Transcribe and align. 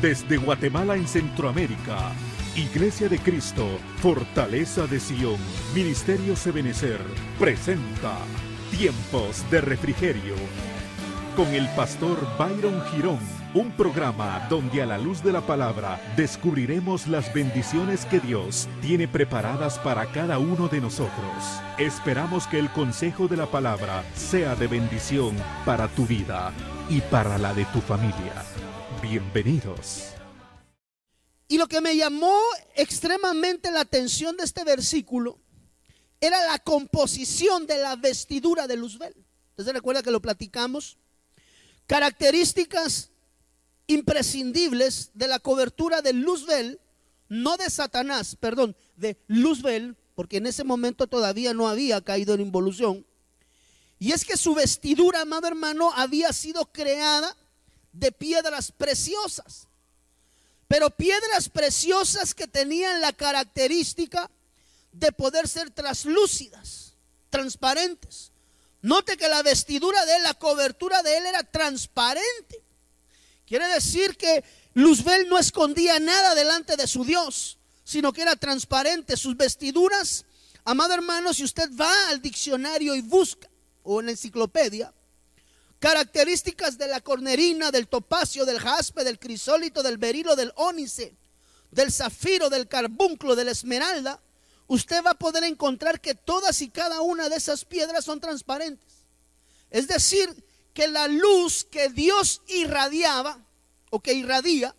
Desde 0.00 0.38
Guatemala 0.38 0.96
en 0.96 1.06
Centroamérica, 1.06 2.12
Iglesia 2.56 3.08
de 3.10 3.18
Cristo, 3.18 3.66
Fortaleza 3.96 4.86
de 4.86 4.98
Sion, 4.98 5.36
Ministerio 5.74 6.36
Sebenecer, 6.36 7.00
presenta 7.38 8.16
Tiempos 8.70 9.44
de 9.50 9.60
Refrigerio 9.60 10.36
con 11.36 11.48
el 11.48 11.68
pastor 11.76 12.18
Byron 12.38 12.82
Girón, 12.86 13.18
un 13.54 13.70
programa 13.72 14.46
donde 14.48 14.82
a 14.82 14.86
la 14.86 14.98
luz 14.98 15.22
de 15.22 15.32
la 15.32 15.42
palabra 15.42 16.00
descubriremos 16.16 17.06
las 17.06 17.32
bendiciones 17.32 18.04
que 18.06 18.20
Dios 18.20 18.68
tiene 18.80 19.06
preparadas 19.06 19.78
para 19.78 20.06
cada 20.06 20.38
uno 20.38 20.68
de 20.68 20.80
nosotros. 20.80 21.60
Esperamos 21.78 22.46
que 22.46 22.58
el 22.58 22.70
consejo 22.70 23.28
de 23.28 23.36
la 23.36 23.46
palabra 23.46 24.02
sea 24.14 24.54
de 24.56 24.66
bendición 24.66 25.36
para 25.64 25.88
tu 25.88 26.06
vida 26.06 26.52
y 26.88 27.00
para 27.00 27.38
la 27.38 27.54
de 27.54 27.64
tu 27.66 27.80
familia. 27.80 28.44
Bienvenidos. 29.02 30.12
Y 31.48 31.56
lo 31.56 31.66
que 31.68 31.80
me 31.80 31.96
llamó 31.96 32.36
extremadamente 32.76 33.70
la 33.70 33.80
atención 33.80 34.36
de 34.36 34.44
este 34.44 34.62
versículo 34.62 35.38
era 36.20 36.44
la 36.44 36.58
composición 36.58 37.66
de 37.66 37.78
la 37.78 37.96
vestidura 37.96 38.66
de 38.66 38.76
Luzbel. 38.76 39.14
¿Usted 39.56 39.72
recuerda 39.72 40.02
que 40.02 40.10
lo 40.10 40.20
platicamos? 40.20 40.98
Características 41.86 43.10
imprescindibles 43.86 45.10
de 45.14 45.28
la 45.28 45.38
cobertura 45.38 46.02
de 46.02 46.12
Luzbel, 46.12 46.78
no 47.28 47.56
de 47.56 47.70
Satanás, 47.70 48.36
perdón, 48.36 48.76
de 48.96 49.18
Luzbel, 49.28 49.96
porque 50.14 50.36
en 50.36 50.46
ese 50.46 50.62
momento 50.62 51.06
todavía 51.06 51.54
no 51.54 51.68
había 51.68 52.02
caído 52.02 52.34
en 52.34 52.42
involución. 52.42 53.06
Y 53.98 54.12
es 54.12 54.26
que 54.26 54.36
su 54.36 54.54
vestidura, 54.54 55.22
amado 55.22 55.48
hermano, 55.48 55.90
había 55.94 56.32
sido 56.34 56.66
creada 56.70 57.34
de 57.92 58.12
piedras 58.12 58.72
preciosas. 58.72 59.66
Pero 60.68 60.90
piedras 60.90 61.48
preciosas 61.48 62.34
que 62.34 62.46
tenían 62.46 63.00
la 63.00 63.12
característica 63.12 64.30
de 64.92 65.12
poder 65.12 65.48
ser 65.48 65.70
traslúcidas, 65.70 66.94
transparentes. 67.28 68.30
Note 68.82 69.16
que 69.16 69.28
la 69.28 69.42
vestidura 69.42 70.04
de 70.06 70.16
él, 70.16 70.22
la 70.22 70.34
cobertura 70.34 71.02
de 71.02 71.18
él 71.18 71.26
era 71.26 71.42
transparente. 71.42 72.62
Quiere 73.46 73.66
decir 73.68 74.16
que 74.16 74.44
Luzbel 74.74 75.28
no 75.28 75.38
escondía 75.38 75.98
nada 75.98 76.34
delante 76.34 76.76
de 76.76 76.86
su 76.86 77.04
Dios, 77.04 77.58
sino 77.84 78.12
que 78.12 78.22
era 78.22 78.36
transparente. 78.36 79.16
Sus 79.16 79.36
vestiduras, 79.36 80.24
amado 80.64 80.94
hermano, 80.94 81.34
si 81.34 81.42
usted 81.44 81.68
va 81.78 82.10
al 82.10 82.22
diccionario 82.22 82.94
y 82.94 83.00
busca, 83.00 83.50
o 83.82 84.00
en 84.00 84.06
la 84.06 84.12
enciclopedia, 84.12 84.94
características 85.80 86.78
de 86.78 86.86
la 86.86 87.00
cornerina, 87.00 87.70
del 87.72 87.88
topacio, 87.88 88.44
del 88.44 88.60
jaspe, 88.60 89.02
del 89.02 89.18
crisólito, 89.18 89.82
del 89.82 89.96
berilo, 89.98 90.36
del 90.36 90.52
ónice, 90.56 91.16
del 91.70 91.90
zafiro, 91.90 92.50
del 92.50 92.68
carbunclo, 92.68 93.34
del 93.34 93.48
esmeralda, 93.48 94.20
usted 94.66 95.02
va 95.02 95.12
a 95.12 95.18
poder 95.18 95.42
encontrar 95.44 96.00
que 96.00 96.14
todas 96.14 96.60
y 96.60 96.68
cada 96.68 97.00
una 97.00 97.28
de 97.28 97.36
esas 97.36 97.64
piedras 97.64 98.04
son 98.04 98.20
transparentes. 98.20 98.86
Es 99.70 99.88
decir, 99.88 100.44
que 100.74 100.86
la 100.86 101.08
luz 101.08 101.64
que 101.64 101.88
Dios 101.88 102.42
irradiaba 102.46 103.38
o 103.88 104.00
que 104.00 104.12
irradia, 104.12 104.76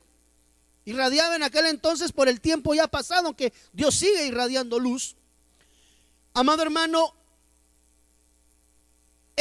irradiaba 0.86 1.36
en 1.36 1.44
aquel 1.44 1.66
entonces 1.66 2.12
por 2.12 2.30
el 2.30 2.40
tiempo 2.42 2.76
ya 2.76 2.88
pasado, 2.88 3.28
aunque 3.28 3.54
Dios 3.74 3.96
sigue 3.96 4.28
irradiando 4.28 4.80
luz. 4.80 5.16
Amado 6.34 6.62
hermano, 6.62 7.16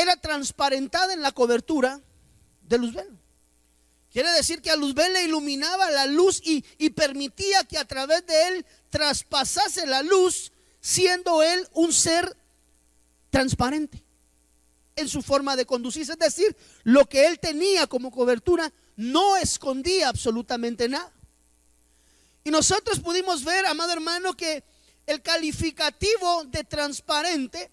era 0.01 0.17
transparentada 0.17 1.13
en 1.13 1.23
la 1.23 1.33
cobertura 1.33 2.01
de 2.63 2.79
Luzbel. 2.79 3.09
Quiere 4.13 4.31
decir 4.33 4.61
que 4.61 4.71
a 4.71 4.77
Luzbel 4.77 5.13
le 5.13 5.25
iluminaba 5.25 5.91
la 5.91 6.07
luz 6.07 6.41
y, 6.45 6.65
y, 6.79 6.91
permitía 6.91 7.63
que 7.65 7.79
a 7.79 7.85
través 7.85 8.27
de 8.27 8.49
él 8.49 8.67
traspasase 8.89 9.87
la 9.87 10.03
luz, 10.03 10.53
siendo 10.81 11.43
él 11.43 11.69
un 11.75 11.93
ser 11.93 12.37
transparente 13.31 14.03
en 14.97 15.09
su 15.09 15.23
forma 15.23 15.55
de 15.55 15.65
conducirse. 15.65 16.13
Es 16.13 16.19
decir, 16.19 16.57
lo 16.83 17.09
que 17.09 17.27
él 17.27 17.39
tenía 17.39 17.87
como 17.87 18.11
cobertura 18.11 18.73
no 18.97 19.37
escondía 19.37 20.09
absolutamente 20.09 20.89
nada. 20.89 21.13
Y 22.43 22.51
nosotros 22.51 22.99
pudimos 23.01 23.45
ver, 23.45 23.67
amado 23.67 23.93
hermano, 23.93 24.37
que 24.37 24.65
el 25.07 25.23
calificativo 25.23 26.45
de 26.47 26.65
transparente 26.65 27.71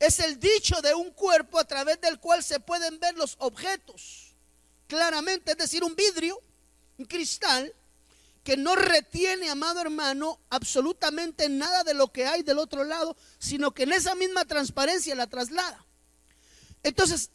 es 0.00 0.18
el 0.18 0.40
dicho 0.40 0.80
de 0.80 0.94
un 0.94 1.10
cuerpo 1.10 1.58
a 1.58 1.64
través 1.64 2.00
del 2.00 2.18
cual 2.18 2.42
se 2.42 2.58
pueden 2.58 2.98
ver 2.98 3.16
los 3.16 3.36
objetos 3.38 4.34
claramente, 4.88 5.52
es 5.52 5.58
decir, 5.58 5.84
un 5.84 5.94
vidrio, 5.94 6.42
un 6.98 7.04
cristal, 7.04 7.72
que 8.42 8.56
no 8.56 8.74
retiene, 8.74 9.50
amado 9.50 9.80
hermano, 9.82 10.40
absolutamente 10.48 11.48
nada 11.48 11.84
de 11.84 11.94
lo 11.94 12.08
que 12.08 12.26
hay 12.26 12.42
del 12.42 12.58
otro 12.58 12.82
lado, 12.84 13.16
sino 13.38 13.72
que 13.72 13.84
en 13.84 13.92
esa 13.92 14.14
misma 14.14 14.46
transparencia 14.46 15.14
la 15.14 15.28
traslada. 15.28 15.84
Entonces, 16.82 17.30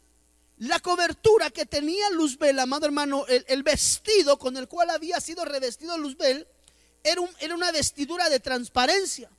la 0.58 0.80
cobertura 0.80 1.50
que 1.50 1.64
tenía 1.64 2.10
Luzbel, 2.10 2.58
amado 2.58 2.86
hermano, 2.86 3.26
el, 3.28 3.44
el, 3.48 3.62
vestido 3.62 4.38
con 4.38 4.56
el 4.56 4.66
cual 4.66 4.90
había 4.90 5.20
sido 5.20 5.44
revestido 5.44 5.96
Luzbel, 5.96 6.48
era, 7.04 7.20
un, 7.20 7.30
era 7.38 7.54
una 7.54 7.70
vestidura 7.70 8.28
de 8.28 8.40
transparencia. 8.40 9.30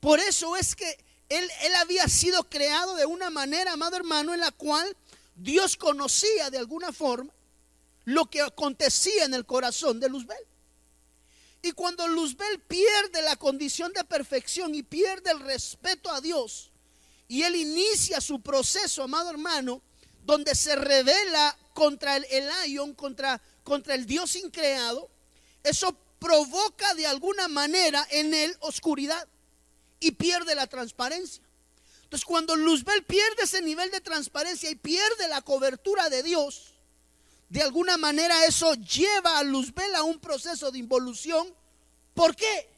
Por 0.00 0.18
eso 0.18 0.56
es 0.56 0.74
que 0.74 0.96
él, 1.38 1.74
había 1.76 2.08
sido 2.08 2.44
creado 2.48 2.94
de 2.94 3.06
una 3.06 3.30
manera, 3.30 3.72
amado 3.72 3.96
hermano, 3.96 4.34
en 4.34 4.40
la 4.40 4.50
cual 4.50 4.96
Dios 5.34 5.76
conocía 5.76 6.50
de 6.50 6.58
alguna 6.58 6.92
forma 6.92 7.32
lo 8.04 8.26
que 8.26 8.40
acontecía 8.40 9.24
en 9.24 9.34
el 9.34 9.46
corazón 9.46 10.00
de 10.00 10.08
Luzbel. 10.08 10.44
Y 11.62 11.72
cuando 11.72 12.08
Luzbel 12.08 12.60
pierde 12.60 13.22
la 13.22 13.36
condición 13.36 13.92
de 13.92 14.04
perfección 14.04 14.74
y 14.74 14.82
pierde 14.82 15.30
el 15.30 15.40
respeto 15.40 16.10
a 16.10 16.20
Dios, 16.20 16.70
y 17.28 17.42
él 17.42 17.56
inicia 17.56 18.20
su 18.20 18.42
proceso, 18.42 19.04
amado 19.04 19.30
hermano, 19.30 19.80
donde 20.24 20.54
se 20.54 20.76
revela 20.76 21.56
contra 21.72 22.16
el 22.16 22.24
Elion, 22.24 22.94
contra, 22.94 23.40
contra 23.62 23.94
el 23.94 24.06
Dios 24.06 24.36
increado, 24.36 25.08
eso 25.62 25.96
provoca 26.18 26.94
de 26.94 27.06
alguna 27.06 27.48
manera 27.48 28.06
en 28.10 28.34
él 28.34 28.56
oscuridad 28.60 29.26
y 30.02 30.10
pierde 30.10 30.54
la 30.54 30.66
transparencia. 30.66 31.42
Entonces, 32.02 32.26
cuando 32.26 32.56
Luzbel 32.56 33.04
pierde 33.04 33.44
ese 33.44 33.62
nivel 33.62 33.90
de 33.90 34.00
transparencia 34.00 34.68
y 34.68 34.74
pierde 34.74 35.28
la 35.28 35.40
cobertura 35.40 36.10
de 36.10 36.22
Dios, 36.22 36.74
de 37.48 37.62
alguna 37.62 37.96
manera 37.96 38.44
eso 38.44 38.74
lleva 38.74 39.38
a 39.38 39.44
Luzbel 39.44 39.94
a 39.94 40.02
un 40.02 40.18
proceso 40.18 40.70
de 40.70 40.78
involución. 40.78 41.54
¿Por 42.14 42.34
qué? 42.34 42.68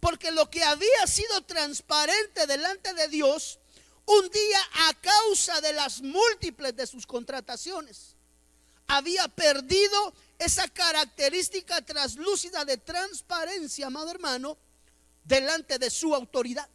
Porque 0.00 0.32
lo 0.32 0.50
que 0.50 0.64
había 0.64 1.06
sido 1.06 1.42
transparente 1.42 2.46
delante 2.46 2.92
de 2.92 3.08
Dios, 3.08 3.60
un 4.04 4.28
día 4.28 4.60
a 4.88 4.94
causa 4.94 5.60
de 5.60 5.72
las 5.72 6.02
múltiples 6.02 6.74
de 6.74 6.86
sus 6.86 7.06
contrataciones, 7.06 8.16
había 8.88 9.28
perdido 9.28 10.12
esa 10.38 10.66
característica 10.68 11.80
translúcida 11.82 12.64
de 12.64 12.78
transparencia, 12.78 13.86
amado 13.86 14.10
hermano, 14.10 14.58
delante 15.24 15.78
de 15.78 15.90
su 15.90 16.14
autoridad. 16.14 16.68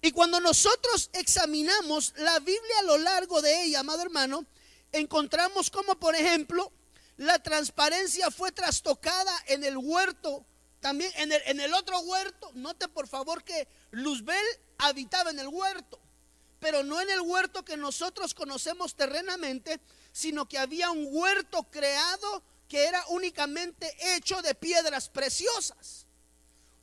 Y 0.00 0.12
cuando 0.12 0.40
nosotros 0.40 1.10
examinamos 1.12 2.14
la 2.16 2.38
Biblia 2.38 2.78
a 2.80 2.84
lo 2.84 2.98
largo 2.98 3.42
de 3.42 3.64
ella, 3.64 3.80
amado 3.80 4.02
hermano, 4.02 4.46
encontramos 4.92 5.70
como, 5.70 5.98
por 5.98 6.14
ejemplo, 6.14 6.72
la 7.16 7.40
transparencia 7.40 8.30
fue 8.30 8.52
trastocada 8.52 9.32
en 9.48 9.64
el 9.64 9.76
huerto, 9.76 10.46
también 10.80 11.10
en 11.16 11.32
el, 11.32 11.42
en 11.46 11.60
el 11.60 11.74
otro 11.74 11.98
huerto. 12.00 12.50
Note 12.54 12.86
por 12.88 13.08
favor 13.08 13.42
que 13.42 13.66
Luzbel 13.90 14.44
habitaba 14.78 15.30
en 15.30 15.40
el 15.40 15.48
huerto, 15.48 15.98
pero 16.60 16.84
no 16.84 17.00
en 17.00 17.10
el 17.10 17.20
huerto 17.20 17.64
que 17.64 17.76
nosotros 17.76 18.34
conocemos 18.34 18.94
terrenamente, 18.94 19.80
sino 20.12 20.48
que 20.48 20.58
había 20.58 20.92
un 20.92 21.08
huerto 21.10 21.64
creado 21.64 22.44
que 22.68 22.84
era 22.84 23.04
únicamente 23.08 23.96
hecho 24.14 24.42
de 24.42 24.54
piedras 24.54 25.08
preciosas. 25.08 26.07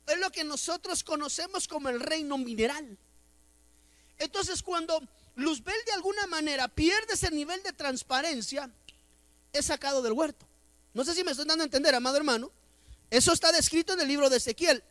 Es 0.06 0.18
lo 0.18 0.30
que 0.30 0.44
nosotros 0.44 1.02
conocemos 1.02 1.66
como 1.66 1.88
el 1.88 2.00
reino 2.00 2.38
mineral. 2.38 2.96
Entonces 4.18 4.62
cuando 4.62 5.02
Luzbel 5.34 5.76
de 5.84 5.92
alguna 5.92 6.26
manera 6.26 6.68
pierde 6.68 7.14
ese 7.14 7.30
nivel 7.30 7.62
de 7.62 7.72
transparencia, 7.72 8.70
es 9.52 9.66
sacado 9.66 10.02
del 10.02 10.12
huerto. 10.12 10.46
No 10.94 11.04
sé 11.04 11.14
si 11.14 11.24
me 11.24 11.32
estoy 11.32 11.46
dando 11.46 11.62
a 11.62 11.66
entender, 11.66 11.94
amado 11.94 12.16
hermano. 12.16 12.50
Eso 13.10 13.32
está 13.32 13.52
descrito 13.52 13.92
en 13.92 14.00
el 14.00 14.08
libro 14.08 14.30
de 14.30 14.38
Ezequiel. 14.38 14.82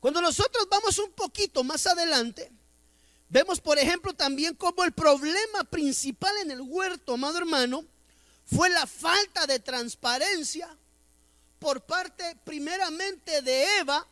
Cuando 0.00 0.22
nosotros 0.22 0.68
vamos 0.70 0.98
un 0.98 1.12
poquito 1.12 1.64
más 1.64 1.86
adelante, 1.86 2.50
vemos 3.28 3.60
por 3.60 3.78
ejemplo 3.78 4.12
también 4.14 4.54
como 4.54 4.84
el 4.84 4.92
problema 4.92 5.64
principal 5.64 6.36
en 6.38 6.50
el 6.50 6.60
huerto, 6.60 7.14
amado 7.14 7.38
hermano, 7.38 7.84
fue 8.46 8.70
la 8.70 8.86
falta 8.86 9.46
de 9.46 9.58
transparencia 9.58 10.74
por 11.58 11.84
parte 11.84 12.36
primeramente 12.44 13.42
de 13.42 13.78
Eva 13.78 14.06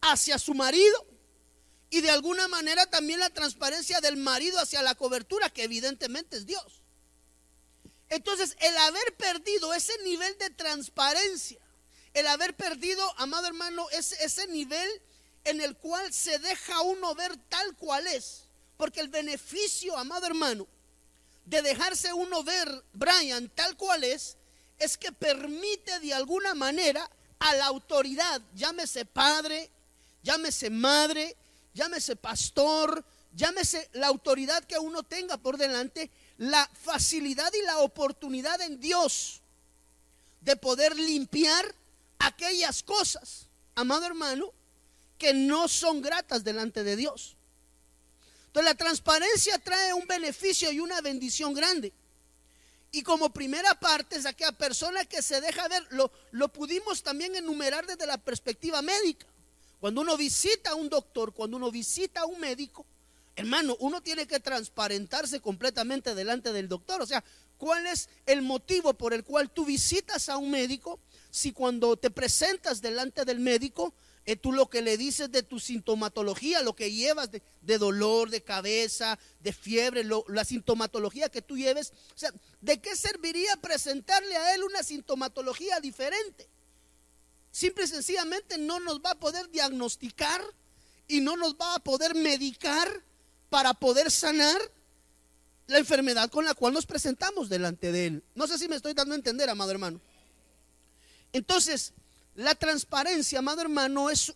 hacia 0.00 0.38
su 0.38 0.54
marido 0.54 1.06
y 1.90 2.00
de 2.00 2.10
alguna 2.10 2.48
manera 2.48 2.86
también 2.86 3.20
la 3.20 3.30
transparencia 3.30 4.00
del 4.00 4.16
marido 4.16 4.58
hacia 4.58 4.82
la 4.82 4.94
cobertura, 4.94 5.50
que 5.50 5.64
evidentemente 5.64 6.36
es 6.36 6.46
Dios. 6.46 6.82
Entonces, 8.08 8.56
el 8.60 8.76
haber 8.78 9.16
perdido 9.16 9.72
ese 9.74 9.96
nivel 10.04 10.36
de 10.38 10.50
transparencia, 10.50 11.58
el 12.14 12.26
haber 12.26 12.54
perdido, 12.54 13.02
amado 13.18 13.46
hermano, 13.46 13.88
ese, 13.90 14.22
ese 14.24 14.46
nivel 14.48 14.88
en 15.44 15.60
el 15.60 15.76
cual 15.76 16.12
se 16.12 16.38
deja 16.38 16.80
uno 16.82 17.14
ver 17.14 17.36
tal 17.48 17.76
cual 17.76 18.06
es. 18.06 18.44
Porque 18.76 19.00
el 19.00 19.08
beneficio, 19.08 19.96
amado 19.96 20.26
hermano, 20.26 20.66
de 21.46 21.62
dejarse 21.62 22.12
uno 22.12 22.42
ver, 22.42 22.84
Brian, 22.92 23.48
tal 23.54 23.76
cual 23.76 24.04
es, 24.04 24.36
es 24.78 24.96
que 24.96 25.12
permite 25.12 26.00
de 26.00 26.14
alguna 26.14 26.54
manera 26.54 27.08
a 27.38 27.54
la 27.54 27.66
autoridad, 27.66 28.40
llámese 28.54 29.04
padre, 29.04 29.70
llámese 30.22 30.70
madre, 30.70 31.36
llámese 31.74 32.16
pastor, 32.16 33.04
llámese 33.34 33.88
la 33.92 34.06
autoridad 34.08 34.64
que 34.64 34.78
uno 34.78 35.02
tenga 35.02 35.36
por 35.36 35.58
delante, 35.58 36.10
la 36.38 36.68
facilidad 36.82 37.52
y 37.52 37.62
la 37.62 37.78
oportunidad 37.78 38.60
en 38.60 38.80
Dios 38.80 39.40
de 40.40 40.56
poder 40.56 40.96
limpiar 40.96 41.74
aquellas 42.18 42.82
cosas, 42.82 43.48
amado 43.74 44.06
hermano, 44.06 44.52
que 45.18 45.34
no 45.34 45.68
son 45.68 46.02
gratas 46.02 46.44
delante 46.44 46.84
de 46.84 46.96
Dios. 46.96 47.36
Entonces 48.46 48.72
la 48.72 48.76
transparencia 48.76 49.58
trae 49.58 49.92
un 49.92 50.06
beneficio 50.06 50.72
y 50.72 50.80
una 50.80 51.00
bendición 51.00 51.52
grande. 51.52 51.92
Y 52.92 53.02
como 53.02 53.32
primera 53.32 53.78
parte 53.78 54.16
es 54.16 54.26
aquella 54.26 54.52
persona 54.52 55.04
que 55.04 55.22
se 55.22 55.40
deja 55.40 55.68
ver, 55.68 55.86
lo, 55.90 56.10
lo 56.30 56.48
pudimos 56.48 57.02
también 57.02 57.34
enumerar 57.36 57.86
desde 57.86 58.06
la 58.06 58.18
perspectiva 58.18 58.80
médica. 58.82 59.26
Cuando 59.80 60.00
uno 60.00 60.16
visita 60.16 60.70
a 60.70 60.74
un 60.74 60.88
doctor, 60.88 61.32
cuando 61.32 61.56
uno 61.56 61.70
visita 61.70 62.20
a 62.20 62.26
un 62.26 62.40
médico, 62.40 62.86
hermano, 63.36 63.76
uno 63.80 64.00
tiene 64.00 64.26
que 64.26 64.40
transparentarse 64.40 65.40
completamente 65.40 66.14
delante 66.14 66.52
del 66.52 66.68
doctor. 66.68 67.02
O 67.02 67.06
sea, 67.06 67.22
¿cuál 67.58 67.86
es 67.86 68.08
el 68.24 68.42
motivo 68.42 68.94
por 68.94 69.12
el 69.12 69.24
cual 69.24 69.50
tú 69.50 69.66
visitas 69.66 70.28
a 70.28 70.38
un 70.38 70.50
médico? 70.50 70.98
Si 71.30 71.52
cuando 71.52 71.96
te 71.96 72.10
presentas 72.10 72.80
delante 72.80 73.26
del 73.26 73.40
médico, 73.40 73.92
eh, 74.26 74.34
tú 74.34 74.52
lo 74.52 74.68
que 74.68 74.82
le 74.82 74.96
dices 74.96 75.30
de 75.30 75.44
tu 75.44 75.60
sintomatología, 75.60 76.60
lo 76.60 76.74
que 76.74 76.90
llevas 76.90 77.30
de, 77.30 77.78
dolor, 77.78 78.28
de 78.28 78.42
cabeza, 78.42 79.20
de 79.38 79.52
fiebre, 79.52 80.02
la 80.26 80.44
sintomatología 80.44 81.28
que 81.28 81.42
tú 81.42 81.56
lleves. 81.56 81.92
O 82.12 82.18
sea, 82.18 82.32
¿de 82.60 82.80
qué 82.80 82.96
serviría 82.96 83.56
presentarle 83.58 84.36
a 84.36 84.52
él 84.56 84.64
una 84.64 84.82
sintomatología 84.82 85.78
diferente? 85.78 86.48
Simple 87.52 87.84
y 87.84 87.86
sencillamente 87.86 88.58
no 88.58 88.80
nos 88.80 89.00
va 89.00 89.12
a 89.12 89.18
poder 89.20 89.48
diagnosticar 89.50 90.42
y 91.06 91.20
no 91.20 91.36
nos 91.36 91.54
va 91.54 91.76
a 91.76 91.78
poder 91.78 92.16
medicar 92.16 93.04
para 93.48 93.74
poder 93.74 94.10
sanar 94.10 94.60
la 95.68 95.78
enfermedad 95.78 96.30
con 96.30 96.44
la 96.44 96.54
cual 96.54 96.74
nos 96.74 96.84
presentamos 96.84 97.48
delante 97.48 97.92
de 97.92 98.06
él. 98.06 98.24
No 98.34 98.48
sé 98.48 98.58
si 98.58 98.66
me 98.66 98.74
estoy 98.74 98.92
dando 98.92 99.14
a 99.14 99.18
entender, 99.18 99.48
amado 99.48 99.70
hermano. 99.70 100.00
Entonces, 101.32 101.92
la 102.36 102.54
transparencia, 102.54 103.38
amado 103.38 103.62
hermano, 103.62 104.10
es 104.10 104.34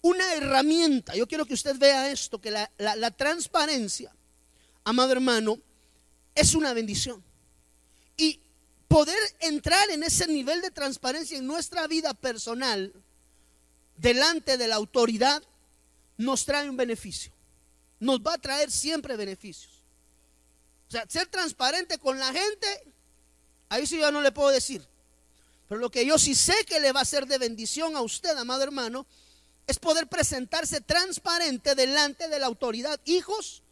una 0.00 0.34
herramienta. 0.34 1.14
Yo 1.14 1.26
quiero 1.26 1.46
que 1.46 1.54
usted 1.54 1.76
vea 1.78 2.10
esto, 2.10 2.40
que 2.40 2.50
la, 2.50 3.10
transparencia, 3.12 4.14
amado 4.82 5.12
hermano, 5.12 5.58
es 6.34 6.54
una 6.54 6.72
bendición. 6.72 7.22
Y 8.16 8.40
poder 8.88 9.18
entrar 9.40 9.90
en 9.90 10.02
ese 10.02 10.26
nivel 10.26 10.62
de 10.62 10.70
transparencia 10.70 11.38
en 11.38 11.46
nuestra 11.46 11.86
vida 11.86 12.14
personal, 12.14 12.92
delante 13.96 14.56
de 14.56 14.68
la 14.68 14.76
autoridad, 14.76 15.42
nos 16.16 16.46
trae 16.46 16.68
un 16.68 16.76
beneficio. 16.76 17.32
Nos 18.00 18.20
va 18.20 18.34
a 18.34 18.38
traer 18.38 18.70
siempre 18.70 19.16
beneficios. 19.16 19.82
O 20.88 20.90
sea, 20.92 21.06
ser 21.08 21.26
transparente 21.26 21.98
con 21.98 22.18
la 22.18 22.32
gente, 22.32 22.92
ahí 23.68 23.86
sí 23.86 23.98
yo 23.98 24.10
no 24.10 24.22
le 24.22 24.32
puedo 24.32 24.48
decir. 24.48 24.86
Pero 25.68 25.80
lo 25.80 25.90
que 25.90 26.04
yo 26.04 26.18
sí 26.18 26.34
sé 26.34 26.54
que 26.66 26.80
le 26.80 26.92
va 26.92 27.00
a 27.00 27.06
ser 27.06 27.26
de 27.26 27.38
bendición 27.38 27.96
a 27.96 28.02
usted, 28.02 28.36
amado 28.36 28.62
hermano, 28.62 29.06
es 29.66 29.78
poder 29.78 30.08
presentarse 30.08 30.80
transparente 30.80 31.74
delante 31.74 32.28
de 32.28 32.38
la 32.38 32.46
autoridad. 32.46 33.00
Hijos, 33.04 33.62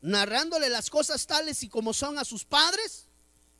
narrándole 0.00 0.68
las 0.70 0.88
cosas 0.88 1.26
tales 1.26 1.62
y 1.62 1.68
como 1.68 1.92
son 1.92 2.18
a 2.18 2.24
sus 2.24 2.44
padres, 2.44 3.06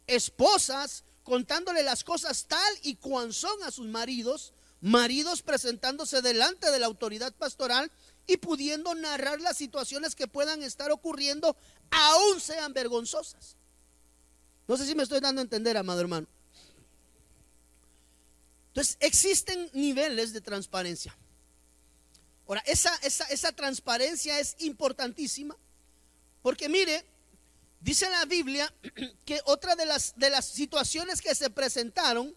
esposas, 0.07 1.05
contándole 1.23 1.83
las 1.83 2.05
cosas 2.05 2.47
tal 2.47 2.79
y 2.83 2.97
cuan 2.97 3.33
son 3.33 3.63
a 3.65 3.71
sus 3.71 3.87
maridos, 3.87 4.55
maridos 4.81 5.43
presentándose 5.43 6.23
delante 6.23 6.71
de 6.71 6.79
la 6.79 6.87
autoridad 6.87 7.35
pastoral 7.35 7.91
y 8.27 8.39
pudiendo 8.39 8.95
narrar 8.95 9.41
las 9.41 9.57
situaciones 9.57 10.15
que 10.15 10.29
puedan 10.29 10.63
estar 10.63 10.91
ocurriendo, 10.91 11.57
aún 11.91 12.41
sean 12.41 12.73
vergonzosas. 12.73 13.57
No 14.67 14.77
sé 14.77 14.87
si 14.87 14.95
me 14.95 15.03
estoy 15.03 15.21
dando 15.21 15.41
a 15.41 15.45
entender, 15.45 15.77
amado 15.77 16.01
hermano. 16.01 16.27
Entonces, 18.77 18.99
existen 19.01 19.71
niveles 19.73 20.35
de 20.35 20.43
transparencia. 20.43 21.17
Ahora, 22.47 22.63
esa, 22.67 22.95
esa, 22.97 23.51
transparencia 23.53 24.39
es 24.39 24.55
importantísima 24.59 25.57
porque 26.43 26.69
mire, 26.69 27.07
dice 27.81 28.07
la 28.11 28.27
Biblia 28.27 28.71
que 29.25 29.41
otra 29.47 29.77
de 29.77 29.87
las, 29.87 30.13
de 30.19 30.29
las 30.29 30.45
situaciones 30.45 31.23
que 31.23 31.35
se 31.35 31.49
presentaron 31.49 32.37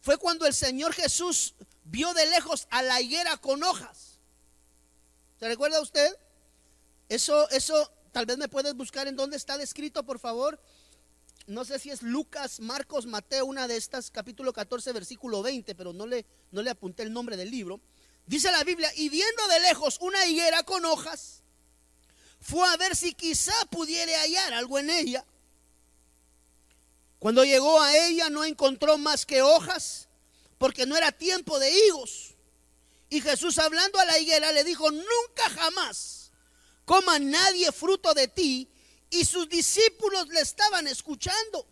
fue 0.00 0.16
cuando 0.16 0.46
el 0.46 0.54
Señor 0.54 0.92
Jesús 0.92 1.56
vio 1.82 2.14
de 2.14 2.26
lejos 2.26 2.68
a 2.70 2.80
la 2.80 3.00
higuera 3.00 3.36
con 3.38 3.60
hojas. 3.64 4.20
¿Se 5.40 5.48
recuerda 5.48 5.80
usted? 5.80 6.16
Eso, 7.08 7.50
eso, 7.50 7.92
tal 8.12 8.26
vez 8.26 8.38
me 8.38 8.46
puedes 8.46 8.76
buscar 8.76 9.08
en 9.08 9.16
dónde 9.16 9.36
está 9.36 9.58
descrito, 9.58 10.06
por 10.06 10.20
favor 10.20 10.60
no 11.46 11.64
sé 11.64 11.78
si 11.78 11.90
es 11.90 12.02
Lucas, 12.02 12.60
Marcos, 12.60 13.06
Mateo, 13.06 13.44
una 13.44 13.68
de 13.68 13.76
estas, 13.76 14.10
capítulo 14.10 14.52
14, 14.52 14.92
versículo 14.92 15.42
20, 15.42 15.74
pero 15.74 15.92
no 15.92 16.06
le, 16.06 16.24
no 16.50 16.62
le 16.62 16.70
apunté 16.70 17.02
el 17.02 17.12
nombre 17.12 17.36
del 17.36 17.50
libro. 17.50 17.80
Dice 18.26 18.50
la 18.50 18.64
Biblia, 18.64 18.90
y 18.96 19.08
viendo 19.08 19.46
de 19.48 19.60
lejos 19.60 19.98
una 20.00 20.24
higuera 20.26 20.62
con 20.62 20.84
hojas, 20.84 21.42
fue 22.40 22.66
a 22.68 22.76
ver 22.76 22.96
si 22.96 23.14
quizá 23.14 23.54
pudiera 23.70 24.20
hallar 24.20 24.54
algo 24.54 24.78
en 24.78 24.90
ella. 24.90 25.24
Cuando 27.18 27.44
llegó 27.44 27.80
a 27.80 27.96
ella 27.96 28.30
no 28.30 28.44
encontró 28.44 28.98
más 28.98 29.26
que 29.26 29.42
hojas, 29.42 30.08
porque 30.58 30.86
no 30.86 30.96
era 30.96 31.12
tiempo 31.12 31.58
de 31.58 31.70
higos. 31.86 32.34
Y 33.10 33.20
Jesús 33.20 33.58
hablando 33.58 33.98
a 33.98 34.04
la 34.04 34.18
higuera 34.18 34.52
le 34.52 34.64
dijo, 34.64 34.90
nunca 34.90 35.50
jamás 35.54 36.24
coma 36.84 37.18
nadie 37.18 37.72
fruto 37.72 38.12
de 38.14 38.28
ti 38.28 38.68
y 39.14 39.24
sus 39.24 39.48
discípulos 39.48 40.26
le 40.28 40.40
estaban 40.40 40.88
escuchando. 40.88 41.64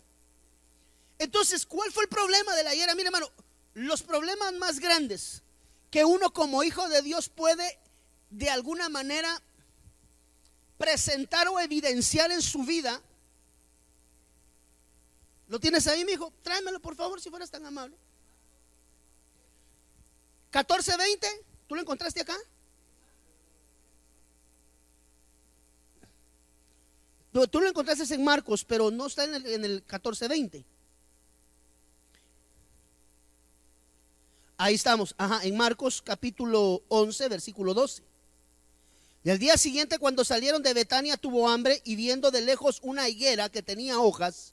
Entonces, 1.19 1.67
¿cuál 1.67 1.91
fue 1.91 2.05
el 2.05 2.09
problema 2.09 2.55
de 2.55 2.63
la 2.63 2.73
higuera? 2.73 2.95
Mire, 2.95 3.09
hermano, 3.09 3.29
los 3.75 4.03
problemas 4.03 4.53
más 4.55 4.79
grandes 4.79 5.43
que 5.91 6.05
uno 6.05 6.33
como 6.33 6.63
hijo 6.63 6.89
de 6.89 7.03
Dios 7.03 7.29
puede 7.29 7.81
de 8.31 8.49
alguna 8.49 8.89
manera 8.89 9.43
presentar 10.79 11.49
o 11.49 11.59
evidenciar 11.59 12.31
en 12.31 12.43
su 12.43 12.63
vida. 12.63 13.03
¿Lo 15.49 15.59
tienes 15.59 15.89
ahí, 15.89 16.05
mi 16.05 16.13
hijo? 16.13 16.33
Tráemelo, 16.43 16.81
por 16.81 16.95
favor, 16.95 17.21
si 17.21 17.29
fueras 17.29 17.51
tan 17.51 17.67
amable. 17.67 17.97
1420, 20.53 21.45
¿tú 21.67 21.75
lo 21.75 21.81
encontraste 21.81 22.21
acá? 22.21 22.37
Tú 27.33 27.61
lo 27.61 27.69
encontraste 27.69 28.15
en 28.15 28.23
Marcos, 28.23 28.65
pero 28.65 28.91
no 28.91 29.07
está 29.07 29.25
en 29.25 29.35
el, 29.35 29.47
en 29.47 29.65
el 29.65 29.73
1420. 29.73 30.65
Ahí 34.59 34.75
estamos, 34.75 35.15
ajá, 35.17 35.41
en 35.43 35.57
Marcos 35.57 36.03
capítulo 36.03 36.83
11, 36.89 37.29
versículo 37.29 37.73
12. 37.73 38.03
Y 39.25 39.31
al 39.31 39.39
día 39.39 39.57
siguiente, 39.57 39.99
cuando 39.99 40.25
salieron 40.25 40.63
de 40.63 40.75
Betania, 40.75 41.17
tuvo 41.17 41.49
hambre 41.49 41.81
y 41.85 41.97
viendo 41.97 42.31
de 42.31 42.43
lejos 42.43 42.81
una 42.83 43.09
higuera 43.09 43.49
que 43.49 43.63
tenía 43.63 43.99
hojas, 43.99 44.53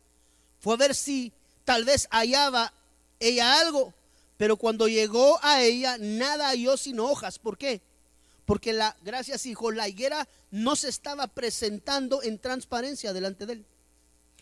fue 0.59 0.75
a 0.75 0.77
ver 0.77 0.95
si 0.95 1.33
tal 1.65 1.85
vez 1.85 2.07
hallaba 2.11 2.73
ella 3.19 3.59
algo. 3.59 3.93
Pero 4.37 4.55
cuando 4.55 4.87
llegó 4.87 5.37
a 5.43 5.61
ella, 5.61 5.97
nada 5.99 6.47
halló 6.47 6.77
sino 6.77 7.05
hojas. 7.05 7.39
¿Por 7.39 7.57
qué? 7.57 7.81
Porque 8.45 8.71
la, 8.71 8.95
gracias 9.03 9.45
hijo, 9.45 9.69
la 9.71 9.89
higuera 9.89 10.27
no 10.51 10.75
se 10.75 10.89
estaba 10.89 11.27
presentando 11.27 12.23
en 12.23 12.39
transparencia 12.39 13.13
delante 13.13 13.45
de 13.45 13.53
él. 13.53 13.65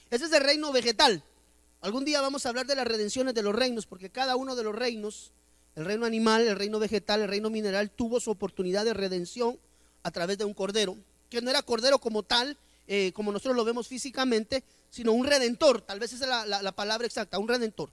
Ese 0.09 0.25
es 0.25 0.33
el 0.33 0.43
reino 0.43 0.71
vegetal. 0.71 1.23
Algún 1.81 2.05
día 2.05 2.21
vamos 2.21 2.45
a 2.45 2.49
hablar 2.49 2.65
de 2.65 2.75
las 2.75 2.87
redenciones 2.87 3.33
de 3.33 3.43
los 3.43 3.53
reinos, 3.53 3.85
porque 3.85 4.09
cada 4.09 4.35
uno 4.35 4.55
de 4.55 4.63
los 4.63 4.75
reinos, 4.75 5.31
el 5.75 5.85
reino 5.85 6.05
animal, 6.05 6.47
el 6.47 6.55
reino 6.55 6.79
vegetal, 6.79 7.21
el 7.21 7.27
reino 7.27 7.49
mineral, 7.49 7.91
tuvo 7.91 8.19
su 8.19 8.31
oportunidad 8.31 8.85
de 8.85 8.93
redención 8.93 9.59
a 10.03 10.11
través 10.11 10.37
de 10.37 10.45
un 10.45 10.53
cordero, 10.53 10.97
que 11.29 11.41
no 11.41 11.49
era 11.49 11.61
cordero 11.61 11.99
como 11.99 12.23
tal, 12.23 12.57
eh, 12.87 13.11
como 13.13 13.31
nosotros 13.31 13.55
lo 13.55 13.65
vemos 13.65 13.87
físicamente, 13.87 14.63
sino 14.89 15.11
un 15.11 15.25
redentor, 15.25 15.81
tal 15.81 15.99
vez 15.99 16.13
esa 16.13 16.23
es 16.23 16.47
la, 16.47 16.61
la 16.61 16.71
palabra 16.71 17.05
exacta, 17.05 17.37
un 17.37 17.47
redentor. 17.47 17.91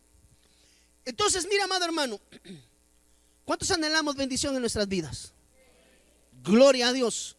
Entonces, 1.05 1.47
mira, 1.51 1.65
amado 1.65 1.85
hermano, 1.85 2.21
¿cuántos 3.45 3.71
anhelamos 3.73 4.17
bendición 4.17 4.55
en 4.55 4.61
nuestras 4.61 4.89
vidas? 4.89 5.33
Gloria 6.43 6.89
a 6.89 6.93
Dios. 6.93 7.37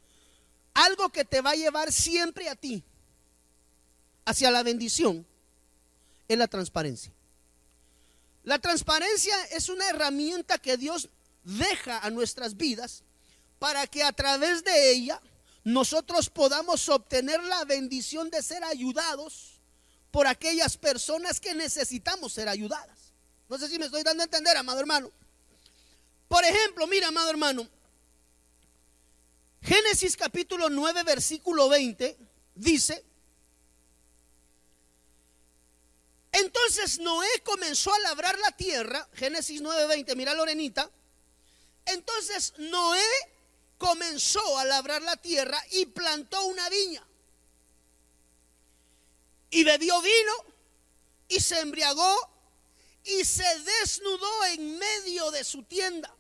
Algo 0.76 1.10
que 1.10 1.26
te 1.26 1.42
va 1.42 1.52
a 1.52 1.56
llevar 1.56 1.92
siempre 1.92 2.50
a 2.50 2.56
ti 2.56 2.84
hacia 4.26 4.52
la 4.52 4.62
bendición 4.62 5.26
es 6.28 6.38
la 6.38 6.48
transparencia. 6.48 7.14
La 8.44 8.60
transparencia 8.60 9.36
es 9.46 9.70
una 9.70 9.90
herramienta 9.90 10.58
que 10.58 10.78
Dios 10.78 11.10
deja 11.44 12.00
a 12.00 12.10
nuestras 12.10 12.58
vidas 12.58 13.04
para 13.58 13.88
que 13.88 14.04
a 14.04 14.12
través 14.12 14.64
de 14.64 14.92
ella 14.92 15.22
nosotros 15.64 16.30
podamos 16.30 16.90
obtener 16.90 17.42
la 17.44 17.64
bendición 17.64 18.30
de 18.30 18.44
ser 18.44 18.64
ayudados 18.66 19.62
por 20.12 20.28
aquellas 20.28 20.78
personas 20.78 21.40
que 21.40 21.56
necesitamos 21.56 22.34
ser 22.34 22.50
ayudadas. 22.50 23.14
No 23.48 23.58
sé 23.58 23.70
si 23.70 23.80
me 23.80 23.86
estoy 23.86 24.04
dando 24.04 24.24
a 24.24 24.26
entender, 24.26 24.58
amado 24.58 24.80
hermano. 24.80 25.10
Por 26.28 26.44
ejemplo, 26.44 26.86
mira, 26.86 27.08
amado 27.08 27.30
hermano, 27.30 27.68
Génesis 29.66 30.16
capítulo 30.16 30.70
9, 30.70 31.02
versículo 31.04 31.68
20 31.68 32.18
dice, 32.54 33.04
entonces 36.32 37.00
Noé 37.00 37.28
comenzó 37.44 37.92
a 37.92 38.00
labrar 38.00 38.38
la 38.38 38.52
tierra, 38.52 39.10
Génesis 39.14 39.62
9, 39.62 39.88
20, 39.88 40.16
mira 40.16 40.36
Lorenita, 40.36 40.92
entonces 41.88 42.54
Noé 42.58 43.02
comenzó 43.80 44.60
a 44.60 44.66
labrar 44.66 45.02
la 45.02 45.18
tierra 45.18 45.60
y 45.72 45.88
plantó 45.88 46.46
una 46.46 46.70
viña. 46.70 47.04
Y 49.50 49.64
bebió 49.64 50.00
vino 50.02 50.34
y 51.28 51.40
se 51.40 51.60
embriagó 51.60 52.16
y 53.04 53.26
se 53.26 53.48
desnudó 53.62 54.46
en 54.46 54.78
medio 54.78 55.32
de 55.32 55.44
su 55.44 55.64
tienda. 55.64 56.15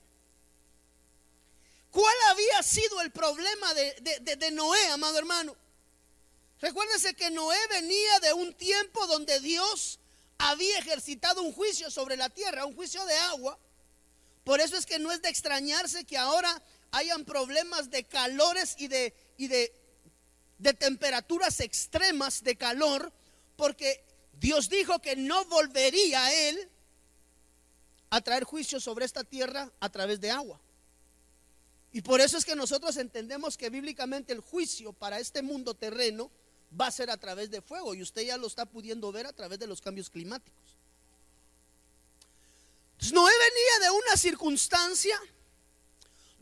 ¿Cuál 1.95 2.15
había 2.27 2.61
sido 2.61 2.99
el 2.99 3.09
problema 3.09 3.73
de, 3.73 4.51
Noé, 4.51 4.87
amado 4.87 5.17
hermano? 5.17 5.55
Recuérdese 6.59 7.13
que 7.13 7.31
Noé 7.31 7.57
venía 7.69 8.19
de 8.19 8.33
un 8.33 8.53
tiempo 8.53 9.07
donde 9.07 9.39
Dios 9.39 9.97
había 10.37 10.77
ejercitado 10.77 11.41
un 11.41 11.53
juicio 11.53 11.89
sobre 11.89 12.17
la 12.17 12.27
tierra, 12.27 12.65
un 12.65 12.75
juicio 12.75 13.05
de 13.05 13.15
agua. 13.15 13.57
Por 14.43 14.59
eso 14.59 14.75
es 14.75 14.85
que 14.85 14.99
no 14.99 15.09
es 15.09 15.21
de 15.21 15.29
extrañarse 15.29 16.03
que 16.03 16.17
ahora 16.17 16.61
hayan 16.91 17.23
problemas 17.23 17.89
de 17.89 18.03
calores 18.03 18.75
y 18.77 18.89
de, 18.89 19.13
temperaturas 20.77 21.61
extremas 21.61 22.43
de 22.43 22.57
calor, 22.57 23.13
porque 23.55 24.03
Dios 24.33 24.67
dijo 24.67 24.99
que 24.99 25.15
no 25.15 25.45
volvería 25.45 26.49
él 26.49 26.69
a 28.09 28.19
traer 28.19 28.43
juicio 28.43 28.81
sobre 28.81 29.05
esta 29.05 29.23
tierra 29.23 29.71
a 29.79 29.89
través 29.89 30.19
de 30.19 30.31
agua. 30.31 30.59
Y 31.95 32.01
por 32.01 32.19
eso 32.19 32.37
es 32.37 32.43
que 32.43 32.57
nosotros 32.57 32.97
entendemos 32.97 33.55
que 33.55 33.69
bíblicamente 33.69 34.33
el 34.33 34.41
juicio 34.41 34.91
para 34.91 35.17
este 35.17 35.41
mundo 35.41 35.75
terreno 35.75 36.29
va 36.77 36.87
a 36.87 36.91
ser 36.91 37.09
a 37.09 37.15
través 37.15 37.49
de 37.49 37.61
fuego 37.61 37.95
y 37.95 38.01
usted 38.01 38.23
ya 38.23 38.35
lo 38.35 38.47
está 38.47 38.65
pudiendo 38.65 39.13
ver 39.13 39.27
a 39.27 39.31
través 39.31 39.59
de 39.59 39.65
los 39.65 39.79
cambios 39.79 40.09
climáticos. 40.09 40.75
Noé 43.13 43.31
venía 43.31 43.87
de 43.87 43.91
una 43.91 44.17
circunstancia 44.17 45.17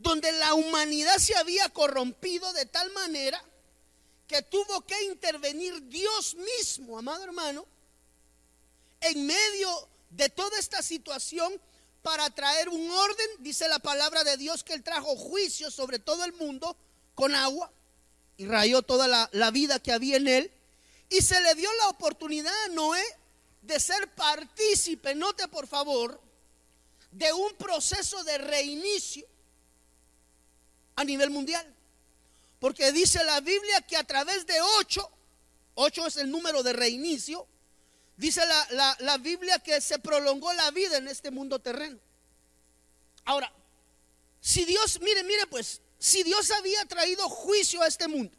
donde 0.00 0.32
la 0.32 0.54
humanidad 0.54 1.18
se 1.18 1.36
había 1.36 1.68
corrompido 1.68 2.52
de 2.52 2.66
tal 2.66 2.90
manera 2.90 3.40
que 4.26 4.42
tuvo 4.42 4.80
que 4.80 5.04
intervenir 5.04 5.88
Dios 5.88 6.34
mismo, 6.34 6.98
amado 6.98 7.22
hermano, 7.22 7.64
en 9.00 9.24
medio 9.24 9.88
de 10.10 10.28
toda 10.30 10.58
esta 10.58 10.82
situación 10.82 11.52
para 12.04 12.28
traer 12.28 12.68
un 12.68 12.90
orden, 12.90 13.26
dice 13.38 13.66
la 13.66 13.78
palabra 13.78 14.24
de 14.24 14.36
Dios, 14.36 14.62
que 14.62 14.74
Él 14.74 14.82
trajo 14.82 15.16
juicio 15.16 15.70
sobre 15.70 15.98
todo 15.98 16.22
el 16.24 16.34
mundo 16.34 16.76
con 17.14 17.34
agua 17.34 17.72
y 18.36 18.44
rayó 18.44 18.82
toda 18.82 19.08
la, 19.08 19.50
vida 19.50 19.78
que 19.78 19.90
había 19.90 20.18
en 20.18 20.28
Él. 20.28 20.52
Y 21.08 21.22
se 21.22 21.40
le 21.40 21.54
dio 21.54 21.72
la 21.78 21.88
oportunidad 21.88 22.52
a 22.64 22.68
Noé 22.68 23.02
de 23.62 23.80
ser 23.80 24.06
partícipe, 24.14 25.14
note 25.14 25.48
por 25.48 25.66
favor, 25.66 26.20
de 27.10 27.32
un 27.32 27.54
proceso 27.54 28.22
de 28.22 28.36
reinicio 28.36 29.26
a 30.96 31.04
nivel 31.04 31.30
mundial. 31.30 31.66
Porque 32.60 32.92
dice 32.92 33.24
la 33.24 33.40
Biblia 33.40 33.80
que 33.80 33.96
a 33.96 34.04
través 34.04 34.46
de 34.46 34.60
ocho, 34.78 35.10
ocho 35.74 36.06
es 36.06 36.18
el 36.18 36.30
número 36.30 36.62
de 36.62 36.74
reinicio, 36.74 37.48
Dice 38.16 38.42
la, 38.70 39.18
Biblia 39.18 39.58
que 39.58 39.80
se 39.80 39.98
prolongó 39.98 40.52
la 40.52 40.70
vida 40.70 40.98
en 40.98 41.08
este 41.08 41.30
mundo 41.30 41.58
terreno. 41.58 41.98
Ahora, 43.24 43.52
si 44.40 44.64
Dios, 44.64 45.00
mire, 45.00 45.24
mire 45.24 45.46
pues, 45.46 45.80
si 45.98 46.22
Dios 46.22 46.50
había 46.52 46.84
traído 46.84 47.28
juicio 47.28 47.82
a 47.82 47.88
este 47.88 48.06
mundo, 48.06 48.36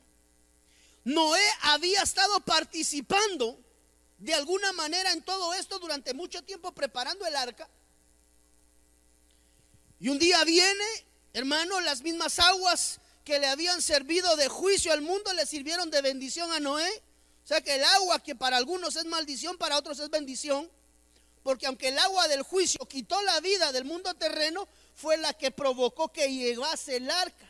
Noé 1.04 1.44
había 1.62 2.02
estado 2.02 2.40
participando 2.42 3.60
de 4.18 4.34
alguna 4.34 4.72
manera 4.74 5.12
en 5.12 5.22
todo 5.22 5.54
esto 5.54 5.78
durante 5.80 6.14
mucho 6.14 6.44
tiempo 6.44 6.72
preparando 6.74 7.26
el 7.26 7.36
arca. 7.36 7.70
Y 10.00 10.10
un 10.10 10.20
día 10.20 10.44
viene, 10.44 10.86
hermano, 11.34 11.80
las 11.82 12.02
mismas 12.02 12.40
aguas 12.40 13.00
que 13.24 13.40
le 13.40 13.48
habían 13.48 13.82
servido 13.82 14.36
de 14.36 14.48
juicio 14.48 14.94
al 14.94 15.02
mundo 15.02 15.34
le 15.34 15.46
sirvieron 15.46 15.90
de 15.90 16.02
bendición 16.02 16.52
a 16.52 16.60
Noé. 16.60 17.02
O 17.46 17.48
sea 17.48 17.62
que 17.62 17.76
el 17.76 17.84
agua 17.84 18.18
que 18.24 18.34
para 18.34 18.58
algunos 18.58 18.96
es 18.96 19.06
maldición, 19.06 19.56
para 19.56 19.78
otros 19.78 20.00
es 20.00 20.10
bendición. 20.10 20.68
Porque 21.44 21.68
aunque 21.68 21.90
el 21.90 22.00
agua 22.00 22.28
del 22.28 22.42
juicio 22.42 22.84
quitó 22.88 23.22
la 23.22 23.40
vida 23.40 23.72
del 23.72 23.86
mundo 23.86 24.12
terreno, 24.16 24.68
fue 24.96 25.16
la 25.18 25.32
que 25.32 25.52
provocó 25.52 26.12
que 26.12 26.28
llegase 26.28 26.96
el 26.96 27.08
arca 27.08 27.48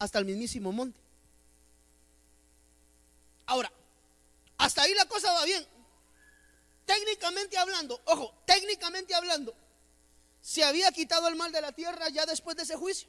hasta 0.00 0.18
el 0.18 0.24
mismísimo 0.24 0.72
monte. 0.72 0.98
Ahora, 3.46 3.70
hasta 4.58 4.82
ahí 4.82 4.92
la 4.94 5.04
cosa 5.04 5.32
va 5.32 5.44
bien. 5.44 5.64
Técnicamente 6.84 7.56
hablando, 7.56 8.00
ojo, 8.06 8.34
técnicamente 8.44 9.14
hablando, 9.14 9.54
se 10.40 10.64
había 10.64 10.90
quitado 10.90 11.28
el 11.28 11.36
mal 11.36 11.52
de 11.52 11.60
la 11.60 11.70
tierra 11.70 12.08
ya 12.08 12.26
después 12.26 12.56
de 12.56 12.64
ese 12.64 12.74
juicio. 12.74 13.08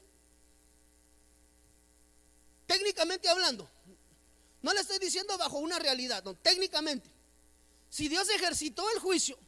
Técnicamente 2.68 3.28
hablando, 3.28 3.68
no 4.66 4.74
le 4.74 4.80
estoy 4.80 4.98
diciendo 4.98 5.38
bajo 5.38 5.58
una 5.58 5.78
realidad, 5.78 6.24
no, 6.24 6.34
técnicamente. 6.34 7.08
Si 7.88 8.08
Dios 8.08 8.28
ejercitó 8.30 8.84
el 8.90 8.98
juicio 8.98 9.38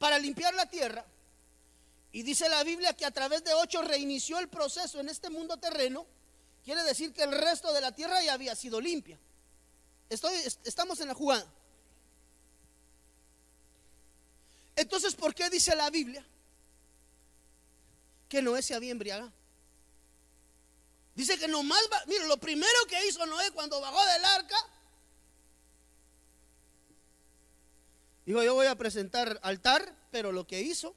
para 0.00 0.18
limpiar 0.18 0.52
la 0.52 0.66
tierra, 0.66 1.06
y 2.10 2.24
dice 2.24 2.48
la 2.48 2.64
Biblia 2.64 2.92
que 2.94 3.04
a 3.04 3.12
través 3.12 3.44
de 3.44 3.54
ocho 3.54 3.82
reinició 3.82 4.40
el 4.40 4.48
proceso 4.48 4.98
en 4.98 5.08
este 5.08 5.30
mundo 5.30 5.58
terreno, 5.58 6.06
quiere 6.64 6.82
decir 6.82 7.12
que 7.12 7.22
el 7.22 7.30
resto 7.30 7.72
de 7.72 7.80
la 7.80 7.92
tierra 7.92 8.20
ya 8.20 8.32
había 8.32 8.56
sido 8.56 8.80
limpia. 8.80 9.16
Estamos 10.10 10.98
en 10.98 11.06
la 11.06 11.14
jugada. 11.14 11.46
Entonces, 14.74 15.14
¿por 15.14 15.36
qué 15.36 15.48
dice 15.50 15.76
la 15.76 15.88
Biblia 15.90 16.26
que 18.28 18.42
Noé 18.42 18.60
se 18.60 18.74
había 18.74 18.90
embriagado? 18.90 19.32
Dice 21.14 21.38
que 21.38 21.46
nomás 21.46 21.80
mire, 22.06 22.26
lo 22.26 22.36
primero 22.38 22.72
que 22.88 23.06
hizo 23.06 23.24
Noé 23.26 23.50
cuando 23.52 23.80
bajó 23.80 24.04
del 24.04 24.24
arca, 24.24 24.56
dijo, 28.26 28.42
yo 28.42 28.54
voy 28.54 28.66
a 28.66 28.74
presentar 28.74 29.38
altar, 29.42 29.94
pero 30.10 30.32
lo 30.32 30.46
que 30.46 30.60
hizo 30.60 30.94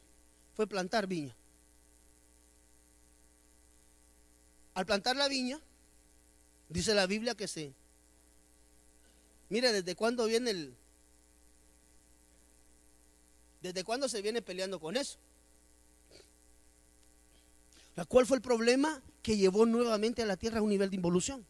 fue 0.56 0.66
plantar 0.66 1.06
viña. 1.06 1.36
Al 4.74 4.86
plantar 4.86 5.16
la 5.16 5.28
viña, 5.28 5.60
dice 6.70 6.94
la 6.94 7.06
Biblia 7.06 7.36
que 7.36 7.48
se... 7.48 7.74
Mire, 9.50 9.72
¿desde 9.72 9.96
cuándo 9.96 10.26
viene 10.26 10.52
el... 10.52 10.76
¿Desde 13.62 13.84
cuándo 13.84 14.08
se 14.10 14.22
viene 14.22 14.42
peleando 14.42 14.80
con 14.80 14.98
eso? 14.98 15.18
¿Cuál 18.08 18.28
fue 18.28 18.38
el 18.38 18.44
problema? 18.44 19.02
Que 19.22 19.38
llevó 19.38 19.66
nuevamente 19.66 20.22
a 20.22 20.26
la 20.26 20.38
tierra 20.38 20.60
a 20.60 20.62
un 20.62 20.70
nivel 20.70 20.90
de 20.90 20.96
involución. 20.96 21.46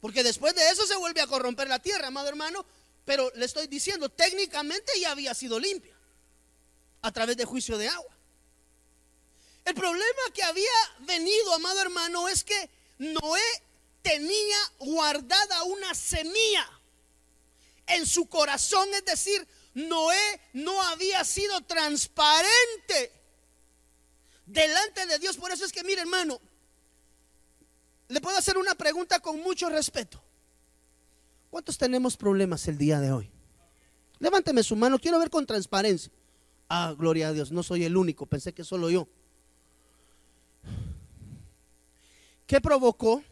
Porque 0.00 0.22
después 0.22 0.54
de 0.54 0.70
eso 0.70 0.86
se 0.86 0.96
vuelve 0.96 1.20
a 1.20 1.26
corromper 1.26 1.68
la 1.68 1.78
tierra, 1.78 2.08
amado 2.08 2.28
hermano. 2.28 2.64
Pero 3.04 3.30
le 3.34 3.44
estoy 3.44 3.66
diciendo, 3.66 4.08
técnicamente 4.08 4.92
ya 5.00 5.10
había 5.10 5.34
sido 5.34 5.58
limpia 5.58 5.94
a 7.02 7.12
través 7.12 7.36
de 7.36 7.44
juicio 7.44 7.76
de 7.78 7.88
agua. 7.88 8.16
El 9.64 9.74
problema 9.74 10.22
que 10.32 10.42
había 10.42 10.70
venido, 11.00 11.54
amado 11.54 11.80
hermano, 11.80 12.28
es 12.28 12.44
que 12.44 12.70
Noé 12.98 13.42
tenía 14.02 14.58
guardada 14.78 15.62
una 15.64 15.94
semilla 15.94 16.68
en 17.86 18.06
su 18.06 18.26
corazón. 18.26 18.88
Es 18.94 19.04
decir, 19.04 19.46
Noé 19.74 20.40
no 20.54 20.80
había 20.82 21.24
sido 21.24 21.60
transparente 21.62 23.12
delante 24.52 25.06
de 25.06 25.18
Dios. 25.18 25.36
Por 25.36 25.50
eso 25.50 25.64
es 25.64 25.72
que, 25.72 25.84
mire, 25.84 26.02
hermano, 26.02 26.40
le 28.08 28.20
puedo 28.20 28.36
hacer 28.36 28.58
una 28.58 28.74
pregunta 28.74 29.20
con 29.20 29.40
mucho 29.40 29.68
respeto. 29.68 30.20
¿Cuántos 31.50 31.78
tenemos 31.78 32.16
problemas 32.16 32.66
el 32.68 32.78
día 32.78 33.00
de 33.00 33.12
hoy? 33.12 33.30
Levánteme 34.18 34.62
su 34.62 34.76
mano, 34.76 34.98
quiero 34.98 35.18
ver 35.18 35.30
con 35.30 35.46
transparencia. 35.46 36.12
Ah, 36.68 36.94
gloria 36.96 37.28
a 37.28 37.32
Dios, 37.32 37.50
no 37.50 37.62
soy 37.62 37.84
el 37.84 37.96
único, 37.96 38.26
pensé 38.26 38.52
que 38.52 38.64
solo 38.64 38.90
yo. 38.90 39.08
¿Qué 42.46 42.60
provocó 42.60 43.22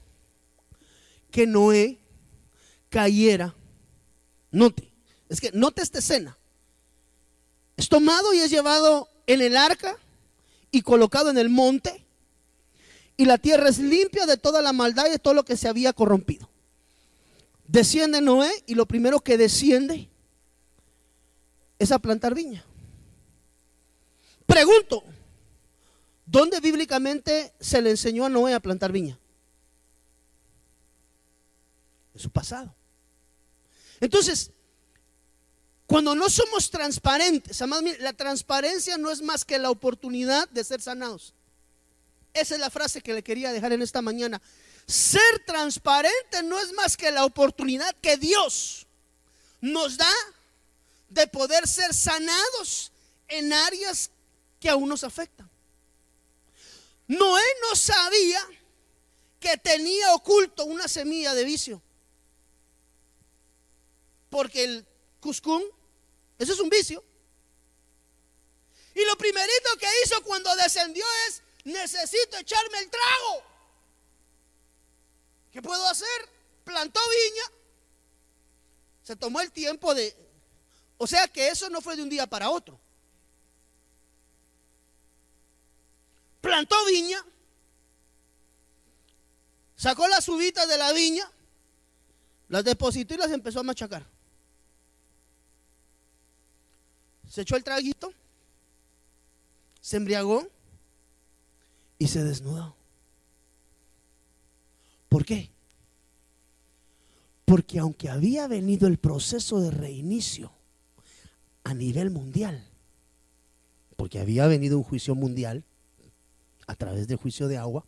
que 1.30 1.46
Noé 1.46 1.98
cayera? 2.88 3.54
Note, 4.50 4.90
es 5.28 5.40
que 5.40 5.52
note 5.52 5.82
esta 5.82 5.98
escena. 5.98 6.36
es 7.76 7.88
tomado 7.88 8.32
y 8.32 8.38
es 8.38 8.50
llevado 8.50 9.08
en 9.26 9.42
el 9.42 9.56
arca 9.56 9.98
y 10.70 10.82
colocado 10.82 11.30
en 11.30 11.38
el 11.38 11.48
monte. 11.48 12.04
Y 13.16 13.24
la 13.24 13.38
tierra 13.38 13.68
es 13.68 13.78
limpia 13.78 14.26
de 14.26 14.36
toda 14.36 14.62
la 14.62 14.72
maldad 14.72 15.06
y 15.06 15.10
de 15.10 15.18
todo 15.18 15.34
lo 15.34 15.44
que 15.44 15.56
se 15.56 15.68
había 15.68 15.92
corrompido. 15.92 16.48
Desciende 17.66 18.20
Noé 18.20 18.50
y 18.66 18.74
lo 18.74 18.86
primero 18.86 19.20
que 19.20 19.36
desciende 19.36 20.08
es 21.78 21.92
a 21.92 21.98
plantar 21.98 22.34
viña. 22.34 22.64
Pregunto, 24.46 25.04
¿dónde 26.24 26.60
bíblicamente 26.60 27.52
se 27.60 27.82
le 27.82 27.90
enseñó 27.90 28.24
a 28.24 28.28
Noé 28.28 28.54
a 28.54 28.60
plantar 28.60 28.92
viña? 28.92 29.18
En 32.14 32.20
su 32.20 32.30
pasado. 32.30 32.74
Entonces, 34.00 34.52
cuando 35.88 36.14
no 36.14 36.28
somos 36.28 36.70
transparentes, 36.70 37.62
la 38.00 38.12
transparencia 38.12 38.98
no 38.98 39.10
es 39.10 39.22
más 39.22 39.46
que 39.46 39.58
la 39.58 39.70
oportunidad 39.70 40.46
de 40.50 40.62
ser 40.62 40.82
sanados. 40.82 41.32
Esa 42.34 42.56
es 42.56 42.60
la 42.60 42.68
frase 42.68 43.00
que 43.00 43.14
le 43.14 43.22
quería 43.22 43.52
dejar 43.52 43.72
en 43.72 43.80
esta 43.80 44.02
mañana. 44.02 44.38
Ser 44.86 45.44
transparente 45.46 46.42
no 46.44 46.60
es 46.60 46.74
más 46.74 46.94
que 46.94 47.10
la 47.10 47.24
oportunidad 47.24 47.96
que 48.02 48.18
Dios 48.18 48.86
nos 49.62 49.96
da 49.96 50.12
de 51.08 51.26
poder 51.26 51.66
ser 51.66 51.94
sanados 51.94 52.92
en 53.26 53.50
áreas 53.54 54.10
que 54.60 54.68
aún 54.68 54.90
nos 54.90 55.04
afectan. 55.04 55.48
Noé 57.06 57.42
no 57.62 57.74
sabía 57.74 58.46
que 59.40 59.56
tenía 59.56 60.12
oculto 60.12 60.66
una 60.66 60.86
semilla 60.86 61.32
de 61.32 61.44
vicio. 61.44 61.80
Porque 64.28 64.64
el 64.64 64.86
cuscún, 65.20 65.64
eso 66.38 66.52
es 66.52 66.60
un 66.60 66.68
vicio. 66.68 67.04
Y 68.94 69.04
lo 69.04 69.16
primerito 69.16 69.76
que 69.78 69.86
hizo 70.04 70.22
cuando 70.22 70.54
descendió 70.56 71.04
es, 71.28 71.42
necesito 71.64 72.36
echarme 72.38 72.78
el 72.78 72.90
trago. 72.90 73.42
¿Qué 75.52 75.62
puedo 75.62 75.86
hacer? 75.86 76.28
Plantó 76.64 77.00
viña. 77.00 77.58
Se 79.02 79.16
tomó 79.16 79.40
el 79.40 79.52
tiempo 79.52 79.94
de... 79.94 80.16
O 80.96 81.06
sea 81.06 81.28
que 81.28 81.48
eso 81.48 81.70
no 81.70 81.80
fue 81.80 81.96
de 81.96 82.02
un 82.02 82.08
día 82.08 82.26
para 82.26 82.50
otro. 82.50 82.78
Plantó 86.40 86.76
viña. 86.86 87.24
Sacó 89.76 90.08
las 90.08 90.28
uvitas 90.28 90.68
de 90.68 90.76
la 90.76 90.92
viña. 90.92 91.30
Las 92.48 92.64
depositó 92.64 93.14
y 93.14 93.18
las 93.18 93.30
empezó 93.30 93.60
a 93.60 93.62
machacar. 93.62 94.04
Se 97.38 97.42
echó 97.42 97.54
el 97.54 97.62
traguito. 97.62 98.12
Se 99.80 99.96
embriagó 99.96 100.44
y 101.96 102.08
se 102.08 102.24
desnudó. 102.24 102.74
¿Por 105.08 105.24
qué? 105.24 105.48
Porque 107.44 107.78
aunque 107.78 108.08
había 108.08 108.48
venido 108.48 108.88
el 108.88 108.98
proceso 108.98 109.60
de 109.60 109.70
reinicio 109.70 110.50
a 111.62 111.74
nivel 111.74 112.10
mundial, 112.10 112.66
porque 113.94 114.18
había 114.18 114.48
venido 114.48 114.76
un 114.76 114.82
juicio 114.82 115.14
mundial 115.14 115.62
a 116.66 116.74
través 116.74 117.06
del 117.06 117.18
juicio 117.18 117.46
de 117.46 117.56
agua, 117.56 117.86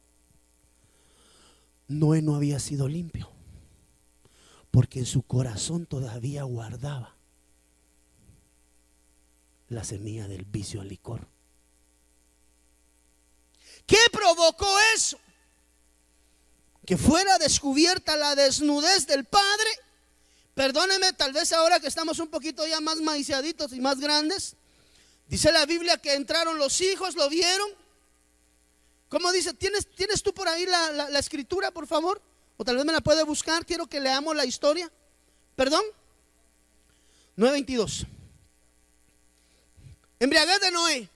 Noé 1.88 2.22
no 2.22 2.36
había 2.36 2.60
sido 2.60 2.86
limpio, 2.86 3.28
porque 4.70 5.00
en 5.00 5.06
su 5.06 5.22
corazón 5.22 5.86
todavía 5.86 6.44
guardaba 6.44 7.16
la 9.70 9.84
semilla 9.84 10.28
del 10.28 10.44
vicio 10.44 10.80
al 10.80 10.88
licor. 10.88 11.26
¿Qué 13.86 13.98
provocó 14.12 14.68
eso? 14.94 15.18
Que 16.84 16.96
fuera 16.96 17.38
descubierta 17.38 18.16
la 18.16 18.34
desnudez 18.34 19.06
del 19.06 19.24
Padre. 19.24 19.70
Perdóneme, 20.54 21.12
tal 21.12 21.32
vez 21.32 21.52
ahora 21.52 21.80
que 21.80 21.86
estamos 21.86 22.18
un 22.18 22.28
poquito 22.28 22.66
ya 22.66 22.80
más 22.80 23.00
maiciaditos 23.00 23.72
y 23.72 23.80
más 23.80 24.00
grandes. 24.00 24.56
Dice 25.28 25.52
la 25.52 25.64
Biblia 25.66 25.96
que 25.98 26.14
entraron 26.14 26.58
los 26.58 26.80
hijos, 26.80 27.14
lo 27.14 27.28
vieron. 27.28 27.70
¿Cómo 29.08 29.30
dice? 29.32 29.54
¿Tienes, 29.54 29.88
¿Tienes 29.94 30.22
tú 30.22 30.34
por 30.34 30.48
ahí 30.48 30.66
la, 30.66 31.08
la 31.08 31.18
escritura, 31.18 31.70
por 31.70 31.86
favor? 31.86 32.20
O 32.56 32.64
tal 32.64 32.76
vez 32.76 32.84
me 32.84 32.92
la 32.92 33.00
puede 33.00 33.22
buscar. 33.22 33.64
Quiero 33.64 33.86
que 33.86 34.00
leamos 34.00 34.34
la 34.34 34.44
historia. 34.44 34.90
¿Perdón? 35.54 35.82
922. 37.36 38.06
Embriaguez 40.20 40.60
de 40.60 40.70
Noé. 40.70 41.08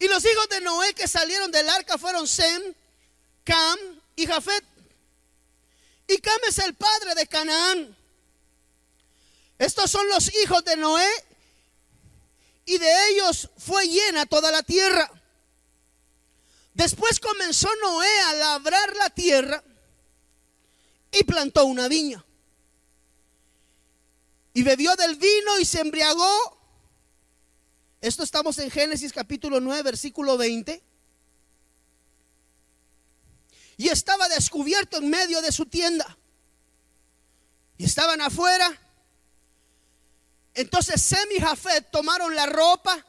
Y 0.00 0.08
los 0.08 0.24
hijos 0.24 0.48
de 0.48 0.60
Noé 0.60 0.92
que 0.94 1.06
salieron 1.06 1.52
del 1.52 1.68
arca 1.68 1.96
fueron 1.96 2.26
Sem, 2.26 2.74
Cam 3.44 3.78
y 4.16 4.26
Jafet. 4.26 4.64
Y 6.08 6.18
Cam 6.18 6.40
es 6.48 6.58
el 6.58 6.74
padre 6.74 7.14
de 7.14 7.26
Canaán. 7.28 7.96
Estos 9.58 9.92
son 9.92 10.08
los 10.08 10.34
hijos 10.34 10.64
de 10.64 10.76
Noé 10.76 11.08
y 12.66 12.78
de 12.78 13.08
ellos 13.10 13.48
fue 13.56 13.86
llena 13.86 14.26
toda 14.26 14.50
la 14.50 14.64
tierra. 14.64 15.08
Después 16.74 17.20
comenzó 17.20 17.68
Noé 17.76 18.20
a 18.22 18.34
labrar 18.34 18.96
la 18.96 19.10
tierra 19.10 19.62
y 21.12 21.22
plantó 21.22 21.64
una 21.64 21.86
viña. 21.86 22.24
Y 24.52 24.64
bebió 24.64 24.96
del 24.96 25.14
vino 25.14 25.60
y 25.60 25.64
se 25.64 25.80
embriagó 25.80 26.61
esto 28.02 28.24
estamos 28.24 28.58
en 28.58 28.68
Génesis 28.68 29.12
capítulo 29.12 29.60
9, 29.60 29.84
versículo 29.84 30.36
20. 30.36 30.82
Y 33.76 33.88
estaba 33.88 34.28
descubierto 34.28 34.96
en 34.96 35.08
medio 35.08 35.40
de 35.40 35.52
su 35.52 35.66
tienda. 35.66 36.18
Y 37.78 37.84
estaban 37.84 38.20
afuera. 38.20 38.76
Entonces 40.52 41.00
Sem 41.00 41.30
y 41.36 41.40
Jafet 41.40 41.92
tomaron 41.92 42.34
la 42.34 42.46
ropa 42.46 43.06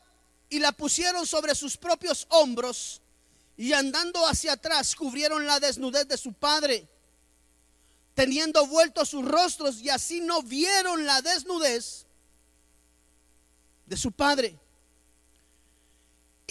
y 0.48 0.60
la 0.60 0.72
pusieron 0.72 1.26
sobre 1.26 1.56
sus 1.56 1.76
propios 1.76 2.28
hombros. 2.30 3.02
Y 3.58 3.74
andando 3.74 4.28
hacia 4.28 4.54
atrás 4.54 4.96
cubrieron 4.96 5.48
la 5.48 5.60
desnudez 5.60 6.08
de 6.08 6.20
su 6.20 6.34
padre, 6.34 6.88
teniendo 8.14 8.68
vueltos 8.68 9.10
sus 9.10 9.26
rostros 9.26 9.80
y 9.82 9.90
así 9.90 10.22
no 10.22 10.44
vieron 10.44 11.08
la 11.08 11.20
desnudez 11.24 12.06
de 13.88 13.98
su 13.98 14.12
padre. 14.12 14.60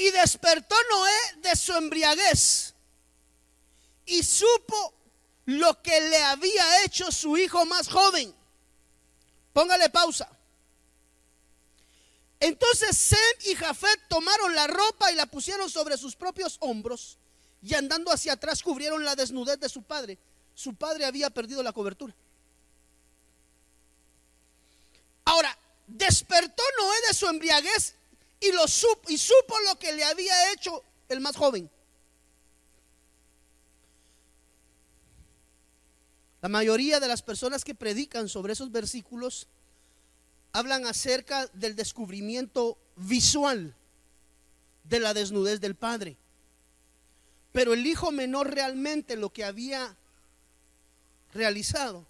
Y 0.03 0.11
despertó 0.11 0.75
Noé 0.91 1.43
de 1.43 1.55
su 1.55 1.73
embriaguez 1.75 2.75
y 4.05 4.21
supo 4.25 4.95
lo 5.45 5.81
que 5.81 6.01
le 6.01 6.21
había 6.25 6.83
hecho 6.85 7.13
su 7.13 7.37
hijo 7.37 7.65
más 7.67 7.89
joven. 7.89 8.35
Póngale 9.53 9.91
pausa. 9.91 10.29
Entonces 12.41 12.99
Sem 12.99 13.53
y 13.53 13.55
Jafet 13.55 14.09
tomaron 14.09 14.53
la 14.57 14.67
ropa 14.67 15.13
y 15.13 15.15
la 15.15 15.27
pusieron 15.27 15.71
sobre 15.71 15.97
sus 15.97 16.17
propios 16.17 16.57
hombros 16.59 17.17
y 17.63 17.75
andando 17.75 18.11
hacia 18.11 18.33
atrás 18.33 18.61
cubrieron 18.61 19.05
la 19.05 19.15
desnudez 19.15 19.61
de 19.61 19.69
su 19.69 19.85
padre. 19.85 20.19
Su 20.53 20.75
padre 20.75 21.05
había 21.05 21.31
perdido 21.31 21.63
la 21.63 21.73
cobertura. 21.73 22.13
Ahora, 25.27 25.57
despertó 25.87 26.65
Noé 26.81 26.97
de 27.07 27.15
su 27.15 27.29
embriaguez 27.29 27.95
y, 28.43 28.53
lo 28.53 28.67
supo, 28.67 29.11
y 29.11 29.17
supo 29.17 29.55
lo 29.69 29.79
que 29.79 29.93
le 29.93 30.05
había 30.05 30.53
hecho 30.53 30.83
el 31.09 31.21
más 31.21 31.37
joven. 31.37 31.71
La 36.41 36.49
mayoría 36.49 36.99
de 36.99 37.07
las 37.07 37.23
personas 37.23 37.65
que 37.65 37.75
predican 37.75 38.29
sobre 38.29 38.55
esos 38.55 38.73
versículos 38.73 39.47
hablan 40.53 40.87
acerca 40.87 41.47
del 41.53 41.77
descubrimiento 41.77 42.77
visual 42.97 43.75
de 44.85 45.01
la 45.01 45.15
desnudez 45.15 45.61
del 45.61 45.77
padre. 45.77 46.17
Pero 47.53 47.75
el 47.75 47.87
hijo 47.87 48.11
menor 48.11 48.53
realmente 48.53 49.17
lo 49.17 49.33
que 49.33 49.45
había 49.45 49.97
realizado 51.33 52.05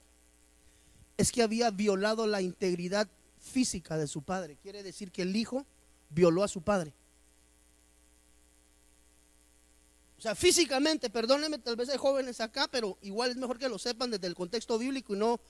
es 1.18 1.30
que 1.30 1.42
había 1.42 1.70
violado 1.70 2.26
la 2.26 2.40
integridad 2.40 3.08
física 3.38 3.98
de 3.98 4.06
su 4.06 4.22
padre. 4.22 4.56
Quiere 4.62 4.82
decir 4.82 5.12
que 5.12 5.22
el 5.22 5.36
hijo 5.36 5.66
violó 6.12 6.42
a 6.44 6.48
su 6.48 6.62
padre. 6.62 6.92
O 10.18 10.22
sea, 10.22 10.36
físicamente, 10.36 11.10
perdónenme, 11.10 11.58
tal 11.58 11.74
vez 11.74 11.88
hay 11.88 11.98
jóvenes 11.98 12.40
acá, 12.40 12.68
pero 12.70 12.96
igual 13.02 13.30
es 13.32 13.36
mejor 13.36 13.58
que 13.58 13.68
lo 13.68 13.76
sepan 13.78 14.10
desde 14.10 14.28
el 14.28 14.36
contexto 14.36 14.78
bíblico 14.78 15.14
y 15.14 15.18
no 15.18 15.40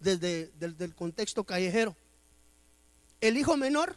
desde, 0.00 0.52
el 0.60 0.94
contexto 0.94 1.44
callejero. 1.44 1.96
El 3.22 3.38
hijo 3.38 3.56
menor 3.56 3.96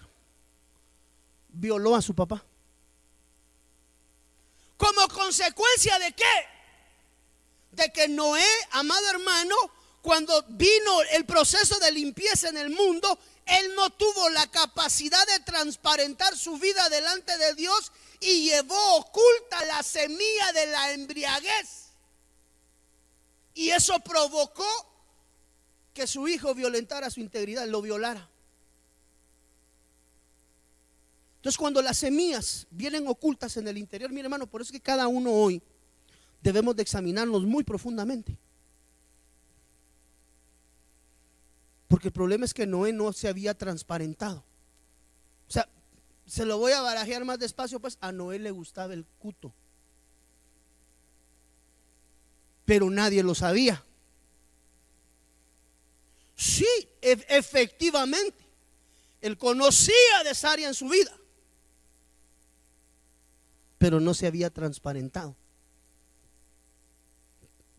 violó 1.50 1.96
a 1.96 2.02
su 2.02 2.16
papá. 2.16 2.46
¿Como 4.78 5.08
consecuencia 5.10 6.00
de 6.00 6.14
qué? 6.14 6.46
De 7.74 7.92
que 7.92 8.08
Noé, 8.08 8.48
amado 8.72 9.10
hermano, 9.10 9.56
cuando 10.02 10.44
vino 10.50 11.02
el 11.12 11.26
proceso 11.26 11.78
de 11.80 11.92
limpieza 11.92 12.50
en 12.50 12.58
el 12.58 12.72
mundo, 12.72 13.20
él 13.46 13.76
no 13.76 13.90
tuvo 13.92 14.30
la 14.30 14.48
capacidad 14.48 15.26
de 15.28 15.44
transparentar 15.44 16.36
su 16.36 16.58
vida 16.58 16.90
delante 16.90 17.38
de 17.38 17.54
Dios 17.54 17.92
y 18.20 18.50
llevó 18.50 18.98
oculta 18.98 19.66
la 19.66 19.84
semilla 19.84 20.54
de 20.54 20.68
la 20.68 20.92
embriaguez. 20.94 21.92
Y 23.54 23.70
eso 23.70 24.00
provocó 24.00 24.66
que 25.94 26.08
su 26.08 26.28
hijo 26.28 26.56
violentara 26.56 27.10
su 27.10 27.20
integridad, 27.20 27.68
lo 27.68 27.82
violara. 27.82 28.28
Entonces 31.38 31.58
cuando 31.58 31.82
las 31.82 31.98
semillas 31.98 32.68
vienen 32.72 33.08
ocultas 33.08 33.58
en 33.58 33.68
el 33.68 33.78
interior, 33.78 34.12
mi 34.12 34.22
hermano, 34.22 34.48
por 34.48 34.62
eso 34.62 34.70
es 34.70 34.80
que 34.80 34.84
cada 34.84 35.08
uno 35.08 35.32
hoy 35.32 35.62
debemos 36.42 36.76
de 36.76 36.84
examinarnos 36.84 37.44
muy 37.44 37.64
profundamente. 37.64 38.38
Porque 41.91 42.08
el 42.08 42.13
problema 42.13 42.45
es 42.45 42.54
que 42.54 42.65
Noé 42.65 42.93
no 42.93 43.12
se 43.12 43.27
había 43.27 43.54
transparentado. 43.54 44.45
O 45.49 45.51
sea, 45.51 45.67
se 46.25 46.45
lo 46.45 46.58
voy 46.58 46.71
a 46.71 46.80
barajear 46.80 47.25
más 47.25 47.38
despacio, 47.38 47.82
pues 47.82 47.97
a 47.99 48.13
Noé 48.13 48.39
le 48.39 48.49
gustaba 48.49 48.93
el 48.93 49.04
cuto. 49.19 49.54
Pero 52.63 52.89
nadie 52.89 53.21
lo 53.23 53.36
sabía. 53.36 53.84
Sí, 56.38 56.65
e-, 57.01 57.25
efectivamente. 57.27 58.41
Él 59.19 59.38
conocía 59.38 60.23
de 60.23 60.30
esa 60.30 60.54
en 60.56 60.73
su 60.73 60.88
vida. 60.88 61.12
Pero 63.77 63.99
no 63.99 64.13
se 64.13 64.27
había 64.27 64.49
transparentado. 64.49 65.36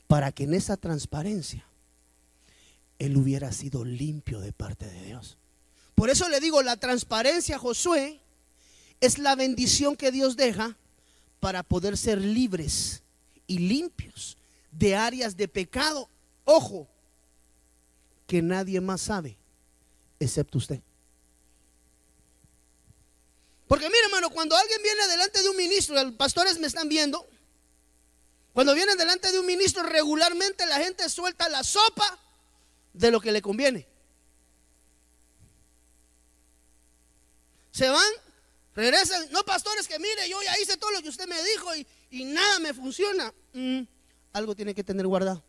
Para 0.06 0.32
que 0.32 0.44
en 0.44 0.52
esa 0.52 0.76
transparencia 0.76 1.66
él 3.02 3.16
hubiera 3.16 3.50
sido 3.50 3.84
limpio 3.84 4.40
de 4.40 4.52
parte 4.52 4.86
de 4.86 5.02
Dios. 5.02 5.36
Por 5.96 6.08
eso 6.08 6.28
le 6.28 6.38
digo, 6.38 6.62
la 6.62 6.76
transparencia, 6.76 7.58
Josué, 7.58 8.20
es 9.00 9.18
la 9.18 9.34
bendición 9.34 9.96
que 9.96 10.12
Dios 10.12 10.36
deja 10.36 10.76
para 11.40 11.64
poder 11.64 11.96
ser 11.96 12.20
libres 12.20 13.02
y 13.48 13.58
limpios 13.58 14.36
de 14.70 14.94
áreas 14.94 15.36
de 15.36 15.48
pecado. 15.48 16.08
Ojo, 16.44 16.86
que 18.28 18.40
nadie 18.40 18.80
más 18.80 19.00
sabe, 19.00 19.36
excepto 20.20 20.58
usted. 20.58 20.80
Porque 23.66 23.86
mire, 23.86 24.04
hermano, 24.04 24.30
cuando 24.30 24.56
alguien 24.56 24.80
viene 24.80 25.08
delante 25.08 25.42
de 25.42 25.48
un 25.48 25.56
ministro, 25.56 26.00
los 26.00 26.12
pastores 26.12 26.56
me 26.60 26.68
están 26.68 26.88
viendo, 26.88 27.26
cuando 28.52 28.74
vienen 28.74 28.96
delante 28.96 29.32
de 29.32 29.40
un 29.40 29.46
ministro, 29.46 29.82
regularmente 29.82 30.64
la 30.66 30.78
gente 30.78 31.08
suelta 31.08 31.48
la 31.48 31.64
sopa 31.64 32.20
de 32.92 33.10
lo 33.10 33.20
que 33.20 33.32
le 33.32 33.42
conviene. 33.42 33.86
Se 37.70 37.88
van, 37.88 38.12
regresan. 38.74 39.30
No, 39.30 39.42
pastores, 39.44 39.88
que 39.88 39.98
mire, 39.98 40.28
yo 40.28 40.40
ya 40.42 40.58
hice 40.60 40.76
todo 40.76 40.90
lo 40.90 41.02
que 41.02 41.08
usted 41.08 41.26
me 41.26 41.42
dijo 41.42 41.68
y, 42.10 42.24
nada 42.24 42.58
me 42.58 42.74
funciona. 42.74 43.32
Mm, 43.54 43.82
algo 44.32 44.54
tiene 44.54 44.74
que 44.74 44.84
tener 44.84 45.06
guardado. 45.06 45.42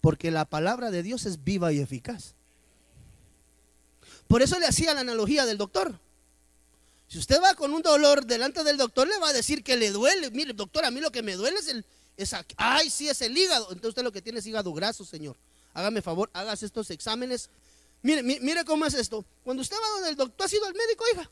Porque 0.00 0.30
la 0.30 0.44
palabra 0.44 0.90
de 0.90 1.02
Dios 1.02 1.26
es 1.26 1.42
viva 1.42 1.72
y 1.72 1.80
eficaz. 1.80 2.34
Por 4.28 4.42
eso 4.42 4.58
le 4.58 4.66
hacía 4.66 4.94
la 4.94 5.00
analogía 5.00 5.44
del 5.44 5.58
doctor. 5.58 5.98
Si 7.08 7.18
usted 7.18 7.40
va 7.42 7.54
con 7.54 7.72
un 7.72 7.82
dolor 7.82 8.24
delante 8.24 8.64
del 8.64 8.78
doctor, 8.78 9.06
le 9.06 9.18
va 9.18 9.28
a 9.28 9.32
decir 9.32 9.62
que 9.62 9.76
le 9.76 9.90
duele. 9.90 10.30
Mire, 10.30 10.54
doctor, 10.54 10.84
a 10.84 10.90
mí 10.90 11.00
lo 11.00 11.12
que 11.12 11.22
me 11.22 11.36
duele 11.36 11.58
es 11.58 11.68
el, 11.68 11.84
ay, 12.56 12.90
sí, 12.90 13.08
es 13.08 13.20
el 13.22 13.36
hígado. 13.36 13.66
Entonces 13.68 13.90
usted 13.90 14.02
lo 14.02 14.12
que 14.12 14.22
tiene 14.22 14.38
es 14.38 14.46
hígado 14.46 14.72
graso, 14.72 15.04
señor. 15.04 15.36
Hágame 15.74 16.02
favor, 16.02 16.30
hagas 16.32 16.62
estos 16.62 16.90
exámenes. 16.90 17.48
Mire, 18.02 18.22
mire 18.22 18.64
cómo 18.64 18.84
es 18.84 18.94
esto. 18.94 19.24
Cuando 19.44 19.62
usted 19.62 19.76
va 19.76 19.88
donde 19.94 20.10
el 20.10 20.16
doctor, 20.16 20.46
ha 20.46 20.48
sido 20.48 20.66
el 20.66 20.74
médico, 20.74 21.04
hija? 21.12 21.30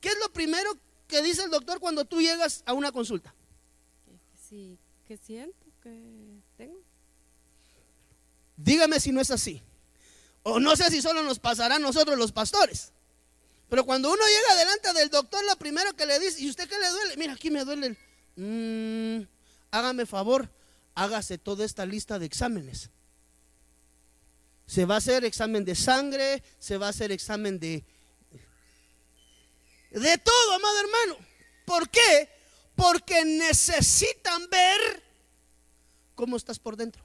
¿Qué 0.00 0.08
es 0.10 0.18
lo 0.18 0.30
primero 0.32 0.76
que 1.08 1.22
dice 1.22 1.42
el 1.42 1.50
doctor 1.50 1.80
cuando 1.80 2.04
tú 2.04 2.20
llegas 2.20 2.62
a 2.66 2.74
una 2.74 2.92
consulta? 2.92 3.34
Sí, 4.48 4.78
que 5.08 5.16
siento 5.16 5.66
que 5.82 6.40
tengo. 6.56 6.78
Dígame 8.56 9.00
si 9.00 9.10
no 9.10 9.20
es 9.20 9.30
así. 9.30 9.62
O 10.42 10.60
no 10.60 10.76
sé 10.76 10.90
si 10.90 11.00
solo 11.00 11.22
nos 11.22 11.38
pasará 11.38 11.76
a 11.76 11.78
nosotros 11.78 12.18
los 12.18 12.30
pastores. 12.30 12.92
Pero 13.68 13.84
cuando 13.84 14.12
uno 14.12 14.22
llega 14.22 14.58
delante 14.58 14.92
del 14.92 15.08
doctor, 15.08 15.42
lo 15.44 15.56
primero 15.56 15.94
que 15.96 16.06
le 16.06 16.18
dice, 16.20 16.42
¿y 16.42 16.50
usted 16.50 16.68
qué 16.68 16.78
le 16.78 16.88
duele? 16.90 17.16
Mira, 17.16 17.32
aquí 17.32 17.50
me 17.50 17.64
duele 17.64 17.86
el... 17.86 17.98
Mm, 18.36 19.26
hágame 19.74 20.06
favor, 20.06 20.48
hágase 20.94 21.36
toda 21.36 21.64
esta 21.64 21.84
lista 21.84 22.20
de 22.20 22.26
exámenes. 22.26 22.90
Se 24.66 24.84
va 24.84 24.94
a 24.94 24.98
hacer 24.98 25.24
examen 25.24 25.64
de 25.64 25.74
sangre, 25.74 26.42
se 26.60 26.78
va 26.78 26.86
a 26.86 26.90
hacer 26.90 27.10
examen 27.10 27.58
de... 27.58 27.84
De 29.90 30.18
todo, 30.18 30.52
amado 30.54 30.80
hermano. 30.80 31.16
¿Por 31.66 31.88
qué? 31.88 32.30
Porque 32.76 33.24
necesitan 33.24 34.48
ver 34.48 35.02
cómo 36.14 36.36
estás 36.36 36.58
por 36.58 36.76
dentro. 36.76 37.04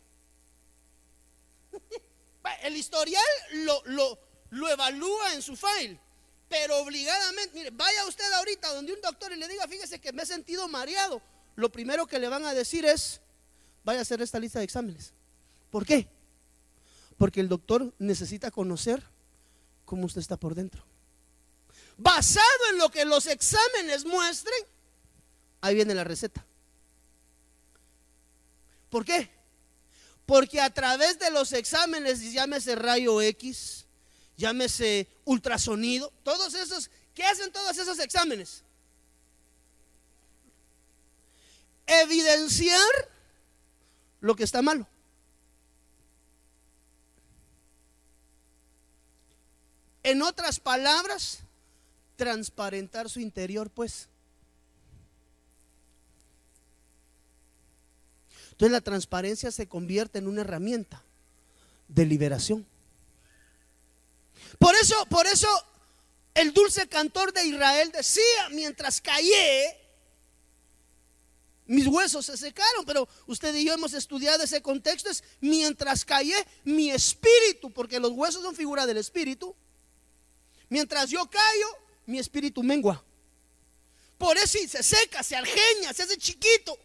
El 2.63 2.77
historial 2.77 3.23
lo, 3.53 3.81
lo, 3.85 4.19
lo 4.51 4.69
evalúa 4.69 5.33
en 5.33 5.41
su 5.41 5.55
file, 5.55 5.99
pero 6.47 6.77
obligadamente, 6.77 7.55
mire, 7.55 7.69
vaya 7.71 8.05
usted 8.05 8.31
ahorita 8.33 8.73
donde 8.73 8.93
un 8.93 9.01
doctor 9.01 9.31
y 9.31 9.37
le 9.37 9.47
diga, 9.47 9.67
fíjese 9.67 9.99
que 9.99 10.13
me 10.13 10.23
he 10.23 10.25
sentido 10.25 10.67
mareado 10.67 11.21
lo 11.59 11.71
primero 11.71 12.07
que 12.07 12.19
le 12.19 12.29
van 12.29 12.45
a 12.45 12.53
decir 12.53 12.85
es, 12.85 13.21
vaya 13.83 13.99
a 13.99 14.01
hacer 14.01 14.21
esta 14.21 14.39
lista 14.39 14.59
de 14.59 14.65
exámenes. 14.65 15.13
¿Por 15.69 15.85
qué? 15.85 16.07
Porque 17.17 17.41
el 17.41 17.49
doctor 17.49 17.93
necesita 17.99 18.49
conocer 18.49 19.03
cómo 19.85 20.05
usted 20.05 20.21
está 20.21 20.37
por 20.37 20.55
dentro. 20.55 20.83
Basado 21.97 22.69
en 22.71 22.77
lo 22.77 22.89
que 22.89 23.03
los 23.03 23.27
exámenes 23.27 24.05
muestren, 24.05 24.63
ahí 25.59 25.75
viene 25.75 25.93
la 25.93 26.05
receta. 26.05 26.45
¿Por 28.89 29.03
qué? 29.03 29.29
Porque 30.25 30.61
a 30.61 30.73
través 30.73 31.19
de 31.19 31.29
los 31.29 31.51
exámenes, 31.51 32.31
llámese 32.31 32.75
rayo 32.75 33.21
X, 33.21 33.85
llámese 34.37 35.07
ultrasonido, 35.25 36.13
todos 36.23 36.53
esos, 36.53 36.89
¿qué 37.13 37.23
hacen 37.25 37.51
todos 37.51 37.77
esos 37.77 37.99
exámenes? 37.99 38.63
Evidenciar 41.89 43.09
lo 44.21 44.35
que 44.35 44.43
está 44.43 44.61
malo. 44.61 44.87
En 50.03 50.21
otras 50.21 50.59
palabras, 50.59 51.39
transparentar 52.15 53.09
su 53.09 53.19
interior, 53.19 53.69
pues. 53.69 54.07
Entonces 58.51 58.71
la 58.71 58.81
transparencia 58.81 59.51
se 59.51 59.67
convierte 59.67 60.19
en 60.19 60.27
una 60.27 60.41
herramienta 60.41 61.03
de 61.87 62.05
liberación. 62.05 62.65
Por 64.57 64.75
eso, 64.75 65.05
por 65.05 65.27
eso 65.27 65.47
el 66.33 66.53
dulce 66.53 66.87
cantor 66.87 67.33
de 67.33 67.45
Israel 67.45 67.91
decía, 67.91 68.49
mientras 68.51 69.01
callé, 69.01 69.77
mis 71.69 71.85
huesos 71.85 72.25
se 72.25 72.35
secaron, 72.35 72.83
pero 72.83 73.07
usted 73.27 73.53
y 73.53 73.63
yo 73.63 73.73
hemos 73.73 73.93
estudiado 73.93 74.43
ese 74.43 74.59
contexto, 74.59 75.07
es 75.07 75.23
mientras 75.39 76.03
callé 76.03 76.35
mi 76.63 76.89
espíritu, 76.89 77.71
porque 77.71 77.99
los 77.99 78.11
huesos 78.11 78.41
son 78.41 78.55
figura 78.55 78.87
del 78.87 78.97
espíritu, 78.97 79.55
mientras 80.67 81.11
yo 81.11 81.29
callo, 81.29 81.77
mi 82.07 82.17
espíritu 82.17 82.63
mengua. 82.63 83.05
Por 84.17 84.35
eso 84.37 84.57
se 84.67 84.81
seca, 84.81 85.21
se 85.21 85.35
argeña, 85.35 85.93
se 85.93 86.01
hace 86.01 86.17
chiquito. 86.17 86.75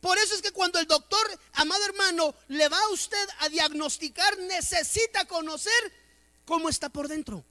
Por 0.00 0.16
eso 0.16 0.34
es 0.34 0.40
que 0.40 0.50
cuando 0.50 0.78
el 0.78 0.86
doctor, 0.86 1.38
amado 1.52 1.84
hermano, 1.84 2.34
le 2.48 2.70
va 2.70 2.78
a 2.78 2.88
usted 2.88 3.28
a 3.40 3.50
diagnosticar, 3.50 4.38
necesita 4.38 5.26
conocer 5.26 5.92
cómo 6.46 6.70
está 6.70 6.88
por 6.88 7.06
dentro. 7.06 7.44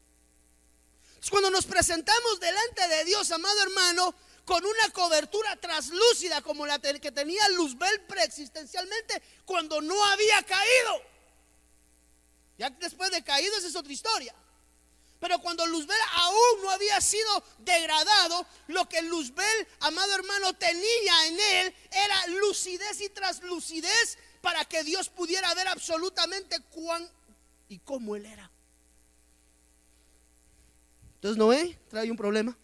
Cuando 1.29 1.51
nos 1.51 1.65
presentamos 1.65 2.39
delante 2.39 2.87
de 2.87 3.05
Dios, 3.05 3.29
amado 3.29 3.61
hermano, 3.61 4.15
con 4.45 4.65
una 4.65 4.89
cobertura 4.91 5.55
traslúcida 5.57 6.41
como 6.41 6.65
la 6.65 6.79
que 6.79 7.11
tenía 7.11 7.47
Luzbel 7.49 8.01
preexistencialmente 8.01 9.21
cuando 9.45 9.81
no 9.81 10.05
había 10.05 10.43
caído. 10.43 11.01
Ya 12.57 12.69
después 12.69 13.11
de 13.11 13.23
caído 13.23 13.55
esa 13.57 13.67
es 13.67 13.75
otra 13.75 13.93
historia. 13.93 14.35
Pero 15.19 15.37
cuando 15.39 15.65
Luzbel 15.67 15.99
aún 16.15 16.63
no 16.63 16.71
había 16.71 16.99
sido 16.99 17.43
degradado, 17.59 18.45
lo 18.67 18.89
que 18.89 19.03
Luzbel, 19.03 19.67
amado 19.81 20.15
hermano, 20.15 20.53
tenía 20.53 21.27
en 21.27 21.39
él 21.39 21.75
era 21.91 22.27
lucidez 22.39 22.99
y 23.01 23.09
traslucidez 23.09 24.17
para 24.41 24.65
que 24.65 24.83
Dios 24.83 25.09
pudiera 25.09 25.53
ver 25.53 25.67
absolutamente 25.67 26.59
cuán 26.71 27.07
y 27.69 27.77
cómo 27.79 28.15
él 28.15 28.25
era. 28.25 28.49
Entonces 31.15 31.37
Noé 31.37 31.77
trae 31.87 32.09
un 32.09 32.17
problema. 32.17 32.57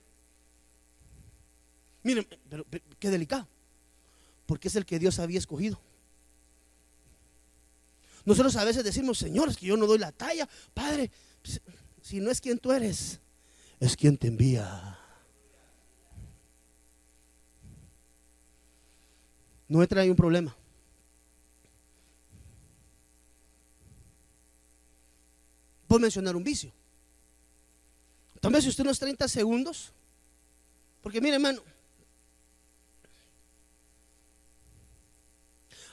Miren, 2.07 2.25
pero, 2.49 2.65
qué 2.99 3.09
delicado. 3.09 3.45
Porque 4.45 4.69
es 4.69 4.75
el 4.77 4.85
que 4.85 4.97
Dios 4.97 5.19
había 5.19 5.39
escogido. 5.39 5.77
Nosotros 8.23 8.55
a 8.55 8.63
veces 8.63 8.85
decimos, 8.85 9.17
Señor, 9.17 9.49
es 9.49 9.57
que 9.57 9.65
yo 9.65 9.75
no 9.75 9.87
doy 9.87 9.97
la 9.97 10.13
talla. 10.13 10.47
Padre, 10.73 11.11
si 12.01 12.21
no 12.21 12.31
es 12.31 12.39
quien 12.39 12.59
tú 12.59 12.71
eres, 12.71 13.19
es 13.81 13.97
quien 13.97 14.17
te 14.17 14.27
envía. 14.27 14.97
No 19.67 19.83
he 19.83 19.87
traído 19.87 20.13
un 20.13 20.17
problema. 20.17 20.55
Puedo 25.89 25.99
mencionar 25.99 26.37
un 26.37 26.43
vicio. 26.45 26.71
si 28.61 28.69
usted 28.69 28.85
unos 28.85 28.97
30 28.97 29.27
segundos. 29.27 29.91
Porque 31.01 31.19
mire, 31.19 31.35
hermano, 31.35 31.61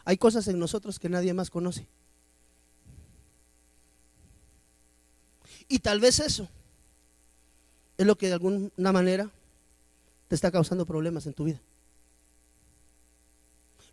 hay 0.04 0.16
cosas 0.16 0.46
en 0.48 0.58
nosotros 0.58 0.98
que 0.98 1.08
nadie 1.08 1.32
más 1.32 1.50
conoce. 1.50 1.86
Y 5.68 5.78
tal 5.78 6.00
vez 6.00 6.20
eso 6.20 6.48
es 7.96 8.06
lo 8.06 8.16
que 8.16 8.26
de 8.26 8.34
alguna 8.34 8.92
manera 8.92 9.30
te 10.28 10.34
está 10.34 10.50
causando 10.50 10.84
problemas 10.84 11.26
en 11.26 11.32
tu 11.32 11.44
vida. 11.44 11.60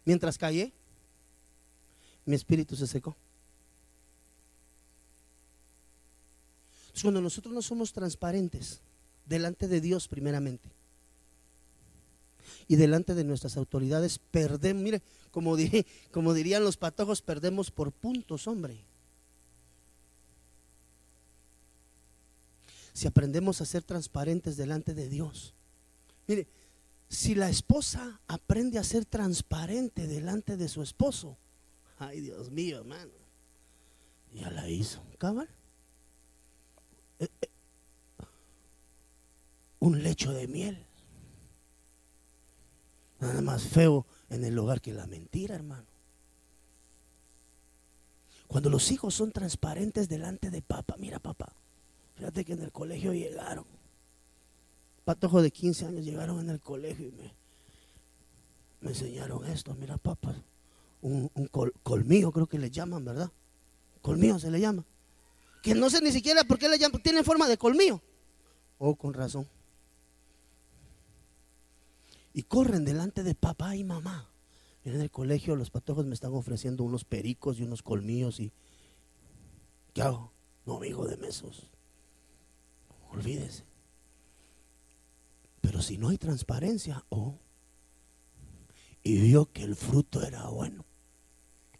Mientras 0.03 0.37
callé, 0.37 0.73
mi 2.25 2.35
espíritu 2.35 2.75
se 2.75 2.87
secó. 2.87 3.15
cuando 7.01 7.21
nosotros 7.21 7.51
no 7.51 7.63
somos 7.63 7.93
transparentes 7.93 8.79
delante 9.25 9.67
de 9.67 9.81
Dios 9.81 10.07
primeramente 10.07 10.69
y 12.71 12.77
delante 12.77 13.15
de 13.15 13.25
nuestras 13.25 13.57
autoridades, 13.57 14.17
perdemos, 14.17 14.81
mire, 14.81 15.01
como, 15.29 15.57
como 16.13 16.33
dirían 16.33 16.63
los 16.63 16.77
patojos, 16.77 17.21
perdemos 17.21 17.69
por 17.69 17.91
puntos, 17.91 18.47
hombre. 18.47 18.85
Si 22.93 23.07
aprendemos 23.07 23.59
a 23.59 23.65
ser 23.65 23.83
transparentes 23.83 24.55
delante 24.55 24.93
de 24.93 25.09
Dios. 25.09 25.53
Mire, 26.27 26.47
si 27.09 27.35
la 27.35 27.49
esposa 27.49 28.21
aprende 28.29 28.79
a 28.79 28.85
ser 28.85 29.03
transparente 29.03 30.07
delante 30.07 30.55
de 30.55 30.69
su 30.69 30.81
esposo, 30.81 31.37
ay 31.99 32.21
Dios 32.21 32.51
mío, 32.51 32.77
hermano, 32.77 33.11
ya 34.33 34.49
la 34.49 34.69
hizo, 34.69 35.03
cabal. 35.17 35.49
Eh, 37.19 37.27
eh, 37.41 37.49
un 39.79 40.01
lecho 40.01 40.31
de 40.31 40.47
miel. 40.47 40.87
Nada 43.21 43.41
más 43.41 43.63
feo 43.63 44.05
en 44.29 44.43
el 44.43 44.59
hogar 44.59 44.81
que 44.81 44.91
la 44.91 45.07
mentira, 45.07 45.55
hermano. 45.55 45.85
Cuando 48.47 48.69
los 48.69 48.91
hijos 48.91 49.15
son 49.15 49.31
transparentes 49.31 50.09
delante 50.09 50.49
de 50.49 50.61
papá, 50.61 50.95
mira 50.97 51.19
papá, 51.19 51.53
fíjate 52.15 52.43
que 52.43 52.53
en 52.53 52.63
el 52.63 52.73
colegio 52.73 53.13
llegaron 53.13 53.65
patojo 55.03 55.41
de 55.41 55.51
15 55.51 55.87
años 55.87 56.05
llegaron 56.05 56.39
en 56.39 56.49
el 56.49 56.59
colegio 56.59 57.07
y 57.07 57.11
me, 57.11 58.89
enseñaron 58.89 59.45
esto. 59.45 59.75
Mira, 59.79 59.97
papá, 59.97 60.35
un, 61.01 61.29
colmillo 61.83 62.31
creo 62.31 62.47
que 62.47 62.59
le 62.59 62.69
llaman, 62.69 63.03
¿verdad? 63.03 63.31
Colmillo 64.01 64.39
se 64.39 64.49
le 64.49 64.59
llama. 64.59 64.85
Que 65.61 65.75
no 65.75 65.89
sé 65.89 66.01
ni 66.01 66.11
siquiera 66.11 66.43
por 66.43 66.57
qué 66.57 66.67
le 66.69 66.79
llaman, 66.79 67.01
tiene 67.03 67.23
forma 67.23 67.47
de 67.47 67.57
colmillo. 67.57 68.01
Oh, 68.77 68.95
con 68.95 69.13
razón. 69.13 69.47
Y 72.33 72.43
corren 72.43 72.85
delante 72.85 73.23
de 73.23 73.35
papá 73.35 73.75
y 73.75 73.83
mamá. 73.83 74.29
En 74.83 74.99
el 74.99 75.11
colegio 75.11 75.55
los 75.55 75.69
patojos 75.69 76.05
me 76.05 76.13
están 76.13 76.33
ofreciendo 76.33 76.83
unos 76.83 77.05
pericos 77.05 77.59
y 77.59 77.63
unos 77.63 77.83
colmillos 77.83 78.39
y 78.39 78.51
¿qué 79.93 80.01
hago? 80.01 80.31
No, 80.65 80.83
hijo 80.83 81.07
de 81.07 81.17
mesos. 81.17 81.69
Olvídese. 83.11 83.65
Pero 85.61 85.81
si 85.81 85.97
no 85.97 86.09
hay 86.09 86.17
transparencia, 86.17 87.05
oh, 87.09 87.37
y 89.03 89.19
vio 89.19 89.51
que 89.51 89.63
el 89.63 89.75
fruto 89.75 90.23
era 90.23 90.47
bueno. 90.47 90.85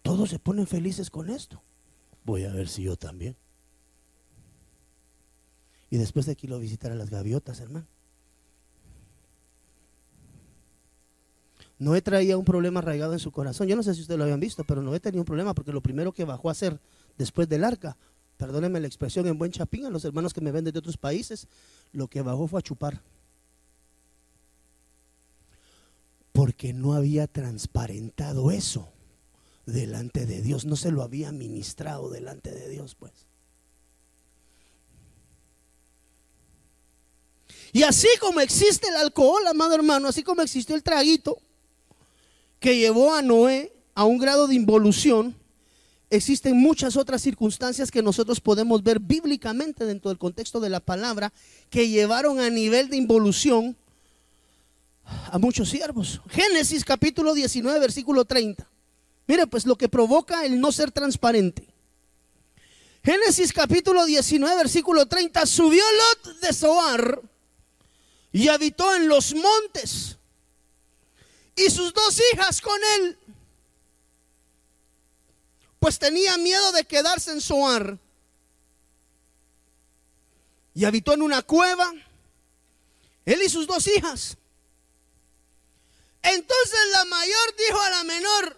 Todos 0.02 0.30
se 0.30 0.38
ponen 0.38 0.66
felices 0.66 1.10
con 1.10 1.30
esto. 1.30 1.62
Voy 2.24 2.44
a 2.44 2.52
ver 2.52 2.68
si 2.68 2.82
yo 2.82 2.96
también. 2.96 3.36
Y 5.90 5.98
después 5.98 6.26
de 6.26 6.32
aquí 6.32 6.46
lo 6.46 6.58
visitar 6.58 6.90
a 6.90 6.96
las 6.96 7.10
gaviotas, 7.10 7.60
hermano. 7.60 7.86
Noé 11.82 12.00
traía 12.00 12.38
un 12.38 12.44
problema 12.44 12.78
arraigado 12.78 13.12
en 13.12 13.18
su 13.18 13.32
corazón. 13.32 13.66
Yo 13.66 13.74
no 13.74 13.82
sé 13.82 13.92
si 13.92 14.02
ustedes 14.02 14.16
lo 14.16 14.22
habían 14.22 14.38
visto, 14.38 14.62
pero 14.62 14.82
Noé 14.82 15.00
tenía 15.00 15.20
un 15.20 15.24
problema 15.24 15.52
porque 15.52 15.72
lo 15.72 15.80
primero 15.80 16.12
que 16.12 16.24
bajó 16.24 16.48
a 16.48 16.52
hacer 16.52 16.78
después 17.18 17.48
del 17.48 17.64
arca, 17.64 17.96
perdónenme 18.36 18.78
la 18.78 18.86
expresión 18.86 19.26
en 19.26 19.36
buen 19.36 19.50
chapín 19.50 19.84
a 19.84 19.90
los 19.90 20.04
hermanos 20.04 20.32
que 20.32 20.40
me 20.40 20.52
ven 20.52 20.64
de 20.64 20.78
otros 20.78 20.96
países, 20.96 21.48
lo 21.92 22.06
que 22.06 22.22
bajó 22.22 22.46
fue 22.46 22.60
a 22.60 22.62
chupar. 22.62 23.02
porque 26.32 26.72
no 26.72 26.94
había 26.94 27.26
transparentado 27.26 28.50
eso 28.50 28.90
delante 29.66 30.24
de 30.24 30.40
Dios, 30.40 30.64
no 30.64 30.76
se 30.76 30.90
lo 30.90 31.02
había 31.02 31.30
ministrado 31.30 32.08
delante 32.08 32.50
de 32.50 32.70
Dios, 32.70 32.94
pues. 32.94 33.12
Y 37.74 37.82
así 37.82 38.08
como 38.18 38.40
existe 38.40 38.88
el 38.88 38.96
alcohol, 38.96 39.46
amado 39.46 39.74
hermano, 39.74 40.08
así 40.08 40.22
como 40.22 40.40
existió 40.40 40.74
el 40.74 40.82
traguito 40.82 41.38
que 42.62 42.78
llevó 42.78 43.12
a 43.12 43.20
Noé 43.20 43.72
a 43.94 44.04
un 44.04 44.16
grado 44.16 44.46
de 44.46 44.54
involución, 44.54 45.36
existen 46.08 46.56
muchas 46.56 46.96
otras 46.96 47.20
circunstancias 47.20 47.90
que 47.90 48.02
nosotros 48.02 48.40
podemos 48.40 48.82
ver 48.82 49.00
bíblicamente 49.00 49.84
dentro 49.84 50.08
del 50.08 50.16
contexto 50.16 50.60
de 50.60 50.70
la 50.70 50.80
palabra 50.80 51.32
que 51.68 51.88
llevaron 51.88 52.38
a 52.38 52.48
nivel 52.48 52.88
de 52.88 52.96
involución 52.96 53.76
a 55.04 55.38
muchos 55.38 55.68
siervos. 55.68 56.22
Génesis 56.28 56.84
capítulo 56.84 57.34
19, 57.34 57.78
versículo 57.80 58.24
30. 58.24 58.66
Mire, 59.26 59.46
pues 59.48 59.66
lo 59.66 59.76
que 59.76 59.88
provoca 59.88 60.46
el 60.46 60.60
no 60.60 60.70
ser 60.70 60.92
transparente. 60.92 61.68
Génesis 63.02 63.52
capítulo 63.52 64.06
19, 64.06 64.56
versículo 64.56 65.06
30. 65.06 65.44
Subió 65.46 65.82
Lot 65.82 66.40
de 66.40 66.52
Zoar 66.52 67.22
y 68.30 68.46
habitó 68.48 68.94
en 68.94 69.08
los 69.08 69.34
montes. 69.34 70.16
Y 71.56 71.70
sus 71.70 71.92
dos 71.92 72.20
hijas 72.32 72.60
con 72.60 72.78
él. 72.96 73.18
Pues 75.78 75.98
tenía 75.98 76.36
miedo 76.38 76.72
de 76.72 76.84
quedarse 76.84 77.32
en 77.32 77.40
Zoar. 77.40 77.98
Y 80.74 80.84
habitó 80.84 81.12
en 81.12 81.22
una 81.22 81.42
cueva. 81.42 81.92
Él 83.24 83.42
y 83.42 83.48
sus 83.48 83.66
dos 83.66 83.86
hijas. 83.86 84.36
Entonces 86.22 86.80
la 86.92 87.04
mayor 87.06 87.56
dijo 87.56 87.80
a 87.80 87.90
la 87.90 88.04
menor, 88.04 88.56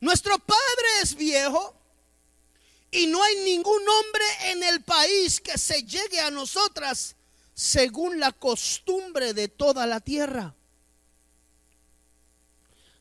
nuestro 0.00 0.38
padre 0.38 0.88
es 1.02 1.16
viejo 1.16 1.74
y 2.92 3.06
no 3.06 3.22
hay 3.22 3.36
ningún 3.44 3.82
hombre 3.88 4.24
en 4.44 4.62
el 4.62 4.82
país 4.82 5.40
que 5.40 5.58
se 5.58 5.82
llegue 5.82 6.20
a 6.20 6.30
nosotras 6.30 7.16
según 7.54 8.20
la 8.20 8.32
costumbre 8.32 9.34
de 9.34 9.48
toda 9.48 9.86
la 9.86 10.00
tierra. 10.00 10.54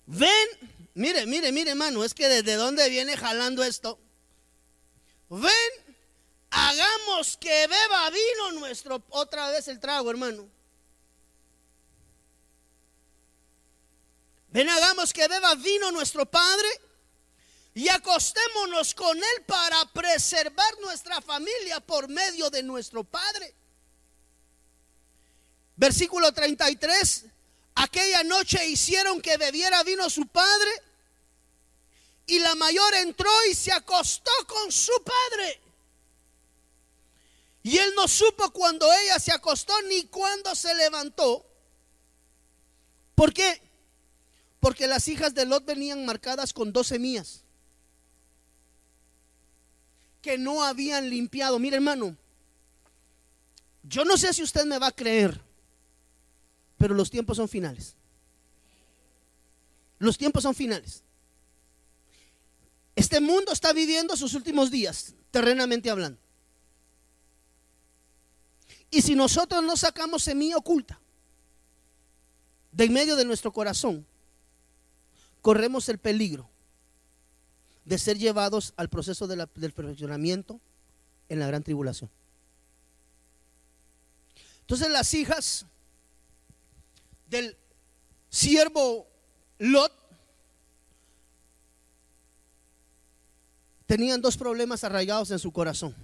Ven, 0.07 0.47
mire, 0.93 1.25
mire, 1.25 1.51
mire 1.51 1.71
hermano, 1.71 2.03
es 2.03 2.13
que 2.13 2.27
desde 2.27 2.55
dónde 2.55 2.89
viene 2.89 3.17
jalando 3.17 3.63
esto. 3.63 3.99
Ven, 5.29 5.95
hagamos 6.51 7.37
que 7.37 7.67
beba 7.67 8.09
vino 8.11 8.59
nuestro, 8.59 9.03
otra 9.09 9.49
vez 9.49 9.67
el 9.67 9.79
trago 9.79 10.09
hermano. 10.11 10.47
Ven, 14.49 14.69
hagamos 14.69 15.11
que 15.11 15.27
beba 15.27 15.55
vino 15.55 15.91
nuestro 15.91 16.25
Padre 16.25 16.69
y 17.73 17.89
acostémonos 17.89 18.93
con 18.93 19.17
Él 19.17 19.43
para 19.45 19.85
preservar 19.91 20.79
nuestra 20.79 21.19
familia 21.19 21.81
por 21.81 22.07
medio 22.07 22.49
de 22.49 22.63
nuestro 22.63 23.03
Padre. 23.03 23.53
Versículo 25.75 26.31
33. 26.31 27.25
Aquella 27.75 28.23
noche 28.23 28.65
hicieron 28.67 29.21
que 29.21 29.38
bebiera 29.38 29.83
vino 29.83 30.09
su 30.09 30.25
padre 30.27 30.69
y 32.27 32.39
la 32.39 32.55
mayor 32.55 32.93
entró 32.95 33.29
y 33.51 33.53
se 33.53 33.71
acostó 33.71 34.31
con 34.47 34.71
su 34.71 34.93
padre. 35.03 35.61
Y 37.63 37.77
él 37.77 37.93
no 37.95 38.07
supo 38.07 38.51
cuando 38.51 38.91
ella 38.93 39.19
se 39.19 39.31
acostó 39.31 39.73
ni 39.83 40.05
cuando 40.05 40.55
se 40.55 40.73
levantó. 40.75 41.45
¿Por 43.15 43.33
qué? 43.33 43.61
Porque 44.59 44.88
las 44.88 45.07
hijas 45.07 45.33
de 45.33 45.45
Lot 45.45 45.65
venían 45.65 46.05
marcadas 46.05 46.53
con 46.53 46.71
dos 46.71 46.88
semillas 46.88 47.45
que 50.21 50.38
no 50.39 50.63
habían 50.63 51.07
limpiado. 51.09 51.59
Mire, 51.59 51.75
hermano, 51.75 52.17
yo 53.83 54.03
no 54.05 54.17
sé 54.17 54.33
si 54.33 54.41
usted 54.41 54.65
me 54.65 54.79
va 54.79 54.88
a 54.88 54.91
creer, 54.91 55.39
pero 56.77 56.93
los 56.93 57.09
tiempos 57.09 57.38
son 57.38 57.47
finales. 57.47 57.95
Los 59.99 60.17
tiempos 60.17 60.43
son 60.43 60.53
finales. 60.53 61.03
Este 62.95 63.19
mundo 63.19 63.51
está 63.51 63.73
viviendo 63.73 64.15
sus 64.15 64.33
últimos 64.33 64.71
días, 64.71 65.13
terrenamente 65.31 65.89
hablando. 65.89 66.19
Y 68.89 69.01
si 69.01 69.15
nosotros 69.15 69.63
no 69.63 69.75
sacamos 69.75 70.23
semilla 70.23 70.57
oculta 70.57 70.99
de 72.71 72.85
en 72.85 72.93
medio 72.93 73.15
de 73.15 73.25
nuestro 73.25 73.51
corazón, 73.51 74.05
corremos 75.41 75.89
el 75.89 75.97
peligro 75.97 76.49
de 77.83 77.97
ser 77.97 78.17
llevados 78.17 78.73
al 78.77 78.89
proceso 78.89 79.27
del 79.27 79.47
perfeccionamiento 79.47 80.59
en 81.29 81.39
la 81.39 81.47
gran 81.47 81.63
tribulación. 81.63 82.09
Entonces 84.61 84.89
las 84.89 85.13
hijas 85.13 85.65
del 87.35 87.57
siervo 88.29 89.07
Lot 89.59 89.91
tenían 93.85 94.21
dos 94.21 94.37
problemas 94.37 94.83
arraigados 94.83 95.31
en 95.31 95.39
su 95.39 95.51
corazón. 95.51 95.95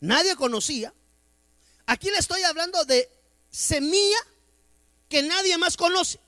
Nadie 0.00 0.34
conocía. 0.36 0.94
Aquí 1.86 2.10
le 2.10 2.18
estoy 2.18 2.42
hablando 2.42 2.84
de 2.84 3.10
semilla 3.50 4.18
que 5.08 5.22
nadie 5.22 5.58
más 5.58 5.76
conoce. 5.76 6.20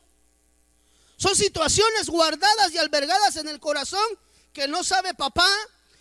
Son 1.17 1.35
situaciones 1.37 2.09
guardadas 2.09 2.73
y 2.73 2.79
albergadas 2.79 3.37
en 3.37 3.49
el 3.49 3.61
corazón 3.61 4.05
que 4.53 4.67
no 4.67 4.83
sabe 4.83 5.15
papá, 5.15 5.49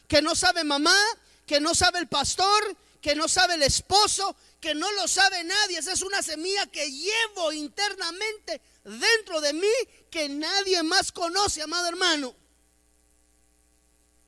que 0.08 0.22
no 0.22 0.36
sabe 0.36 0.64
mamá, 0.64 0.98
que 1.46 1.62
no 1.62 1.76
sabe 1.76 2.00
el 2.00 2.08
pastor, 2.08 2.76
que 3.02 3.16
no 3.16 3.28
sabe 3.28 3.54
el 3.54 3.64
esposo, 3.64 4.36
que 4.62 4.76
no 4.76 4.90
lo 4.94 5.08
sabe 5.08 5.44
nadie. 5.44 5.80
Esa 5.80 5.92
es 5.92 6.04
una 6.04 6.22
semilla 6.22 6.68
que 6.68 6.90
llevo 6.90 7.52
internamente 7.52 8.62
dentro 8.84 9.42
de 9.42 9.54
mí 9.54 9.68
que 10.10 10.30
nadie 10.30 10.82
más 10.84 11.12
conoce, 11.12 11.62
amado 11.62 11.88
hermano. 11.90 12.36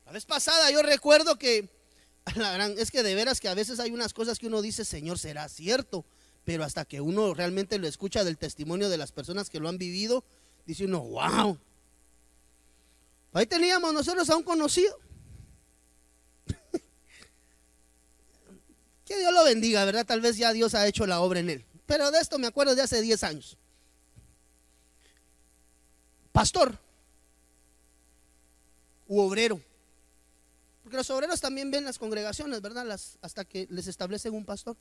La 0.06 0.12
vez 0.12 0.26
pasada 0.26 0.70
yo 0.72 0.82
recuerdo 0.82 1.38
que 1.38 1.70
es 2.78 2.92
que 2.92 3.04
de 3.04 3.16
veras 3.16 3.40
que 3.40 3.48
a 3.48 3.54
veces 3.54 3.80
hay 3.80 3.92
unas 3.92 4.14
cosas 4.14 4.40
que 4.40 4.48
uno 4.48 4.62
dice, 4.62 4.84
Señor, 4.84 5.20
será 5.20 5.48
cierto, 5.48 6.04
pero 6.44 6.64
hasta 6.64 6.84
que 6.84 7.00
uno 7.00 7.34
realmente 7.34 7.78
lo 7.78 7.88
escucha 7.88 8.24
del 8.24 8.38
testimonio 8.38 8.90
de 8.90 8.98
las 8.98 9.12
personas 9.12 9.50
que 9.50 9.60
lo 9.60 9.70
han 9.70 9.78
vivido, 9.78 10.26
dice 10.66 10.86
uno, 10.86 11.02
wow. 11.02 11.60
Ahí 13.34 13.46
teníamos 13.46 13.94
nosotros 13.94 14.30
a 14.30 14.36
un 14.36 14.44
conocido. 14.44 15.00
Que 19.06 19.18
Dios 19.18 19.34
lo 19.34 19.44
bendiga, 19.44 19.86
¿verdad? 19.86 20.06
Tal 20.06 20.22
vez 20.22 20.38
ya 20.38 20.54
Dios 20.54 20.76
ha 20.76 20.88
hecho 20.88 21.06
la 21.06 21.22
obra 21.22 21.40
en 21.40 21.50
él. 21.50 21.66
Pero 21.86 22.12
de 22.12 22.20
esto 22.20 22.40
me 22.40 22.48
acuerdo 22.48 22.76
de 22.76 22.82
hace 22.82 23.02
10 23.02 23.24
años. 23.24 23.58
Pastor 26.32 26.78
u 29.08 29.20
obrero 29.20 29.60
porque 30.84 30.98
los 30.98 31.10
obreros 31.10 31.40
también 31.40 31.72
ven 31.72 31.86
las 31.86 31.98
congregaciones, 31.98 32.62
¿verdad? 32.62 32.86
Hasta 33.22 33.46
que 33.46 33.68
les 33.70 33.88
establecen 33.88 34.34
un 34.34 34.44
pastor. 34.44 34.76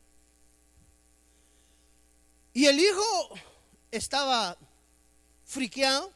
Y 2.51 2.65
el 2.65 2.77
hijo 2.77 3.01
estaba 3.89 4.57
friqueado. 5.45 6.11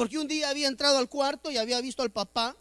Porque 0.00 0.16
un 0.16 0.28
día 0.28 0.48
había 0.48 0.66
entrado 0.66 0.96
al 0.96 1.10
cuarto 1.10 1.50
y 1.50 1.58
había 1.58 1.78
visto 1.82 2.02
al 2.02 2.10
papá 2.10 2.56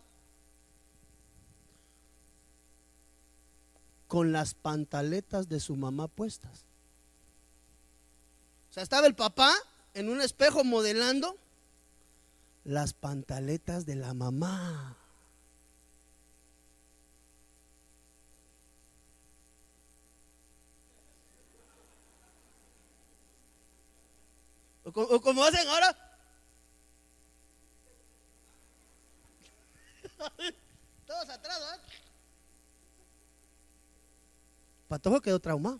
con 4.09 4.33
las 4.33 4.53
pantaletas 4.55 5.47
de 5.47 5.61
su 5.61 5.77
mamá 5.77 6.09
puestas. 6.09 6.65
O 8.69 8.73
sea, 8.73 8.83
estaba 8.83 9.07
el 9.07 9.15
papá 9.15 9.55
en 9.93 10.09
un 10.09 10.19
espejo 10.19 10.65
modelando 10.65 11.37
las 12.65 12.91
pantaletas 12.91 13.85
de 13.85 13.95
la 13.95 14.13
mamá. 14.13 14.97
O, 24.83 25.21
como 25.21 25.45
hacen 25.45 25.65
ahora. 25.69 26.08
Todos 31.07 31.29
atrás, 31.29 31.59
¿verdad? 31.59 31.79
Patojo 34.87 35.21
quedó 35.21 35.39
traumado. 35.39 35.79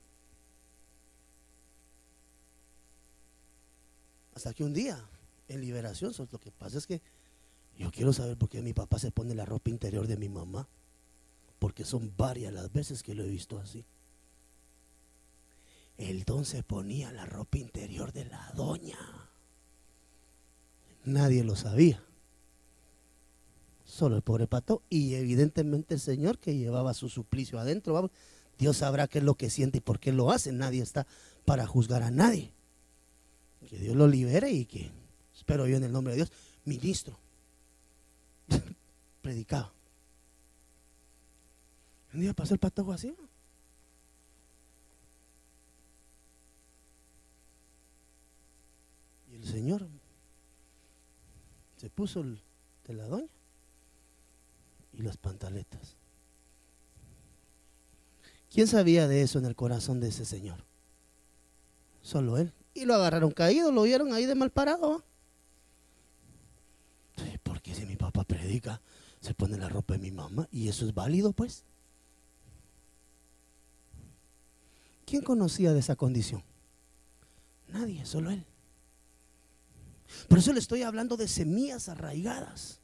Hasta 4.35 4.53
que 4.53 4.63
un 4.63 4.73
día 4.73 5.03
en 5.49 5.61
liberación. 5.61 6.13
Lo 6.31 6.39
que 6.39 6.51
pasa 6.51 6.77
es 6.77 6.87
que 6.87 7.01
yo 7.77 7.91
quiero 7.91 8.13
saber 8.13 8.37
por 8.37 8.49
qué 8.49 8.61
mi 8.61 8.73
papá 8.73 8.99
se 8.99 9.11
pone 9.11 9.35
la 9.35 9.45
ropa 9.45 9.69
interior 9.69 10.07
de 10.07 10.17
mi 10.17 10.29
mamá. 10.29 10.67
Porque 11.57 11.83
son 11.83 12.13
varias 12.15 12.53
las 12.53 12.71
veces 12.71 13.03
que 13.03 13.15
lo 13.15 13.23
he 13.23 13.27
visto 13.27 13.59
así. 13.59 13.85
El 15.97 16.23
don 16.23 16.45
se 16.45 16.63
ponía 16.63 17.11
la 17.11 17.25
ropa 17.25 17.57
interior 17.57 18.13
de 18.13 18.25
la 18.25 18.53
doña. 18.55 18.97
Nadie 21.03 21.43
lo 21.43 21.57
sabía. 21.57 22.01
Solo 23.99 24.15
el 24.15 24.21
pobre 24.21 24.47
pato 24.47 24.81
y 24.89 25.15
evidentemente 25.15 25.93
el 25.93 25.99
Señor 25.99 26.39
que 26.39 26.55
llevaba 26.55 26.93
su 26.93 27.09
suplicio 27.09 27.59
adentro. 27.59 28.09
Dios 28.57 28.77
sabrá 28.77 29.09
qué 29.09 29.17
es 29.17 29.25
lo 29.25 29.35
que 29.35 29.49
siente 29.49 29.79
y 29.79 29.81
por 29.81 29.99
qué 29.99 30.13
lo 30.13 30.31
hace. 30.31 30.53
Nadie 30.53 30.81
está 30.81 31.05
para 31.43 31.67
juzgar 31.67 32.01
a 32.03 32.09
nadie. 32.09 32.53
Que 33.67 33.77
Dios 33.77 33.97
lo 33.97 34.07
libere 34.07 34.51
y 34.51 34.63
que 34.63 34.89
espero 35.35 35.67
yo 35.67 35.75
en 35.75 35.83
el 35.83 35.91
nombre 35.91 36.13
de 36.13 36.15
Dios, 36.15 36.31
ministro. 36.63 37.19
Predicaba. 39.21 39.73
Un 42.13 42.21
día 42.21 42.33
pasó 42.33 42.53
el 42.53 42.61
patojo 42.61 42.93
así. 42.93 43.13
Y 49.29 49.35
el 49.35 49.43
Señor 49.45 49.85
se 51.75 51.89
puso 51.89 52.23
de 52.23 52.93
la 52.93 53.03
doña 53.03 53.38
y 54.99 55.03
las 55.03 55.17
pantaletas. 55.17 55.95
¿Quién 58.51 58.67
sabía 58.67 59.07
de 59.07 59.21
eso 59.21 59.39
en 59.39 59.45
el 59.45 59.55
corazón 59.55 59.99
de 59.99 60.09
ese 60.09 60.25
señor? 60.25 60.65
Solo 62.01 62.37
él. 62.37 62.53
Y 62.73 62.85
lo 62.85 62.95
agarraron 62.95 63.31
caído, 63.31 63.71
lo 63.71 63.83
vieron 63.83 64.13
ahí 64.13 64.25
de 64.25 64.35
mal 64.35 64.51
parado. 64.51 65.03
Porque 67.43 67.73
si 67.73 67.85
mi 67.85 67.95
papá 67.95 68.23
predica, 68.23 68.81
se 69.21 69.33
pone 69.33 69.57
la 69.57 69.69
ropa 69.69 69.93
de 69.93 69.99
mi 69.99 70.11
mamá 70.11 70.47
y 70.51 70.67
eso 70.67 70.85
es 70.85 70.93
válido, 70.93 71.31
pues. 71.33 71.63
¿Quién 75.05 75.23
conocía 75.23 75.73
de 75.73 75.79
esa 75.79 75.95
condición? 75.95 76.43
Nadie, 77.67 78.05
solo 78.05 78.31
él. 78.31 78.45
Por 80.27 80.39
eso 80.39 80.53
le 80.53 80.59
estoy 80.59 80.83
hablando 80.83 81.17
de 81.17 81.27
semillas 81.27 81.89
arraigadas, 81.89 82.78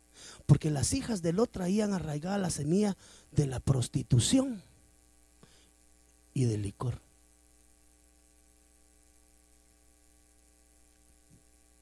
porque 0.45 0.69
las 0.69 0.93
hijas 0.93 1.21
de 1.21 1.33
Lot 1.33 1.51
traían 1.51 1.93
arraigada 1.93 2.37
la 2.37 2.49
semilla 2.49 2.95
de 3.31 3.47
la 3.47 3.59
prostitución 3.59 4.61
y 6.33 6.45
del 6.45 6.61
licor. 6.61 6.99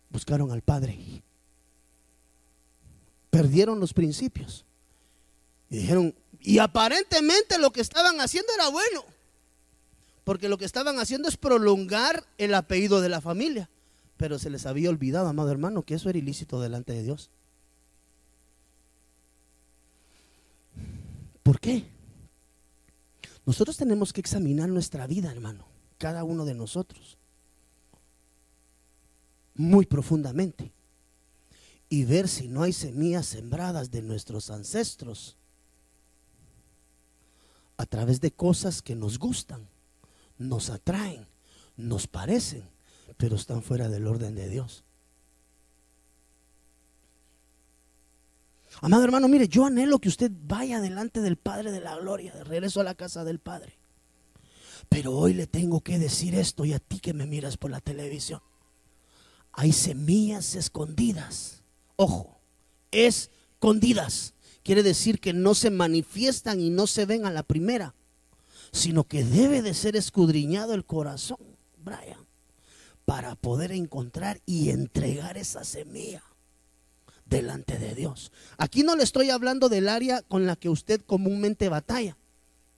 Buscaron 0.10 0.52
al 0.52 0.62
padre 0.62 1.24
perdieron 3.34 3.80
los 3.80 3.94
principios. 3.94 4.64
Y 5.68 5.78
dijeron, 5.78 6.14
y 6.40 6.60
aparentemente 6.60 7.58
lo 7.58 7.72
que 7.72 7.82
estaban 7.82 8.22
haciendo 8.22 8.54
era 8.54 8.70
bueno, 8.70 9.04
porque 10.24 10.50
lo 10.50 10.60
que 10.60 10.66
estaban 10.66 11.00
haciendo 11.00 11.28
es 11.28 11.36
prolongar 11.36 12.28
el 12.38 12.54
apellido 12.54 13.02
de 13.02 13.10
la 13.10 13.22
familia, 13.22 13.72
pero 14.18 14.38
se 14.38 14.52
les 14.52 14.68
había 14.68 14.92
olvidado, 14.92 15.28
amado 15.28 15.50
hermano, 15.50 15.82
que 15.82 15.96
eso 15.96 16.12
era 16.12 16.20
ilícito 16.20 16.62
delante 16.62 16.94
de 16.94 17.02
Dios. 17.02 17.32
¿Por 21.44 21.60
qué? 21.60 21.86
Nosotros 23.46 23.76
tenemos 23.76 24.14
que 24.14 24.22
examinar 24.22 24.70
nuestra 24.70 25.06
vida, 25.06 25.30
hermano, 25.30 25.68
cada 25.98 26.24
uno 26.24 26.46
de 26.46 26.54
nosotros, 26.54 27.18
muy 29.54 29.86
profundamente 29.86 30.72
y 31.90 32.06
ver 32.06 32.28
si 32.28 32.48
no 32.48 32.64
hay 32.64 32.74
semillas 32.74 33.28
sembradas 33.28 33.92
de 33.92 34.02
nuestros 34.02 34.50
ancestros 34.50 35.38
a 37.78 37.86
través 37.86 38.22
de 38.22 38.32
cosas 38.32 38.82
que 38.82 38.96
nos 38.96 39.20
gustan, 39.20 39.68
nos 40.38 40.70
atraen, 40.70 41.28
nos 41.76 42.08
parecen, 42.08 42.64
pero 43.18 43.36
están 43.36 43.62
fuera 43.62 43.90
del 43.90 44.08
orden 44.08 44.36
de 44.36 44.48
Dios. 44.50 44.84
Amado 48.82 49.04
hermano, 49.04 49.28
mire, 49.28 49.48
yo 49.48 49.66
anhelo 49.66 50.00
que 50.00 50.10
usted 50.10 50.32
vaya 50.46 50.82
delante 50.82 51.22
del 51.22 51.38
Padre 51.38 51.72
de 51.72 51.80
la 51.80 51.96
Gloria, 51.98 52.34
de 52.34 52.44
regreso 52.44 52.82
a 52.82 52.84
la 52.84 52.96
casa 52.96 53.24
del 53.24 53.40
Padre. 53.40 53.78
Pero 54.90 55.14
hoy 55.14 55.34
le 55.34 55.48
tengo 55.48 55.82
que 55.82 56.00
decir 56.00 56.36
esto 56.36 56.66
y 56.66 56.74
a 56.74 56.80
ti 56.80 57.00
que 57.00 57.14
me 57.14 57.26
miras 57.26 57.58
por 57.58 57.72
la 57.72 57.80
televisión. 57.80 58.42
Hay 59.54 59.72
semillas 59.72 60.56
escondidas. 60.56 61.64
Ojo, 61.96 62.42
escondidas. 62.92 64.34
Quiere 64.64 64.84
decir 64.84 65.20
que 65.20 65.34
no 65.34 65.56
se 65.56 65.70
manifiestan 65.70 66.60
y 66.60 66.70
no 66.70 66.88
se 66.88 67.06
ven 67.06 67.26
a 67.26 67.32
la 67.32 67.44
primera, 67.44 67.96
sino 68.72 69.04
que 69.06 69.24
debe 69.24 69.62
de 69.62 69.74
ser 69.74 69.96
escudriñado 69.96 70.74
el 70.74 70.86
corazón, 70.86 71.38
Brian, 71.78 72.28
para 73.06 73.36
poder 73.36 73.72
encontrar 73.72 74.42
y 74.46 74.70
entregar 74.70 75.38
esa 75.38 75.64
semilla 75.64 76.24
delante 77.34 77.78
de 77.80 77.96
Dios. 77.96 78.32
Aquí 78.58 78.84
no 78.84 78.96
le 78.96 79.04
estoy 79.04 79.32
hablando 79.32 79.68
del 79.68 79.90
área 79.90 80.22
con 80.22 80.46
la 80.46 80.56
que 80.56 80.70
usted 80.70 81.02
comúnmente 81.02 81.68
batalla. 81.68 82.16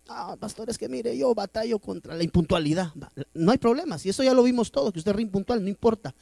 Ah, 0.07 0.37
pastor, 0.39 0.69
es 0.69 0.77
que 0.77 0.87
mire, 0.87 1.17
yo 1.17 1.33
batallo 1.35 1.79
contra 1.79 2.15
la 2.15 2.23
impuntualidad. 2.23 2.93
No 3.33 3.51
hay 3.51 3.57
problema, 3.57 3.97
si 3.97 4.09
eso 4.09 4.23
ya 4.23 4.33
lo 4.33 4.43
vimos 4.43 4.71
todo, 4.71 4.91
que 4.91 4.99
usted 4.99 5.13
es 5.13 5.21
impuntual, 5.21 5.61
no 5.61 5.69
importa. 5.69 6.13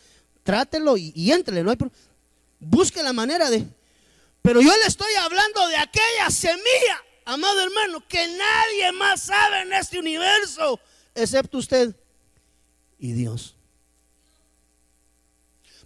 Trátelo 0.41 0.97
y, 0.97 1.13
y 1.15 1.31
entrele, 1.31 1.63
no 1.63 1.71
hay 1.71 1.77
Busque 2.59 3.03
la 3.03 3.13
manera 3.13 3.49
de. 3.49 3.65
Pero 4.41 4.61
yo 4.61 4.71
le 4.77 4.85
estoy 4.87 5.13
hablando 5.15 5.67
de 5.67 5.77
aquella 5.77 6.29
semilla, 6.29 6.97
amado 7.25 7.61
hermano, 7.61 8.03
que 8.07 8.25
nadie 8.27 8.91
más 8.93 9.21
sabe 9.21 9.61
en 9.61 9.73
este 9.73 9.99
universo, 9.99 10.79
excepto 11.13 11.57
usted 11.57 11.95
y 12.97 13.11
Dios. 13.11 13.52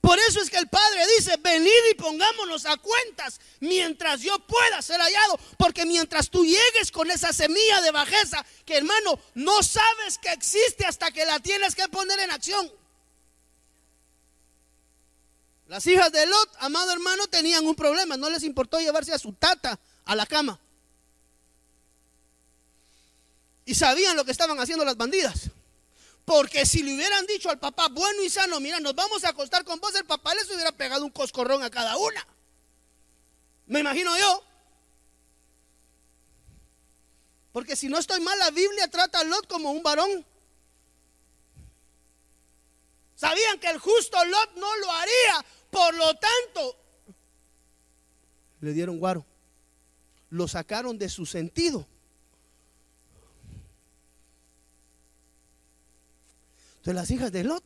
Por 0.08 0.18
eso 0.20 0.40
es 0.40 0.50
que 0.50 0.58
el 0.58 0.70
Padre 0.70 1.06
dice, 1.18 1.36
venid 1.44 1.92
y 1.92 1.96
pongámonos 1.96 2.66
a 2.66 2.78
cuentas 2.78 3.42
mientras 3.60 4.22
yo 4.22 4.40
pueda 4.40 4.82
ser 4.82 5.02
hallado. 5.02 5.38
Porque 5.58 5.86
mientras 5.86 6.30
tú 6.30 6.46
llegues 6.46 6.94
con 6.94 7.12
esa 7.12 7.34
semilla 7.34 7.82
de 7.82 7.92
bajeza, 7.92 8.46
que 8.66 8.78
hermano, 8.78 9.20
no 9.34 9.62
sabes 9.62 10.18
que 10.18 10.32
existe 10.32 10.86
hasta 10.86 11.12
que 11.12 11.26
la 11.26 11.42
tienes 11.42 11.76
que 11.76 11.90
poner 11.90 12.22
en 12.22 12.32
acción. 12.32 12.72
Las 15.68 15.86
hijas 15.88 16.10
de 16.14 16.26
Lot, 16.26 16.56
amado 16.60 16.90
hermano, 16.94 17.28
tenían 17.28 17.68
un 17.68 17.76
problema. 17.76 18.16
No 18.16 18.30
les 18.30 18.44
importó 18.44 18.80
llevarse 18.80 19.12
a 19.12 19.20
su 19.20 19.34
tata 19.34 19.78
a 20.06 20.16
la 20.16 20.26
cama. 20.26 20.58
Y 23.66 23.76
sabían 23.76 24.16
lo 24.16 24.24
que 24.24 24.32
estaban 24.32 24.58
haciendo 24.58 24.86
las 24.86 24.96
bandidas. 24.96 25.52
Porque 26.28 26.66
si 26.66 26.84
le 26.84 26.94
hubieran 26.94 27.26
dicho 27.26 27.50
al 27.50 27.58
papá, 27.58 27.88
bueno 27.88 28.22
y 28.22 28.30
sano, 28.30 28.60
mira, 28.60 28.82
nos 28.82 28.94
vamos 28.94 29.24
a 29.24 29.30
acostar 29.30 29.64
con 29.64 29.80
vos, 29.80 29.96
el 29.96 30.04
papá 30.04 30.36
les 30.36 30.52
hubiera 30.52 30.74
pegado 30.74 31.06
un 31.06 31.10
coscorrón 31.10 31.64
a 31.64 31.70
cada 31.70 31.96
una. 31.96 32.28
Me 33.66 33.80
imagino 33.80 34.12
yo. 34.18 34.44
Porque 37.54 37.78
si 37.78 37.88
no 37.88 37.98
estoy 37.98 38.20
mal, 38.20 38.38
la 38.40 38.52
Biblia 38.52 38.90
trata 38.90 39.22
a 39.22 39.24
Lot 39.24 39.48
como 39.48 39.72
un 39.72 39.82
varón. 39.82 40.26
Sabían 43.16 43.58
que 43.62 43.70
el 43.70 43.78
justo 43.78 44.18
Lot 44.26 44.56
no 44.58 44.76
lo 44.76 44.92
haría. 44.92 45.46
Por 45.72 45.96
lo 45.96 46.14
tanto, 46.14 46.76
le 48.60 48.74
dieron 48.74 49.00
guaro. 49.00 49.26
Lo 50.30 50.50
sacaron 50.50 50.98
de 50.98 51.08
su 51.08 51.26
sentido. 51.26 51.88
Las 56.94 57.12
hijas 57.12 57.32
de 57.32 57.44
Lot 57.44 57.64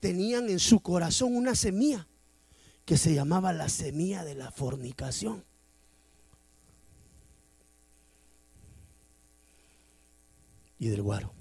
tenían 0.00 0.48
en 0.48 0.58
su 0.58 0.80
corazón 0.80 1.34
una 1.34 1.54
semilla 1.54 2.06
que 2.84 2.96
se 2.96 3.14
llamaba 3.14 3.52
la 3.52 3.68
semilla 3.68 4.24
de 4.24 4.34
la 4.34 4.50
fornicación. 4.50 5.44
Y 10.78 10.88
del 10.88 11.02
guaro. 11.02 11.32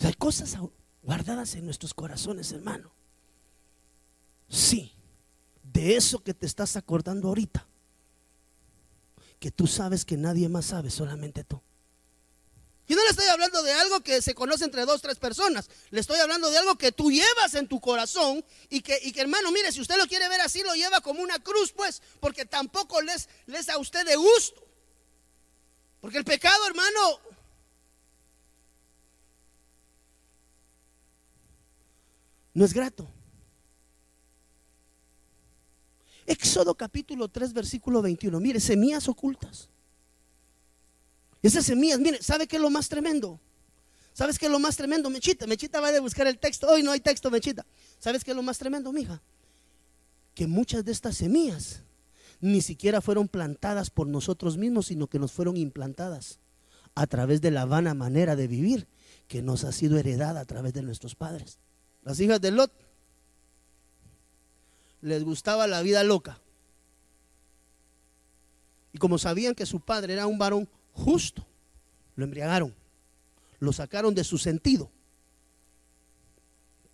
hay 0.00 0.14
cosas 0.14 0.56
guardadas 1.02 1.54
en 1.54 1.66
nuestros 1.66 1.92
corazones, 1.92 2.50
hermano. 2.52 2.90
Sí, 4.48 4.94
de 5.62 5.96
eso 5.96 6.24
que 6.24 6.32
te 6.32 6.46
estás 6.46 6.76
acordando 6.76 7.28
ahorita 7.28 7.67
que 9.38 9.50
tú 9.50 9.66
sabes 9.66 10.04
que 10.04 10.16
nadie 10.16 10.48
más 10.48 10.66
sabe, 10.66 10.90
solamente 10.90 11.44
tú. 11.44 11.60
Y 12.88 12.94
no 12.94 13.02
le 13.02 13.10
estoy 13.10 13.26
hablando 13.26 13.62
de 13.62 13.72
algo 13.72 14.00
que 14.00 14.22
se 14.22 14.34
conoce 14.34 14.64
entre 14.64 14.86
dos, 14.86 15.02
tres 15.02 15.18
personas. 15.18 15.68
Le 15.90 16.00
estoy 16.00 16.18
hablando 16.20 16.50
de 16.50 16.56
algo 16.56 16.76
que 16.76 16.90
tú 16.90 17.10
llevas 17.10 17.54
en 17.54 17.68
tu 17.68 17.80
corazón 17.80 18.42
y 18.70 18.80
que, 18.80 18.98
y 19.02 19.12
que 19.12 19.20
hermano, 19.20 19.52
mire, 19.52 19.70
si 19.72 19.82
usted 19.82 19.98
lo 19.98 20.06
quiere 20.06 20.26
ver 20.28 20.40
así, 20.40 20.62
lo 20.62 20.74
lleva 20.74 21.02
como 21.02 21.20
una 21.20 21.38
cruz, 21.38 21.72
pues, 21.72 22.00
porque 22.18 22.46
tampoco 22.46 23.02
les, 23.02 23.28
les 23.44 23.68
a 23.68 23.76
usted 23.76 24.06
de 24.06 24.16
gusto. 24.16 24.66
Porque 26.00 26.16
el 26.16 26.24
pecado, 26.24 26.66
hermano, 26.66 27.20
no 32.54 32.64
es 32.64 32.72
grato. 32.72 33.06
Éxodo 36.28 36.74
capítulo 36.74 37.28
3, 37.28 37.54
versículo 37.54 38.02
21. 38.02 38.38
Mire, 38.38 38.60
semillas 38.60 39.08
ocultas. 39.08 39.70
Esas 41.42 41.64
semillas, 41.64 41.98
mire, 41.98 42.22
¿sabe 42.22 42.46
qué 42.46 42.56
es 42.56 42.62
lo 42.62 42.68
más 42.68 42.86
tremendo? 42.90 43.40
¿Sabes 44.12 44.38
qué 44.38 44.44
es 44.44 44.52
lo 44.52 44.58
más 44.58 44.76
tremendo, 44.76 45.08
Mechita? 45.08 45.46
Mechita 45.46 45.80
va 45.80 45.88
a 45.88 46.00
buscar 46.00 46.26
el 46.26 46.38
texto. 46.38 46.68
Hoy 46.68 46.82
no 46.82 46.90
hay 46.90 47.00
texto, 47.00 47.30
Mechita. 47.30 47.64
¿Sabes 47.98 48.24
qué 48.24 48.32
es 48.32 48.36
lo 48.36 48.42
más 48.42 48.58
tremendo, 48.58 48.92
mija? 48.92 49.22
Que 50.34 50.46
muchas 50.46 50.84
de 50.84 50.92
estas 50.92 51.16
semillas 51.16 51.82
ni 52.40 52.60
siquiera 52.60 53.00
fueron 53.00 53.28
plantadas 53.28 53.88
por 53.88 54.06
nosotros 54.06 54.58
mismos, 54.58 54.86
sino 54.86 55.06
que 55.06 55.18
nos 55.18 55.32
fueron 55.32 55.56
implantadas 55.56 56.40
a 56.94 57.06
través 57.06 57.40
de 57.40 57.52
la 57.52 57.64
vana 57.64 57.94
manera 57.94 58.36
de 58.36 58.48
vivir 58.48 58.86
que 59.28 59.40
nos 59.40 59.64
ha 59.64 59.72
sido 59.72 59.96
heredada 59.96 60.40
a 60.40 60.44
través 60.44 60.74
de 60.74 60.82
nuestros 60.82 61.14
padres. 61.14 61.58
Las 62.02 62.20
hijas 62.20 62.40
de 62.42 62.50
Lot 62.50 62.72
les 65.00 65.24
gustaba 65.24 65.66
la 65.66 65.82
vida 65.82 66.02
loca. 66.04 66.40
Y 68.92 68.98
como 68.98 69.18
sabían 69.18 69.54
que 69.54 69.66
su 69.66 69.80
padre 69.80 70.14
era 70.14 70.26
un 70.26 70.38
varón 70.38 70.68
justo, 70.92 71.46
lo 72.16 72.24
embriagaron, 72.24 72.74
lo 73.60 73.72
sacaron 73.72 74.14
de 74.14 74.24
su 74.24 74.38
sentido 74.38 74.90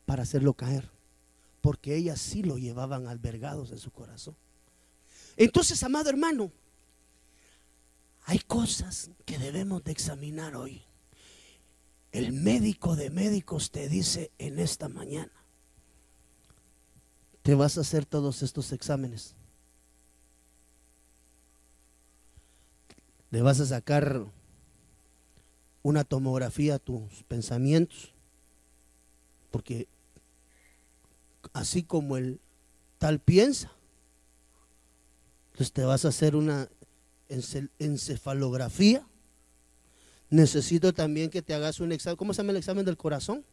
para 0.04 0.24
hacerlo 0.24 0.54
caer, 0.54 0.90
porque 1.60 1.96
ellas 1.96 2.20
sí 2.20 2.42
lo 2.42 2.58
llevaban 2.58 3.06
albergados 3.06 3.70
en 3.70 3.78
su 3.78 3.90
corazón. 3.90 4.36
Entonces, 5.36 5.82
amado 5.82 6.10
hermano, 6.10 6.52
hay 8.26 8.38
cosas 8.40 9.10
que 9.24 9.38
debemos 9.38 9.84
de 9.84 9.92
examinar 9.92 10.56
hoy. 10.56 10.82
El 12.12 12.32
médico 12.32 12.96
de 12.96 13.10
médicos 13.10 13.70
te 13.70 13.88
dice 13.88 14.30
en 14.38 14.58
esta 14.58 14.88
mañana, 14.88 15.32
te 17.44 17.54
vas 17.54 17.76
a 17.76 17.82
hacer 17.82 18.06
todos 18.06 18.42
estos 18.42 18.72
exámenes. 18.72 19.34
Le 23.30 23.42
vas 23.42 23.60
a 23.60 23.66
sacar 23.66 24.24
una 25.82 26.04
tomografía 26.04 26.76
a 26.76 26.78
tus 26.78 27.22
pensamientos, 27.28 28.14
porque 29.50 29.88
así 31.52 31.82
como 31.82 32.16
el 32.16 32.40
tal 32.96 33.20
piensa, 33.20 33.70
entonces 35.48 35.72
te 35.74 35.84
vas 35.84 36.06
a 36.06 36.08
hacer 36.08 36.36
una 36.36 36.70
encefalografía. 37.78 39.06
Necesito 40.30 40.94
también 40.94 41.28
que 41.28 41.42
te 41.42 41.52
hagas 41.52 41.78
un 41.78 41.92
examen, 41.92 42.16
¿cómo 42.16 42.32
se 42.32 42.38
llama 42.38 42.52
el 42.52 42.56
examen 42.56 42.86
del 42.86 42.96
corazón? 42.96 43.44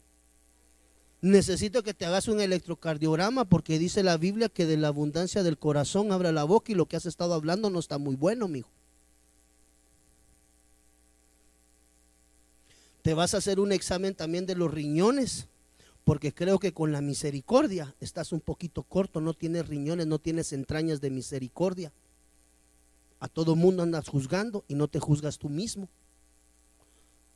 Necesito 1.22 1.84
que 1.84 1.94
te 1.94 2.06
hagas 2.06 2.28
un 2.28 2.42
electrocardiograma 2.42 3.46
porque 3.46 3.78
dice 3.78 4.02
la 4.02 4.18
Biblia 4.18 4.50
que 4.50 4.66
de 4.66 4.78
la 4.78 4.88
abundancia 4.88 5.44
del 5.44 5.60
corazón 5.60 6.12
abra 6.12 6.32
la 6.32 6.44
boca 6.44 6.72
y 6.72 6.76
lo 6.76 6.88
que 6.88 6.96
has 6.96 7.06
estado 7.06 7.36
hablando 7.36 7.70
no 7.70 7.78
está 7.78 8.00
muy 8.00 8.16
bueno, 8.16 8.48
mijo. 8.48 8.70
Te 13.04 13.14
vas 13.14 13.36
a 13.36 13.38
hacer 13.38 13.60
un 13.60 13.72
examen 13.72 14.16
también 14.16 14.48
de 14.48 14.56
los 14.56 14.72
riñones, 14.72 15.48
porque 16.04 16.34
creo 16.34 16.58
que 16.58 16.74
con 16.74 16.92
la 16.92 17.02
misericordia 17.02 17.96
estás 18.00 18.32
un 18.32 18.42
poquito 18.42 18.82
corto, 18.82 19.22
no 19.22 19.36
tienes 19.36 19.68
riñones, 19.68 20.08
no 20.08 20.18
tienes 20.18 20.54
entrañas 20.54 21.02
de 21.02 21.12
misericordia. 21.12 21.92
A 23.20 23.28
todo 23.28 23.56
mundo 23.56 23.84
andas 23.84 24.08
juzgando 24.08 24.66
y 24.68 24.74
no 24.74 24.88
te 24.88 25.00
juzgas 25.00 25.38
tú 25.38 25.50
mismo. 25.50 25.88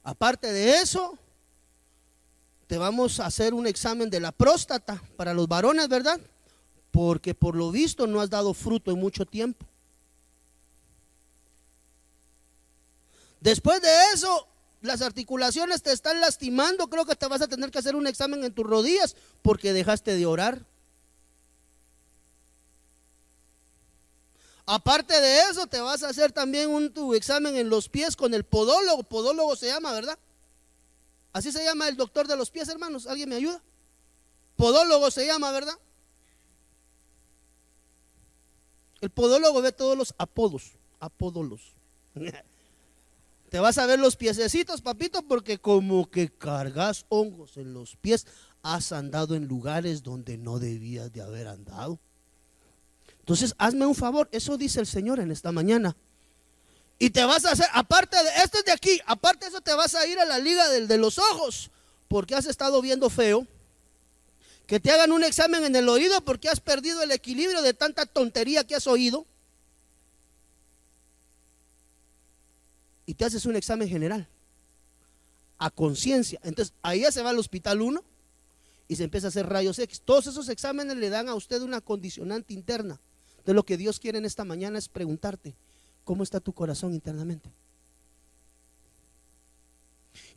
Aparte 0.03 0.51
de 0.51 0.77
eso, 0.77 1.19
te 2.67 2.77
vamos 2.77 3.19
a 3.19 3.27
hacer 3.27 3.53
un 3.53 3.67
examen 3.67 4.09
de 4.09 4.19
la 4.19 4.31
próstata 4.31 5.01
para 5.17 5.33
los 5.33 5.47
varones, 5.47 5.87
¿verdad? 5.87 6.19
Porque 6.91 7.35
por 7.35 7.55
lo 7.55 7.71
visto 7.71 8.07
no 8.07 8.21
has 8.21 8.29
dado 8.29 8.53
fruto 8.53 8.91
en 8.91 8.99
mucho 8.99 9.25
tiempo. 9.25 9.65
Después 13.39 13.81
de 13.81 13.89
eso, 14.13 14.47
las 14.81 15.01
articulaciones 15.01 15.83
te 15.83 15.91
están 15.91 16.19
lastimando, 16.19 16.87
creo 16.89 17.05
que 17.05 17.15
te 17.15 17.27
vas 17.27 17.41
a 17.41 17.47
tener 17.47 17.69
que 17.69 17.79
hacer 17.79 17.95
un 17.95 18.07
examen 18.07 18.43
en 18.43 18.53
tus 18.53 18.65
rodillas 18.65 19.15
porque 19.43 19.73
dejaste 19.73 20.15
de 20.15 20.25
orar. 20.25 20.65
Aparte 24.65 25.21
de 25.21 25.41
eso, 25.51 25.67
te 25.67 25.79
vas 25.79 26.01
a 26.01 26.09
hacer 26.09 26.31
también 26.31 26.71
un 26.71 26.91
examen 27.13 27.55
en 27.55 27.69
los 27.69 27.87
pies 27.87 28.15
con 28.15 28.33
el 28.33 28.43
podólogo. 28.43 29.03
Podólogo 29.03 29.55
se 29.55 29.67
llama, 29.67 29.91
¿verdad? 29.91 30.17
Así 31.35 31.51
se 31.51 31.65
llama 31.65 31.89
el 31.89 31.97
doctor 31.97 32.29
de 32.29 32.37
los 32.37 32.49
pies, 32.49 32.69
hermanos. 32.69 33.07
¿Alguien 33.07 33.27
me 33.27 33.35
ayuda? 33.35 33.61
Podólogo 34.55 35.11
se 35.11 35.27
llama, 35.27 35.51
¿verdad? 35.51 35.77
El 39.01 39.09
podólogo 39.09 39.61
ve 39.61 39.73
todos 39.73 39.97
los 39.97 40.15
apodos, 40.17 40.77
apódolos. 41.01 41.73
Te 43.49 43.59
vas 43.59 43.77
a 43.77 43.85
ver 43.85 43.99
los 43.99 44.15
piececitos, 44.15 44.81
papito, 44.81 45.23
porque 45.23 45.57
como 45.57 46.09
que 46.09 46.29
cargas 46.29 47.05
hongos 47.09 47.57
en 47.57 47.73
los 47.73 47.97
pies, 47.97 48.25
has 48.63 48.93
andado 48.93 49.35
en 49.35 49.45
lugares 49.45 50.03
donde 50.03 50.37
no 50.37 50.57
debías 50.57 51.11
de 51.11 51.21
haber 51.21 51.49
andado. 51.49 51.99
Entonces, 53.19 53.55
hazme 53.57 53.85
un 53.85 53.95
favor, 53.95 54.29
eso 54.31 54.55
dice 54.55 54.79
el 54.79 54.87
Señor 54.87 55.19
en 55.19 55.31
esta 55.31 55.51
mañana. 55.51 55.97
Y 56.97 57.09
te 57.09 57.25
vas 57.25 57.45
a 57.45 57.51
hacer, 57.51 57.67
aparte 57.73 58.15
de, 58.23 58.29
esto 58.43 58.59
es 58.59 58.65
de 58.65 58.71
aquí, 58.71 59.01
aparte 59.05 59.45
de 59.45 59.49
eso 59.49 59.61
te 59.61 59.73
vas 59.73 59.95
a 59.95 60.05
ir 60.07 60.17
a 60.19 60.25
la 60.25 60.39
liga 60.39 60.69
del, 60.69 60.87
de 60.87 60.97
los 60.97 61.17
ojos, 61.17 61.69
porque 62.07 62.35
has 62.35 62.45
estado 62.45 62.81
viendo 62.81 63.09
feo. 63.09 63.45
Que 64.65 64.79
te 64.79 64.91
hagan 64.91 65.11
un 65.11 65.23
examen 65.23 65.63
en 65.63 65.75
el 65.75 65.87
oído 65.89 66.21
porque 66.21 66.49
has 66.49 66.59
perdido 66.59 67.03
el 67.03 67.11
equilibrio 67.11 67.61
de 67.61 67.73
tanta 67.73 68.05
tontería 68.05 68.63
que 68.63 68.75
has 68.75 68.87
oído. 68.87 69.25
Y 73.05 73.13
te 73.13 73.25
haces 73.25 73.45
un 73.45 73.55
examen 73.55 73.87
general, 73.87 74.27
a 75.59 75.69
conciencia. 75.69 76.39
Entonces, 76.43 76.73
ahí 76.81 77.01
ya 77.01 77.11
se 77.11 77.21
va 77.21 77.29
al 77.29 77.37
hospital 77.37 77.81
uno 77.81 78.03
y 78.87 78.95
se 78.95 79.03
empieza 79.03 79.27
a 79.27 79.29
hacer 79.29 79.47
rayos 79.47 79.77
X. 79.77 80.01
Todos 80.03 80.27
esos 80.27 80.49
exámenes 80.49 80.97
le 80.97 81.09
dan 81.09 81.29
a 81.29 81.35
usted 81.35 81.61
una 81.61 81.81
condicionante 81.81 82.53
interna. 82.53 82.99
De 83.45 83.53
lo 83.53 83.63
que 83.63 83.77
Dios 83.77 83.99
quiere 83.99 84.17
en 84.17 84.25
esta 84.25 84.43
mañana 84.43 84.79
es 84.79 84.89
preguntarte, 84.89 85.55
¿cómo 86.05 86.23
está 86.23 86.39
tu 86.39 86.53
corazón 86.53 86.93
internamente? 86.93 87.51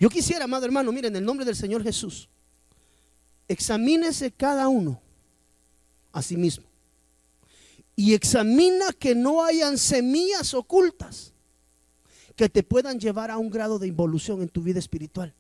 Yo 0.01 0.09
quisiera, 0.09 0.45
amado 0.45 0.65
hermano, 0.65 0.91
miren, 0.91 1.13
en 1.13 1.19
el 1.19 1.25
nombre 1.25 1.47
del 1.47 1.55
Señor 1.55 1.85
Jesús, 1.85 2.29
examínese 3.47 4.33
cada 4.33 4.67
uno 4.69 5.01
a 6.13 6.23
sí 6.23 6.37
mismo. 6.37 6.65
Y 7.95 8.15
examina 8.15 8.93
que 8.93 9.15
no 9.15 9.45
hayan 9.45 9.79
semillas 9.79 10.55
ocultas 10.55 11.33
que 12.35 12.49
te 12.49 12.63
puedan 12.63 12.99
llevar 13.01 13.31
a 13.31 13.39
un 13.39 13.51
grado 13.51 13.79
de 13.81 13.89
involución 13.89 14.43
en 14.43 14.49
tu 14.49 14.63
vida 14.63 14.79
espiritual. 14.79 15.35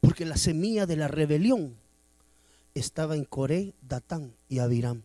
Porque 0.00 0.24
la 0.24 0.38
semilla 0.38 0.86
de 0.86 0.96
la 0.96 1.08
rebelión 1.08 1.76
estaba 2.78 3.16
en 3.16 3.24
Coré, 3.24 3.74
Datán 3.80 4.34
y 4.48 4.58
Abiram. 4.58 5.02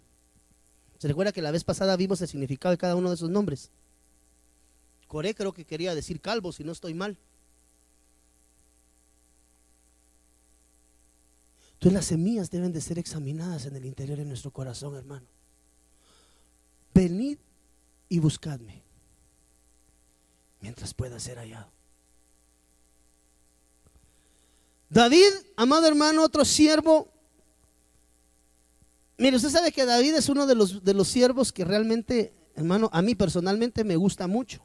¿Se 0.97 1.07
recuerda 1.07 1.31
que 1.31 1.41
la 1.41 1.51
vez 1.51 1.63
pasada 1.63 1.95
vimos 1.95 2.21
el 2.21 2.27
significado 2.27 2.71
de 2.71 2.77
cada 2.77 2.95
uno 2.95 3.09
de 3.09 3.15
esos 3.15 3.29
nombres? 3.29 3.71
Coré 5.07 5.33
creo 5.33 5.53
que 5.53 5.65
quería 5.65 5.95
decir 5.95 6.21
calvo, 6.21 6.51
si 6.51 6.63
no 6.63 6.71
estoy 6.71 6.93
mal. 6.93 7.17
Entonces 11.73 11.93
las 11.93 12.05
semillas 12.05 12.51
deben 12.51 12.71
de 12.71 12.81
ser 12.81 12.99
examinadas 12.99 13.65
en 13.65 13.75
el 13.75 13.85
interior 13.85 14.17
de 14.19 14.25
nuestro 14.25 14.51
corazón, 14.51 14.95
hermano. 14.95 15.25
Venid 16.93 17.39
y 18.09 18.19
buscadme 18.19 18.83
mientras 20.59 20.93
pueda 20.93 21.19
ser 21.19 21.37
hallado. 21.37 21.71
David, 24.89 25.31
amado 25.55 25.87
hermano, 25.87 26.21
otro 26.21 26.45
siervo. 26.45 27.10
Mire, 29.21 29.35
usted 29.35 29.51
sabe 29.51 29.71
que 29.71 29.85
David 29.85 30.15
es 30.15 30.29
uno 30.29 30.47
de 30.47 30.55
los, 30.55 30.83
de 30.83 30.95
los 30.95 31.07
siervos 31.07 31.53
que 31.53 31.63
realmente, 31.63 32.33
hermano, 32.55 32.89
a 32.91 33.03
mí 33.03 33.13
personalmente 33.13 33.83
me 33.83 33.95
gusta 33.95 34.25
mucho. 34.25 34.63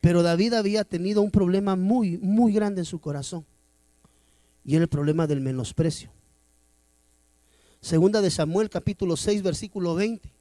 Pero 0.00 0.22
David 0.22 0.54
había 0.54 0.82
tenido 0.82 1.20
un 1.20 1.30
problema 1.30 1.76
muy, 1.76 2.16
muy 2.16 2.54
grande 2.54 2.80
en 2.80 2.86
su 2.86 3.02
corazón. 3.02 3.44
Y 4.64 4.76
era 4.76 4.84
el 4.84 4.88
problema 4.88 5.26
del 5.26 5.42
menosprecio. 5.42 6.10
Segunda 7.82 8.22
de 8.22 8.30
Samuel, 8.30 8.70
capítulo 8.70 9.18
6, 9.18 9.42
versículo 9.42 9.94
20. 9.94 10.32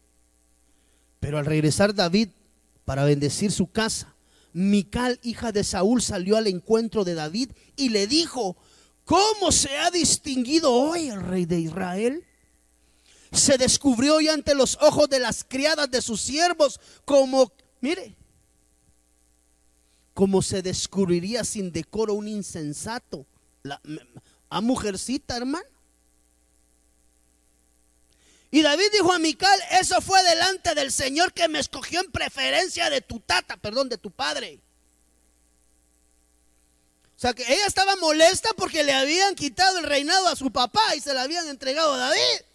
Pero 1.20 1.40
al 1.40 1.46
regresar 1.46 1.94
David 1.94 2.30
para 2.86 3.04
bendecir 3.04 3.52
su 3.52 3.68
casa, 3.68 4.16
Mical, 4.54 5.20
hija 5.24 5.52
de 5.52 5.66
Saúl, 5.66 6.02
salió 6.02 6.38
al 6.38 6.48
encuentro 6.48 7.04
de 7.04 7.16
David 7.16 7.52
y 7.76 7.90
le 7.90 8.08
dijo, 8.08 8.56
¿cómo 9.04 9.52
se 9.52 9.78
ha 9.78 9.92
distinguido 9.92 10.72
hoy 10.72 11.10
el 11.10 11.22
rey 11.22 11.46
de 11.46 11.60
Israel? 11.60 12.24
Se 13.32 13.58
descubrió 13.58 14.16
hoy 14.16 14.28
ante 14.28 14.54
los 14.56 14.78
ojos 14.82 15.10
de 15.10 15.20
las 15.20 15.44
criadas 15.44 15.90
de 15.90 16.02
sus 16.02 16.22
siervos 16.22 16.80
como, 17.06 17.52
mire, 17.80 18.16
como 20.14 20.42
se 20.42 20.62
descubriría 20.62 21.44
sin 21.44 21.72
decoro 21.72 22.14
un 22.14 22.28
insensato. 22.28 23.26
a 24.50 24.62
mujercita, 24.62 25.38
hermano. 25.38 25.66
Y 28.54 28.62
David 28.62 28.88
dijo 28.92 29.14
a 29.14 29.20
Mical, 29.20 29.60
eso 29.80 30.02
fue 30.02 30.22
delante 30.24 30.76
del 30.76 30.92
Señor 30.92 31.32
que 31.32 31.48
me 31.48 31.60
escogió 31.60 32.02
en 32.02 32.12
preferencia 32.12 32.90
de 32.90 33.00
tu 33.00 33.22
tata, 33.22 33.56
perdón, 33.56 33.88
de 33.88 33.98
tu 33.98 34.12
padre. 34.12 34.60
O 37.16 37.20
sea 37.22 37.34
que 37.34 37.44
ella 37.44 37.66
estaba 37.66 37.96
molesta 37.96 38.50
porque 38.58 38.84
le 38.84 38.92
habían 38.92 39.36
quitado 39.36 39.80
el 39.80 39.86
reinado 39.86 40.28
a 40.28 40.36
su 40.36 40.52
papá 40.52 40.96
y 40.98 41.00
se 41.00 41.14
la 41.14 41.22
habían 41.22 41.48
entregado 41.48 41.94
a 41.94 41.98
David. 41.98 42.46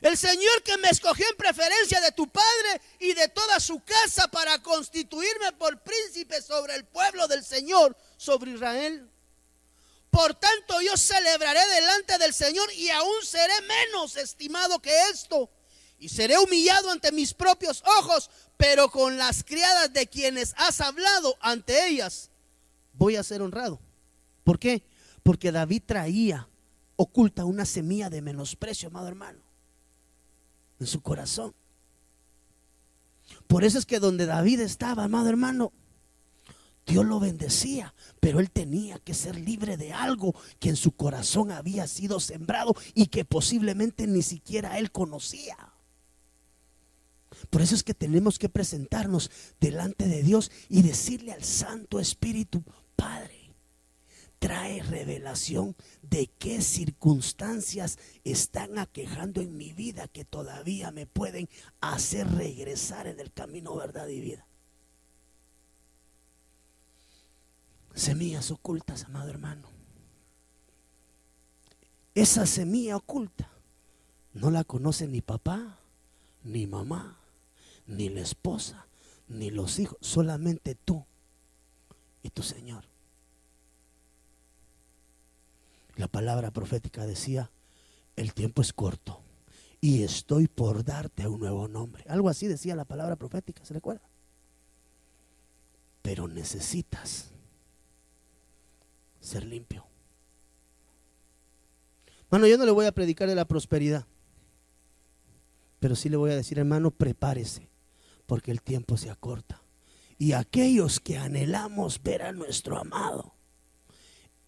El 0.00 0.16
Señor 0.16 0.62
que 0.62 0.76
me 0.78 0.88
escogió 0.90 1.26
en 1.28 1.36
preferencia 1.36 2.00
de 2.00 2.12
tu 2.12 2.28
padre 2.28 2.80
y 3.00 3.14
de 3.14 3.28
toda 3.28 3.58
su 3.58 3.80
casa 3.80 4.28
para 4.28 4.62
constituirme 4.62 5.52
por 5.52 5.82
príncipe 5.82 6.40
sobre 6.40 6.74
el 6.76 6.84
pueblo 6.84 7.26
del 7.26 7.44
Señor, 7.44 7.96
sobre 8.16 8.52
Israel. 8.52 9.10
Por 10.10 10.34
tanto, 10.34 10.80
yo 10.80 10.96
celebraré 10.96 11.60
delante 11.74 12.16
del 12.18 12.32
Señor 12.32 12.72
y 12.74 12.90
aún 12.90 13.24
seré 13.24 13.54
menos 13.62 14.16
estimado 14.16 14.80
que 14.80 14.92
esto. 15.10 15.50
Y 15.98 16.08
seré 16.08 16.38
humillado 16.38 16.90
ante 16.90 17.10
mis 17.10 17.34
propios 17.34 17.82
ojos, 17.98 18.30
pero 18.56 18.88
con 18.90 19.18
las 19.18 19.42
criadas 19.42 19.92
de 19.92 20.06
quienes 20.06 20.54
has 20.56 20.80
hablado 20.80 21.36
ante 21.40 21.88
ellas, 21.88 22.30
voy 22.92 23.16
a 23.16 23.24
ser 23.24 23.42
honrado. 23.42 23.80
¿Por 24.44 24.60
qué? 24.60 24.84
Porque 25.24 25.50
David 25.50 25.82
traía 25.84 26.48
oculta 26.96 27.44
una 27.44 27.64
semilla 27.64 28.10
de 28.10 28.22
menosprecio, 28.22 28.88
amado 28.88 29.08
hermano, 29.08 29.40
en 30.80 30.86
su 30.86 31.00
corazón. 31.00 31.54
Por 33.46 33.64
eso 33.64 33.78
es 33.78 33.86
que 33.86 34.00
donde 34.00 34.26
David 34.26 34.60
estaba, 34.60 35.04
amado 35.04 35.28
hermano, 35.28 35.72
Dios 36.86 37.04
lo 37.04 37.20
bendecía, 37.20 37.94
pero 38.18 38.40
él 38.40 38.50
tenía 38.50 38.98
que 38.98 39.12
ser 39.12 39.38
libre 39.38 39.76
de 39.76 39.92
algo 39.92 40.34
que 40.58 40.70
en 40.70 40.76
su 40.76 40.92
corazón 40.92 41.52
había 41.52 41.86
sido 41.86 42.18
sembrado 42.18 42.74
y 42.94 43.06
que 43.06 43.26
posiblemente 43.26 44.06
ni 44.06 44.22
siquiera 44.22 44.78
él 44.78 44.90
conocía. 44.90 45.56
Por 47.50 47.60
eso 47.60 47.74
es 47.74 47.82
que 47.82 47.94
tenemos 47.94 48.38
que 48.38 48.48
presentarnos 48.48 49.30
delante 49.60 50.06
de 50.06 50.22
Dios 50.22 50.50
y 50.70 50.82
decirle 50.82 51.32
al 51.32 51.44
Santo 51.44 52.00
Espíritu, 52.00 52.64
Padre, 52.96 53.37
trae 54.38 54.82
revelación 54.82 55.76
de 56.02 56.28
qué 56.38 56.62
circunstancias 56.62 57.98
están 58.24 58.78
aquejando 58.78 59.40
en 59.40 59.56
mi 59.56 59.72
vida 59.72 60.08
que 60.08 60.24
todavía 60.24 60.90
me 60.90 61.06
pueden 61.06 61.48
hacer 61.80 62.28
regresar 62.28 63.06
en 63.06 63.20
el 63.20 63.32
camino 63.32 63.74
verdad 63.74 64.08
y 64.08 64.20
vida. 64.20 64.48
semillas 67.98 68.50
ocultas, 68.50 69.04
amado 69.04 69.30
hermano. 69.30 69.68
Esa 72.14 72.46
semilla 72.46 72.96
oculta 72.96 73.50
no 74.32 74.50
la 74.50 74.64
conoce 74.64 75.06
ni 75.06 75.20
papá, 75.20 75.78
ni 76.44 76.66
mamá, 76.66 77.18
ni 77.86 78.08
la 78.08 78.20
esposa, 78.20 78.86
ni 79.28 79.50
los 79.50 79.78
hijos, 79.78 79.98
solamente 80.00 80.74
tú 80.74 81.04
y 82.22 82.30
tu 82.30 82.42
Señor. 82.42 82.87
La 85.98 86.06
palabra 86.06 86.52
profética 86.52 87.06
decía, 87.06 87.50
el 88.14 88.32
tiempo 88.32 88.62
es 88.62 88.72
corto 88.72 89.20
y 89.80 90.04
estoy 90.04 90.46
por 90.46 90.84
darte 90.84 91.26
un 91.26 91.40
nuevo 91.40 91.66
nombre. 91.66 92.04
Algo 92.06 92.28
así 92.28 92.46
decía 92.46 92.76
la 92.76 92.84
palabra 92.84 93.16
profética, 93.16 93.64
¿se 93.64 93.74
recuerda? 93.74 94.08
Pero 96.02 96.28
necesitas 96.28 97.32
ser 99.20 99.44
limpio. 99.44 99.86
Hermano, 102.26 102.46
yo 102.46 102.58
no 102.58 102.64
le 102.64 102.70
voy 102.70 102.86
a 102.86 102.92
predicar 102.92 103.28
de 103.28 103.34
la 103.34 103.48
prosperidad, 103.48 104.06
pero 105.80 105.96
sí 105.96 106.08
le 106.08 106.16
voy 106.16 106.30
a 106.30 106.36
decir, 106.36 106.60
hermano, 106.60 106.92
prepárese, 106.92 107.68
porque 108.26 108.52
el 108.52 108.62
tiempo 108.62 108.96
se 108.96 109.10
acorta. 109.10 109.62
Y 110.16 110.30
aquellos 110.30 111.00
que 111.00 111.18
anhelamos 111.18 112.00
ver 112.00 112.22
a 112.22 112.30
nuestro 112.30 112.78
amado 112.78 113.34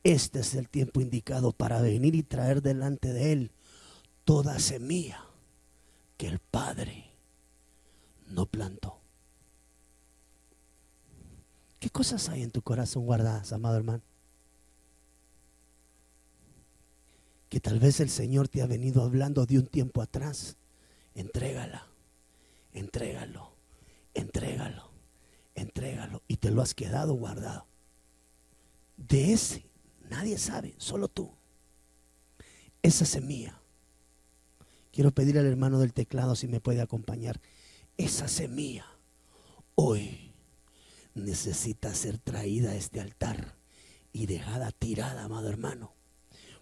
este 0.02 0.40
es 0.40 0.54
el 0.54 0.68
tiempo 0.68 1.00
indicado 1.00 1.52
para 1.52 1.80
venir 1.80 2.14
y 2.14 2.22
traer 2.22 2.62
delante 2.62 3.12
de 3.12 3.32
Él 3.32 3.50
toda 4.24 4.58
semilla 4.58 5.26
que 6.16 6.28
el 6.28 6.38
Padre 6.38 7.10
no 8.26 8.46
plantó. 8.46 9.00
¿Qué 11.78 11.90
cosas 11.90 12.28
hay 12.28 12.42
en 12.42 12.50
tu 12.50 12.62
corazón 12.62 13.06
guardadas, 13.06 13.52
amado 13.52 13.76
hermano? 13.76 14.02
Que 17.48 17.58
tal 17.58 17.80
vez 17.80 18.00
el 18.00 18.10
Señor 18.10 18.48
te 18.48 18.62
ha 18.62 18.66
venido 18.66 19.02
hablando 19.02 19.44
de 19.46 19.58
un 19.58 19.66
tiempo 19.66 20.02
atrás. 20.02 20.56
Entrégala, 21.14 21.88
entrégalo, 22.72 23.52
entrégalo, 24.14 24.90
entrégalo. 25.54 26.22
Y 26.28 26.36
te 26.36 26.50
lo 26.50 26.62
has 26.62 26.74
quedado 26.74 27.14
guardado. 27.14 27.66
De 28.96 29.32
ese 29.32 29.69
nadie 30.10 30.38
sabe, 30.38 30.74
solo 30.78 31.08
tú. 31.08 31.30
Esa 32.82 33.06
semilla. 33.06 33.60
Quiero 34.92 35.12
pedir 35.12 35.38
al 35.38 35.46
hermano 35.46 35.78
del 35.78 35.92
teclado 35.92 36.34
si 36.34 36.48
me 36.48 36.60
puede 36.60 36.80
acompañar. 36.80 37.40
Esa 37.96 38.28
semilla 38.28 38.86
hoy 39.74 40.32
necesita 41.14 41.94
ser 41.94 42.18
traída 42.18 42.70
a 42.72 42.74
este 42.74 43.00
altar 43.00 43.54
y 44.12 44.26
dejada 44.26 44.72
tirada, 44.72 45.24
amado 45.24 45.48
hermano. 45.48 45.92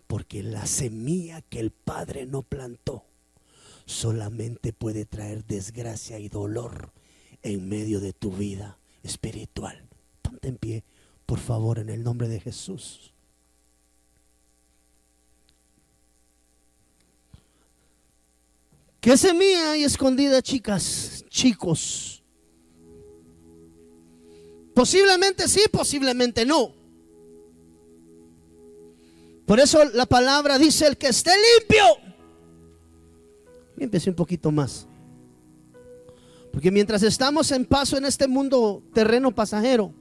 Porque 0.06 0.42
la 0.42 0.66
semilla 0.66 1.42
que 1.42 1.60
el 1.60 1.70
Padre 1.70 2.26
no 2.26 2.42
plantó 2.42 3.04
solamente 3.86 4.72
puede 4.72 5.06
traer 5.06 5.44
desgracia 5.44 6.18
y 6.18 6.28
dolor 6.28 6.92
en 7.42 7.68
medio 7.68 8.00
de 8.00 8.12
tu 8.12 8.30
vida 8.30 8.78
espiritual. 9.02 9.88
Ponte 10.22 10.48
en 10.48 10.56
pie, 10.56 10.84
por 11.24 11.38
favor, 11.38 11.78
en 11.78 11.88
el 11.88 12.02
nombre 12.02 12.28
de 12.28 12.40
Jesús. 12.40 13.14
¿Qué 19.08 19.16
semilla 19.16 19.70
hay 19.70 19.84
escondida, 19.84 20.42
chicas, 20.42 21.24
chicos? 21.30 22.22
Posiblemente 24.74 25.48
sí, 25.48 25.62
posiblemente 25.72 26.44
no. 26.44 26.74
Por 29.46 29.60
eso 29.60 29.82
la 29.94 30.04
palabra 30.04 30.58
dice, 30.58 30.86
el 30.86 30.98
que 30.98 31.06
esté 31.06 31.30
limpio, 31.30 31.84
límpiese 33.78 34.10
un 34.10 34.16
poquito 34.16 34.50
más. 34.50 34.86
Porque 36.52 36.70
mientras 36.70 37.02
estamos 37.02 37.50
en 37.50 37.64
paso 37.64 37.96
en 37.96 38.04
este 38.04 38.28
mundo 38.28 38.82
terreno 38.92 39.34
pasajero, 39.34 39.94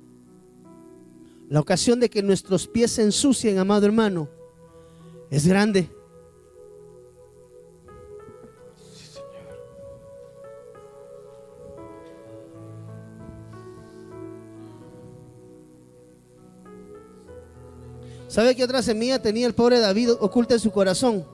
la 1.47 1.61
ocasión 1.61 2.01
de 2.01 2.09
que 2.09 2.21
nuestros 2.21 2.67
pies 2.67 2.91
se 2.91 3.03
ensucien, 3.03 3.57
amado 3.57 3.85
hermano, 3.85 4.27
es 5.31 5.47
grande. 5.47 5.96
¿Sabe 18.37 18.55
qué 18.55 18.63
otra 18.63 18.83
semilla 18.83 19.19
tenía 19.19 19.47
el 19.47 19.55
pobre 19.55 19.79
David 19.79 20.11
oculta 20.19 20.53
en 20.53 20.59
su 20.59 20.69
corazón? 20.69 21.25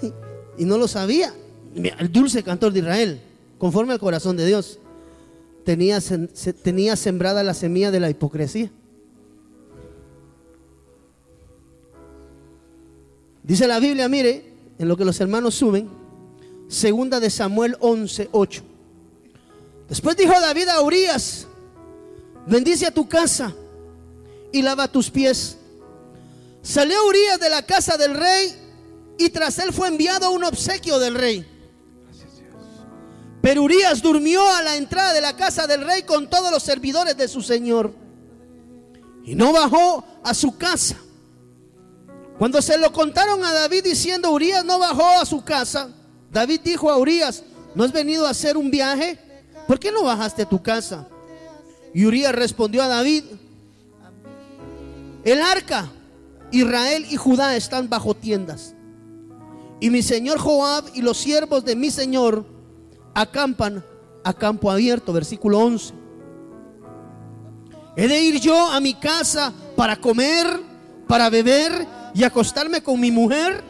y 0.56 0.64
no 0.64 0.78
lo 0.78 0.86
sabía. 0.86 1.34
El 1.74 2.12
dulce 2.12 2.44
cantor 2.44 2.72
de 2.72 2.78
Israel, 2.78 3.20
conforme 3.58 3.92
al 3.92 3.98
corazón 3.98 4.36
de 4.36 4.46
Dios, 4.46 4.78
tenía, 5.64 5.98
tenía 6.62 6.94
sembrada 6.94 7.42
la 7.42 7.54
semilla 7.54 7.90
de 7.90 7.98
la 7.98 8.08
hipocresía. 8.08 8.70
Dice 13.42 13.66
la 13.66 13.80
Biblia, 13.80 14.08
mire, 14.08 14.52
en 14.78 14.86
lo 14.86 14.96
que 14.96 15.04
los 15.04 15.20
hermanos 15.20 15.56
suben, 15.56 15.88
segunda 16.68 17.18
de 17.18 17.30
Samuel 17.30 17.76
11, 17.80 18.28
8. 18.30 18.62
Después 19.88 20.16
dijo 20.16 20.34
David 20.40 20.68
a 20.68 20.80
Urias, 20.82 21.48
bendice 22.46 22.86
a 22.86 22.94
tu 22.94 23.08
casa 23.08 23.52
y 24.52 24.62
lava 24.62 24.86
tus 24.86 25.10
pies 25.10 25.58
Salió 26.64 27.06
Urias 27.06 27.38
de 27.38 27.50
la 27.50 27.60
casa 27.62 27.98
del 27.98 28.14
rey 28.14 28.56
y 29.18 29.28
tras 29.28 29.58
él 29.58 29.70
fue 29.70 29.86
enviado 29.86 30.30
un 30.30 30.44
obsequio 30.44 30.98
del 30.98 31.14
rey. 31.14 31.46
Pero 33.42 33.64
Urias 33.64 34.00
durmió 34.00 34.50
a 34.50 34.62
la 34.62 34.76
entrada 34.76 35.12
de 35.12 35.20
la 35.20 35.36
casa 35.36 35.66
del 35.66 35.84
rey 35.84 36.04
con 36.04 36.30
todos 36.30 36.50
los 36.50 36.62
servidores 36.62 37.18
de 37.18 37.28
su 37.28 37.42
señor. 37.42 37.92
Y 39.26 39.34
no 39.34 39.52
bajó 39.52 40.06
a 40.24 40.32
su 40.32 40.56
casa. 40.56 40.96
Cuando 42.38 42.62
se 42.62 42.78
lo 42.78 42.90
contaron 42.92 43.44
a 43.44 43.52
David 43.52 43.84
diciendo, 43.84 44.30
Urias 44.30 44.64
no 44.64 44.78
bajó 44.78 45.06
a 45.20 45.26
su 45.26 45.44
casa, 45.44 45.90
David 46.32 46.62
dijo 46.64 46.90
a 46.90 46.96
Urias, 46.96 47.44
¿no 47.74 47.84
has 47.84 47.92
venido 47.92 48.26
a 48.26 48.30
hacer 48.30 48.56
un 48.56 48.70
viaje? 48.70 49.18
¿Por 49.68 49.78
qué 49.78 49.92
no 49.92 50.02
bajaste 50.02 50.42
a 50.42 50.48
tu 50.48 50.62
casa? 50.62 51.06
Y 51.92 52.06
Urias 52.06 52.34
respondió 52.34 52.82
a 52.82 52.88
David, 52.88 53.24
el 55.24 55.42
arca 55.42 55.92
Israel 56.54 57.06
y 57.10 57.16
Judá 57.16 57.56
están 57.56 57.88
bajo 57.88 58.14
tiendas. 58.14 58.74
Y 59.80 59.90
mi 59.90 60.02
señor 60.02 60.38
Joab 60.38 60.84
y 60.94 61.02
los 61.02 61.18
siervos 61.18 61.64
de 61.64 61.74
mi 61.74 61.90
señor 61.90 62.46
acampan 63.12 63.84
a 64.22 64.32
campo 64.32 64.70
abierto. 64.70 65.12
Versículo 65.12 65.58
11. 65.58 65.92
He 67.96 68.08
de 68.08 68.20
ir 68.20 68.40
yo 68.40 68.70
a 68.70 68.80
mi 68.80 68.94
casa 68.94 69.52
para 69.76 69.96
comer, 69.96 70.46
para 71.08 71.28
beber 71.28 71.86
y 72.14 72.22
acostarme 72.22 72.82
con 72.82 73.00
mi 73.00 73.10
mujer. 73.10 73.62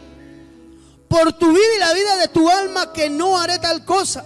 Por 1.08 1.32
tu 1.32 1.48
vida 1.48 1.74
y 1.76 1.80
la 1.80 1.94
vida 1.94 2.16
de 2.16 2.28
tu 2.28 2.48
alma 2.48 2.92
que 2.92 3.08
no 3.08 3.38
haré 3.38 3.58
tal 3.58 3.84
cosa. 3.84 4.24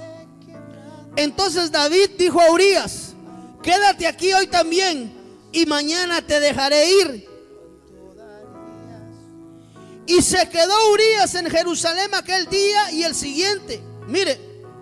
Entonces 1.16 1.70
David 1.70 2.10
dijo 2.18 2.40
a 2.40 2.50
Urias, 2.50 3.14
quédate 3.62 4.06
aquí 4.06 4.32
hoy 4.32 4.46
también 4.46 5.12
y 5.52 5.66
mañana 5.66 6.22
te 6.22 6.40
dejaré 6.40 6.90
ir 6.90 7.27
y 10.08 10.22
se 10.22 10.48
quedó 10.48 10.72
Urias 10.90 11.34
en 11.34 11.50
Jerusalén 11.50 12.14
aquel 12.14 12.46
día 12.46 12.90
y 12.92 13.02
el 13.02 13.14
siguiente. 13.14 13.82
Mire, 14.06 14.40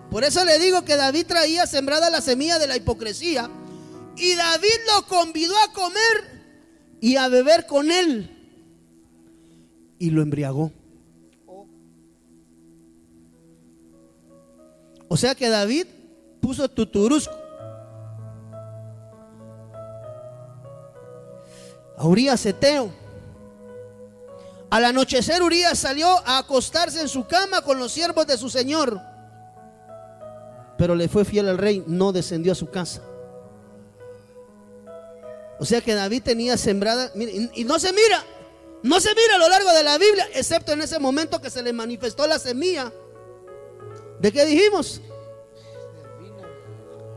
por 0.08 0.22
eso 0.22 0.44
le 0.44 0.56
digo 0.60 0.84
que 0.84 0.94
David 0.94 1.26
traía 1.26 1.66
sembrada 1.66 2.08
la 2.10 2.20
semilla 2.20 2.60
de 2.60 2.68
la 2.68 2.76
hipocresía. 2.76 3.50
Y 4.16 4.36
David 4.36 4.78
lo 4.86 5.04
convidó 5.08 5.54
a 5.58 5.72
comer 5.72 6.96
y 7.00 7.16
a 7.16 7.26
beber 7.26 7.66
con 7.66 7.90
él. 7.90 8.30
Y 9.98 10.10
lo 10.10 10.22
embriagó. 10.22 10.70
O 15.08 15.16
sea 15.16 15.34
que 15.34 15.48
David 15.48 15.86
puso 16.40 16.68
tuturusco. 16.68 17.34
A 21.98 22.06
Urias 22.06 22.46
Eteo 22.46 23.05
al 24.70 24.84
anochecer 24.84 25.42
Urias 25.42 25.78
salió 25.78 26.08
a 26.26 26.38
acostarse 26.38 27.00
en 27.00 27.08
su 27.08 27.26
cama 27.26 27.62
con 27.62 27.78
los 27.78 27.92
siervos 27.92 28.26
de 28.26 28.36
su 28.36 28.50
señor. 28.50 29.00
Pero 30.76 30.94
le 30.94 31.08
fue 31.08 31.24
fiel 31.24 31.48
al 31.48 31.58
rey, 31.58 31.84
no 31.86 32.12
descendió 32.12 32.52
a 32.52 32.56
su 32.56 32.68
casa. 32.68 33.02
O 35.58 35.64
sea 35.64 35.80
que 35.80 35.94
David 35.94 36.22
tenía 36.22 36.56
sembrada, 36.56 37.10
y 37.54 37.64
no 37.64 37.78
se 37.78 37.92
mira, 37.92 38.24
no 38.82 39.00
se 39.00 39.08
mira 39.14 39.36
a 39.36 39.38
lo 39.38 39.48
largo 39.48 39.72
de 39.72 39.84
la 39.84 39.96
Biblia, 39.98 40.26
excepto 40.34 40.72
en 40.72 40.82
ese 40.82 40.98
momento 40.98 41.40
que 41.40 41.48
se 41.48 41.62
le 41.62 41.72
manifestó 41.72 42.26
la 42.26 42.38
semilla. 42.38 42.92
¿De 44.20 44.32
qué 44.32 44.44
dijimos? 44.44 45.00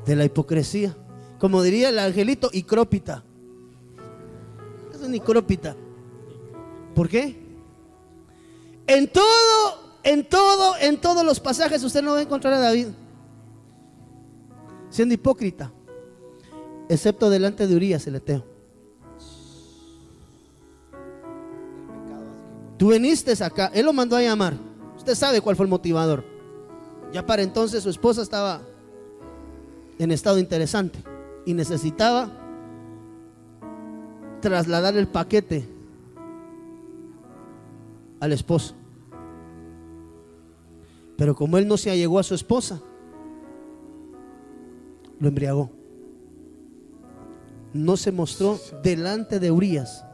De 0.06 0.16
la 0.16 0.26
hipocresía. 0.26 0.96
Como 1.38 1.62
diría 1.64 1.90
el 1.90 2.00
angelito, 2.00 2.50
icrópita. 2.54 3.24
Eso 4.94 5.06
es 5.06 5.14
icrópita. 5.14 5.76
¿Por 7.00 7.08
qué? 7.08 7.34
En 8.86 9.08
todo, 9.08 9.24
en 10.04 10.28
todo, 10.28 10.76
en 10.82 11.00
todos 11.00 11.24
los 11.24 11.40
pasajes 11.40 11.82
usted 11.82 12.02
no 12.02 12.12
va 12.12 12.18
a 12.18 12.24
encontrar 12.24 12.54
a 12.56 12.60
David 12.60 12.88
siendo 14.90 15.14
hipócrita, 15.14 15.72
excepto 16.90 17.30
delante 17.30 17.68
de 17.68 17.74
Urias 17.74 18.06
el 18.06 18.16
Eteo. 18.18 18.44
Tú 22.78 22.90
viniste 22.92 23.32
acá, 23.42 23.72
él 23.74 23.86
lo 23.86 23.94
mandó 23.94 24.18
a 24.18 24.22
llamar. 24.22 24.56
Usted 24.98 25.16
sabe 25.16 25.40
cuál 25.40 25.56
fue 25.56 25.68
el 25.68 25.70
motivador. 25.70 26.26
Ya 27.14 27.26
para 27.26 27.44
entonces 27.44 27.82
su 27.82 27.90
esposa 27.90 28.24
estaba 28.24 28.60
en 30.00 30.12
estado 30.12 30.38
interesante 30.38 31.02
y 31.46 31.54
necesitaba 31.54 32.30
trasladar 34.42 34.98
el 34.98 35.08
paquete 35.08 35.79
al 38.20 38.34
esposo. 38.34 38.76
Pero 41.18 41.36
como 41.36 41.58
él 41.58 41.68
no 41.68 41.78
se 41.78 41.92
allegó 41.92 42.20
a 42.20 42.24
su 42.24 42.34
esposa, 42.34 42.82
lo 45.20 45.28
embriagó. 45.28 45.70
No 47.74 47.98
se 47.98 48.12
mostró 48.12 48.60
delante 48.82 49.40
de 49.40 49.52
Urias 49.52 50.06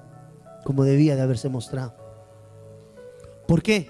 como 0.64 0.84
debía 0.84 1.16
de 1.16 1.22
haberse 1.22 1.48
mostrado. 1.48 1.94
¿Por 3.48 3.62
qué? 3.62 3.90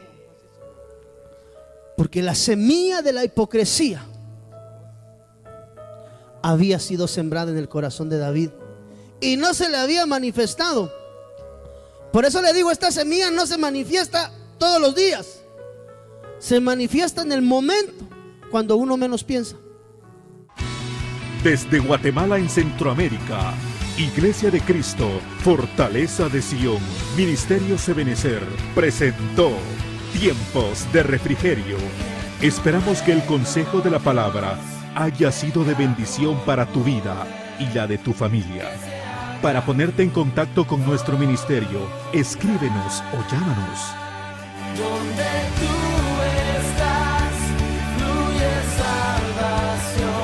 Porque 1.96 2.22
la 2.22 2.36
semilla 2.36 3.02
de 3.02 3.14
la 3.14 3.24
hipocresía 3.24 4.06
había 6.42 6.80
sido 6.80 7.08
sembrada 7.08 7.52
en 7.52 7.58
el 7.58 7.70
corazón 7.70 8.10
de 8.10 8.18
David 8.18 8.50
y 9.22 9.38
no 9.38 9.54
se 9.54 9.70
le 9.70 9.78
había 9.78 10.06
manifestado. 10.06 10.92
Por 12.16 12.24
eso 12.24 12.42
le 12.42 12.54
digo, 12.54 12.72
esta 12.72 12.92
semilla 12.92 13.30
no 13.30 13.46
se 13.46 13.58
manifiesta 13.58 14.32
todos 14.58 14.80
los 14.80 14.96
días. 14.96 15.42
Se 16.40 16.62
manifiesta 16.62 17.24
en 17.24 17.34
el 17.34 17.42
momento 17.42 17.92
cuando 18.50 18.78
uno 18.78 18.96
menos 18.96 19.26
piensa. 19.26 19.58
Desde 21.44 21.80
Guatemala 21.80 22.38
en 22.38 22.48
Centroamérica, 22.48 23.54
Iglesia 23.98 24.50
de 24.50 24.62
Cristo, 24.62 25.10
Fortaleza 25.44 26.30
de 26.30 26.42
Sion, 26.42 26.80
Ministerio 27.18 27.78
Sebenecer, 27.78 28.42
presentó 28.74 29.52
Tiempos 30.18 30.90
de 30.94 31.04
Refrigerio. 31.04 31.76
Esperamos 32.42 33.02
que 33.02 33.12
el 33.12 33.26
consejo 33.26 33.82
de 33.82 33.92
la 33.92 34.00
palabra 34.00 34.58
haya 34.96 35.34
sido 35.34 35.66
de 35.66 35.74
bendición 35.74 36.40
para 36.46 36.66
tu 36.66 36.82
vida 36.82 37.28
y 37.60 37.66
la 37.76 37.88
de 37.88 37.98
tu 37.98 38.14
familia. 38.14 38.95
Para 39.46 39.64
ponerte 39.64 40.02
en 40.02 40.10
contacto 40.10 40.66
con 40.66 40.84
nuestro 40.84 41.20
ministerio, 41.20 41.88
escríbenos 42.12 43.04
o 43.14 43.32
llámanos. 43.32 43.80
Donde 44.76 45.24
tú 45.60 45.70
estás, 46.58 47.36
fluye 47.96 48.54
salvación. 48.82 50.16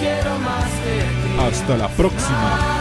Quiero 0.00 0.38
más 0.40 0.72
de 0.84 0.98
ti. 1.22 1.38
Hasta 1.38 1.76
la 1.76 1.88
próxima. 1.90 2.79